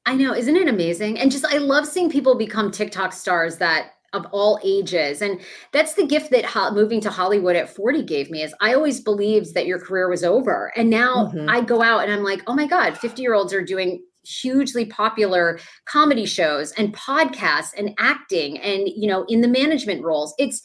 I 0.07 0.15
know, 0.15 0.35
isn't 0.35 0.57
it 0.57 0.69
amazing? 0.69 1.19
And 1.19 1.31
just 1.31 1.47
I 1.47 1.59
love 1.59 1.87
seeing 1.87 2.11
people 2.11 2.37
become 2.37 2.71
TikTok 2.71 3.13
stars 3.13 3.59
that 3.59 3.93
of 4.15 4.27
all 4.33 4.59
ages. 4.63 5.21
And 5.21 5.41
that's 5.73 5.95
the 5.95 6.07
gift 6.07 6.31
that 6.31 6.45
ho- 6.45 6.73
moving 6.73 7.01
to 7.03 7.11
hollywood 7.11 7.57
at 7.57 7.69
40 7.69 8.03
gave 8.03 8.31
me 8.31 8.43
is 8.43 8.55
i 8.61 8.75
always 8.75 9.01
believed 9.01 9.55
that 9.55 9.67
your 9.67 9.79
career 9.79 10.09
was 10.09 10.25
over. 10.25 10.73
And 10.77 10.89
now 10.91 11.27
mm-hmm. 11.27 11.49
i 11.49 11.61
go 11.61 11.83
out 11.83 12.05
and 12.05 12.13
i'm 12.13 12.25
like 12.25 12.43
oh 12.47 12.55
my 12.55 12.67
god 12.67 12.97
50 12.97 13.21
year 13.21 13.35
olds 13.35 13.53
are 13.53 13.65
doing 13.65 14.03
hugely 14.25 14.87
popular 14.87 15.59
comedy 15.87 16.27
shows 16.27 16.73
and 16.73 16.95
podcasts 16.95 17.73
and 17.77 17.95
acting 17.99 18.59
and 18.59 18.89
you 18.89 19.07
know 19.07 19.25
in 19.29 19.41
the 19.41 19.49
management 19.49 20.03
roles. 20.03 20.35
It's 20.39 20.63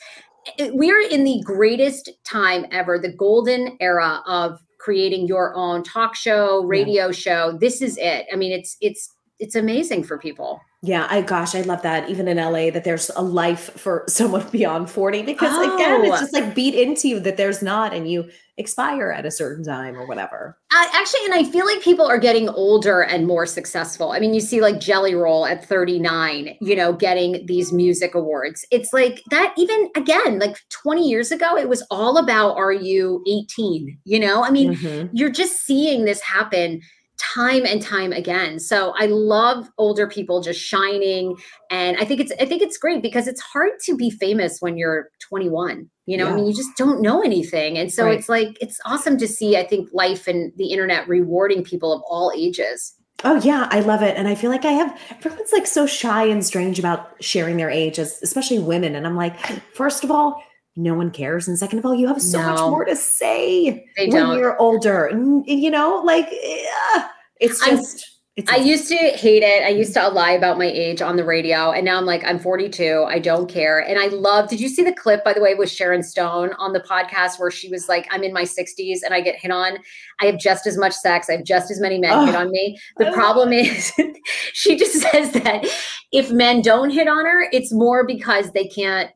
it, 0.57 0.73
we're 0.73 1.01
in 1.01 1.23
the 1.23 1.41
greatest 1.43 2.09
time 2.23 2.65
ever 2.71 2.97
the 2.97 3.11
golden 3.11 3.77
era 3.79 4.21
of 4.25 4.59
creating 4.79 5.27
your 5.27 5.53
own 5.55 5.83
talk 5.83 6.15
show 6.15 6.63
radio 6.63 7.07
yeah. 7.07 7.11
show. 7.11 7.57
This 7.59 7.81
is 7.81 7.97
it. 7.97 8.25
I 8.31 8.35
mean 8.35 8.51
it's 8.51 8.77
it's 8.81 9.13
it's 9.39 9.55
amazing 9.55 10.03
for 10.03 10.17
people 10.17 10.61
yeah, 10.81 11.07
I 11.09 11.21
gosh, 11.21 11.55
I 11.55 11.61
love 11.61 11.81
that. 11.81 12.09
Even 12.09 12.29
in 12.29 12.37
LA, 12.37 12.69
that 12.69 12.85
there's 12.85 13.11
a 13.17 13.21
life 13.21 13.69
for 13.75 14.05
someone 14.07 14.47
beyond 14.49 14.89
40 14.89 15.23
because 15.23 15.51
oh. 15.53 15.75
again, 15.75 16.05
it's 16.05 16.15
oh. 16.15 16.19
just 16.19 16.33
like 16.33 16.55
beat 16.55 16.73
into 16.73 17.09
you 17.09 17.19
that 17.19 17.35
there's 17.35 17.61
not 17.61 17.93
and 17.93 18.09
you 18.09 18.29
expire 18.57 19.11
at 19.11 19.25
a 19.25 19.31
certain 19.31 19.63
time 19.63 19.97
or 19.97 20.05
whatever. 20.05 20.57
Uh, 20.73 20.85
actually, 20.93 21.25
and 21.25 21.33
I 21.33 21.43
feel 21.43 21.65
like 21.65 21.81
people 21.81 22.05
are 22.05 22.17
getting 22.17 22.47
older 22.49 23.01
and 23.01 23.25
more 23.25 23.45
successful. 23.45 24.11
I 24.11 24.19
mean, 24.19 24.33
you 24.33 24.41
see 24.41 24.61
like 24.61 24.79
Jelly 24.79 25.15
Roll 25.15 25.45
at 25.45 25.65
39, 25.65 26.57
you 26.61 26.75
know, 26.75 26.93
getting 26.93 27.45
these 27.45 27.73
music 27.73 28.15
awards. 28.15 28.65
It's 28.71 28.93
like 28.93 29.21
that 29.31 29.53
even 29.57 29.89
again, 29.95 30.39
like 30.39 30.57
20 30.69 31.07
years 31.07 31.31
ago, 31.31 31.57
it 31.57 31.67
was 31.67 31.85
all 31.91 32.17
about 32.17 32.55
are 32.57 32.73
you 32.73 33.23
18? 33.27 33.97
You 34.05 34.19
know, 34.19 34.43
I 34.43 34.49
mean, 34.49 34.75
mm-hmm. 34.75 35.15
you're 35.15 35.31
just 35.31 35.65
seeing 35.65 36.05
this 36.05 36.21
happen 36.21 36.81
time 37.19 37.65
and 37.65 37.81
time 37.81 38.11
again. 38.11 38.59
So 38.59 38.93
I 38.97 39.05
love 39.07 39.69
older 39.77 40.07
people 40.07 40.41
just 40.41 40.59
shining 40.59 41.35
and 41.69 41.97
I 41.97 42.05
think 42.05 42.21
it's 42.21 42.31
I 42.39 42.45
think 42.45 42.61
it's 42.61 42.77
great 42.77 43.01
because 43.01 43.27
it's 43.27 43.41
hard 43.41 43.71
to 43.85 43.95
be 43.95 44.09
famous 44.09 44.57
when 44.59 44.77
you're 44.77 45.09
21. 45.27 45.89
You 46.05 46.17
know, 46.17 46.25
yeah. 46.25 46.31
I 46.31 46.35
mean 46.35 46.45
you 46.45 46.53
just 46.53 46.75
don't 46.77 47.01
know 47.01 47.21
anything. 47.21 47.77
And 47.77 47.91
so 47.91 48.05
right. 48.05 48.17
it's 48.17 48.29
like 48.29 48.57
it's 48.61 48.79
awesome 48.85 49.17
to 49.17 49.27
see 49.27 49.57
I 49.57 49.65
think 49.65 49.89
life 49.93 50.27
and 50.27 50.51
the 50.57 50.71
internet 50.71 51.07
rewarding 51.07 51.63
people 51.63 51.93
of 51.93 52.01
all 52.09 52.31
ages. 52.35 52.95
Oh 53.23 53.35
yeah, 53.41 53.67
I 53.69 53.81
love 53.81 54.01
it. 54.01 54.15
And 54.15 54.27
I 54.27 54.35
feel 54.35 54.49
like 54.49 54.63
I 54.63 54.71
have 54.71 54.97
everyone's 55.11 55.51
like 55.51 55.67
so 55.67 55.85
shy 55.85 56.23
and 56.23 56.45
strange 56.45 56.79
about 56.79 57.21
sharing 57.21 57.57
their 57.57 57.69
age, 57.69 57.99
as 57.99 58.17
especially 58.23 58.59
women. 58.59 58.95
And 58.95 59.05
I'm 59.05 59.17
like, 59.17 59.37
first 59.73 60.05
of 60.05 60.11
all, 60.11 60.41
no 60.79 60.93
one 60.93 61.11
cares. 61.11 61.47
And 61.47 61.59
second 61.59 61.79
of 61.79 61.85
all, 61.85 61.93
you 61.93 62.07
have 62.07 62.21
so 62.21 62.39
no, 62.39 62.49
much 62.49 62.59
more 62.59 62.85
to 62.85 62.95
say 62.95 63.85
when 63.97 64.09
don't. 64.09 64.37
you're 64.37 64.59
older. 64.59 65.05
And, 65.05 65.45
you 65.45 65.69
know, 65.69 66.01
like 66.05 66.27
uh, 66.27 67.07
it's 67.39 67.63
just. 67.63 68.05
I 68.47 68.55
used 68.55 68.87
to 68.87 68.95
hate 68.95 69.43
it. 69.43 69.63
I 69.65 69.67
used 69.67 69.93
to 69.95 70.07
lie 70.07 70.31
about 70.31 70.57
my 70.57 70.67
age 70.67 71.01
on 71.01 71.17
the 71.17 71.25
radio. 71.25 71.71
And 71.71 71.83
now 71.83 71.97
I'm 71.97 72.05
like, 72.05 72.23
I'm 72.23 72.39
42. 72.39 73.05
I 73.05 73.19
don't 73.19 73.49
care. 73.49 73.79
And 73.79 73.99
I 73.99 74.07
love, 74.07 74.49
did 74.49 74.61
you 74.61 74.69
see 74.69 74.81
the 74.81 74.93
clip, 74.93 75.25
by 75.25 75.33
the 75.33 75.41
way, 75.41 75.55
with 75.55 75.69
Sharon 75.69 76.01
Stone 76.03 76.53
on 76.53 76.71
the 76.71 76.79
podcast 76.79 77.37
where 77.37 77.51
she 77.51 77.67
was 77.67 77.89
like, 77.89 78.07
I'm 78.11 78.23
in 78.23 78.31
my 78.31 78.43
60s 78.43 78.99
and 79.03 79.13
I 79.13 79.19
get 79.19 79.35
hit 79.35 79.51
on? 79.51 79.79
I 80.21 80.25
have 80.25 80.39
just 80.39 80.67
as 80.67 80.77
much 80.77 80.93
sex. 80.93 81.29
I 81.29 81.33
have 81.33 81.45
just 81.45 81.71
as 81.71 81.79
many 81.79 81.97
men 81.97 82.11
oh, 82.11 82.25
hit 82.25 82.35
on 82.35 82.51
me. 82.51 82.79
The 82.97 83.11
problem 83.11 83.53
is, 83.53 83.91
she 84.53 84.77
just 84.77 84.93
says 84.93 85.31
that 85.31 85.65
if 86.11 86.31
men 86.31 86.61
don't 86.61 86.89
hit 86.89 87.07
on 87.07 87.25
her, 87.25 87.47
it's 87.51 87.71
more 87.71 88.05
because 88.05 88.51
they 88.51 88.67
can't. 88.67 89.09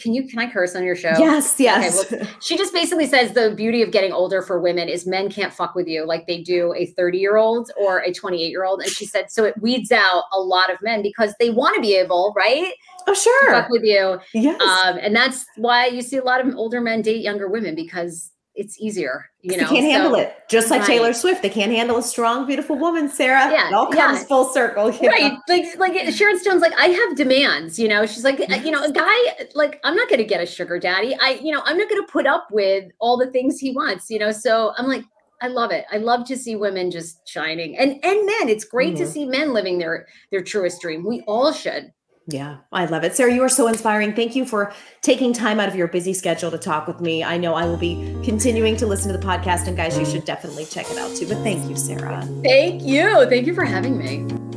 Can 0.00 0.14
you? 0.14 0.26
Can 0.26 0.38
I 0.38 0.50
curse 0.50 0.74
on 0.74 0.84
your 0.84 0.96
show? 0.96 1.12
Yes, 1.18 1.56
yes. 1.58 2.04
Okay, 2.04 2.18
well, 2.18 2.28
she 2.40 2.56
just 2.56 2.72
basically 2.72 3.06
says 3.06 3.32
the 3.32 3.54
beauty 3.54 3.82
of 3.82 3.90
getting 3.90 4.12
older 4.12 4.42
for 4.42 4.60
women 4.60 4.88
is 4.88 5.06
men 5.06 5.30
can't 5.30 5.52
fuck 5.52 5.74
with 5.74 5.86
you 5.86 6.06
like 6.06 6.26
they 6.26 6.42
do 6.42 6.74
a 6.74 6.86
30 6.86 7.18
year 7.18 7.36
old 7.36 7.70
or 7.78 8.00
a 8.00 8.12
28 8.12 8.48
year 8.48 8.64
old. 8.64 8.80
And 8.80 8.90
she 8.90 9.06
said 9.06 9.30
so 9.30 9.44
it 9.44 9.60
weeds 9.60 9.92
out 9.92 10.24
a 10.32 10.40
lot 10.40 10.72
of 10.72 10.78
men 10.82 11.02
because 11.02 11.34
they 11.38 11.50
want 11.50 11.74
to 11.76 11.80
be 11.80 11.94
able, 11.94 12.34
right? 12.36 12.72
Oh, 13.06 13.14
sure. 13.14 13.52
fuck 13.52 13.70
with 13.70 13.84
you. 13.84 14.20
Yes. 14.34 14.60
Um, 14.60 14.98
and 15.00 15.16
that's 15.16 15.46
why 15.56 15.86
you 15.86 16.02
see 16.02 16.18
a 16.18 16.24
lot 16.24 16.46
of 16.46 16.54
older 16.56 16.80
men 16.80 17.02
date 17.02 17.22
younger 17.22 17.48
women 17.48 17.74
because 17.74 18.32
it's 18.58 18.78
easier. 18.80 19.30
You 19.40 19.52
know, 19.52 19.68
they 19.68 19.76
can't 19.76 19.84
so, 19.84 19.90
handle 19.90 20.14
it. 20.16 20.34
Just 20.50 20.68
like 20.68 20.80
right. 20.80 20.88
Taylor 20.88 21.12
Swift, 21.12 21.42
they 21.42 21.48
can't 21.48 21.70
handle 21.70 21.96
a 21.96 22.02
strong, 22.02 22.44
beautiful 22.44 22.76
woman. 22.76 23.08
Sarah, 23.08 23.50
yeah, 23.52 23.68
it 23.68 23.72
all 23.72 23.86
comes 23.86 24.20
yeah. 24.20 24.24
full 24.24 24.52
circle. 24.52 24.90
Right? 24.90 25.32
Know? 25.32 25.40
Like, 25.48 25.78
like 25.78 26.12
Sharon 26.12 26.38
Stone's 26.40 26.60
like, 26.60 26.72
I 26.76 26.86
have 26.86 27.16
demands. 27.16 27.78
You 27.78 27.86
know, 27.86 28.04
she's 28.04 28.24
like, 28.24 28.40
yes. 28.40 28.64
you 28.64 28.72
know, 28.72 28.82
a 28.82 28.90
guy 28.90 29.46
like 29.54 29.80
I'm 29.84 29.94
not 29.94 30.08
going 30.08 30.18
to 30.18 30.24
get 30.24 30.42
a 30.42 30.46
sugar 30.46 30.78
daddy. 30.78 31.16
I, 31.20 31.38
you 31.42 31.52
know, 31.52 31.62
I'm 31.64 31.78
not 31.78 31.88
going 31.88 32.04
to 32.04 32.12
put 32.12 32.26
up 32.26 32.48
with 32.50 32.90
all 32.98 33.16
the 33.16 33.30
things 33.30 33.60
he 33.60 33.70
wants. 33.70 34.10
You 34.10 34.18
know, 34.18 34.32
so 34.32 34.72
I'm 34.76 34.88
like, 34.88 35.04
I 35.40 35.46
love 35.46 35.70
it. 35.70 35.84
I 35.92 35.98
love 35.98 36.26
to 36.26 36.36
see 36.36 36.56
women 36.56 36.90
just 36.90 37.26
shining, 37.28 37.78
and 37.78 37.92
and 38.04 38.26
men. 38.26 38.48
It's 38.48 38.64
great 38.64 38.94
mm-hmm. 38.94 39.04
to 39.04 39.10
see 39.10 39.24
men 39.24 39.54
living 39.54 39.78
their 39.78 40.08
their 40.32 40.42
truest 40.42 40.80
dream. 40.80 41.06
We 41.06 41.22
all 41.28 41.52
should. 41.52 41.92
Yeah, 42.30 42.58
I 42.70 42.84
love 42.84 43.04
it. 43.04 43.16
Sarah, 43.16 43.32
you 43.32 43.42
are 43.42 43.48
so 43.48 43.68
inspiring. 43.68 44.12
Thank 44.14 44.36
you 44.36 44.44
for 44.44 44.70
taking 45.00 45.32
time 45.32 45.58
out 45.58 45.68
of 45.68 45.74
your 45.74 45.88
busy 45.88 46.12
schedule 46.12 46.50
to 46.50 46.58
talk 46.58 46.86
with 46.86 47.00
me. 47.00 47.24
I 47.24 47.38
know 47.38 47.54
I 47.54 47.64
will 47.64 47.78
be 47.78 48.14
continuing 48.22 48.76
to 48.76 48.86
listen 48.86 49.10
to 49.10 49.18
the 49.18 49.24
podcast, 49.24 49.66
and 49.66 49.74
guys, 49.74 49.98
you 49.98 50.04
should 50.04 50.26
definitely 50.26 50.66
check 50.66 50.90
it 50.90 50.98
out 50.98 51.16
too. 51.16 51.26
But 51.26 51.38
thank 51.38 51.70
you, 51.70 51.76
Sarah. 51.76 52.22
Thank 52.42 52.82
you. 52.82 53.26
Thank 53.30 53.46
you 53.46 53.54
for 53.54 53.64
having 53.64 53.96
me. 53.96 54.47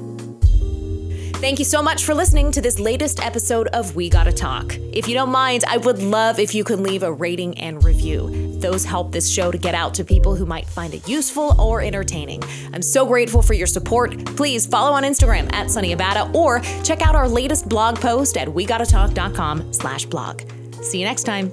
Thank 1.41 1.57
you 1.57 1.65
so 1.65 1.81
much 1.81 2.05
for 2.05 2.13
listening 2.13 2.51
to 2.51 2.61
this 2.61 2.77
latest 2.77 3.19
episode 3.19 3.65
of 3.69 3.95
We 3.95 4.11
Gotta 4.11 4.31
Talk. 4.31 4.75
If 4.93 5.07
you 5.07 5.15
don't 5.15 5.31
mind, 5.31 5.63
I 5.67 5.77
would 5.77 5.97
love 5.97 6.37
if 6.37 6.53
you 6.53 6.63
could 6.63 6.79
leave 6.79 7.01
a 7.01 7.11
rating 7.11 7.57
and 7.57 7.83
review. 7.83 8.59
Those 8.59 8.85
help 8.85 9.11
this 9.11 9.27
show 9.27 9.49
to 9.49 9.57
get 9.57 9.73
out 9.73 9.95
to 9.95 10.03
people 10.03 10.35
who 10.35 10.45
might 10.45 10.67
find 10.67 10.93
it 10.93 11.09
useful 11.09 11.59
or 11.59 11.81
entertaining. 11.81 12.43
I'm 12.73 12.83
so 12.83 13.07
grateful 13.07 13.41
for 13.41 13.55
your 13.55 13.65
support. 13.65 14.23
Please 14.37 14.67
follow 14.67 14.91
on 14.91 15.01
Instagram 15.01 15.51
at 15.51 15.65
Sonni 15.65 15.97
Abatta 15.97 16.31
or 16.35 16.59
check 16.83 17.01
out 17.01 17.15
our 17.15 17.27
latest 17.27 17.67
blog 17.67 17.99
post 17.99 18.37
at 18.37 18.47
wegottatalk.com 18.47 19.73
slash 19.73 20.05
blog. 20.05 20.43
See 20.83 20.99
you 20.99 21.05
next 21.05 21.23
time. 21.23 21.51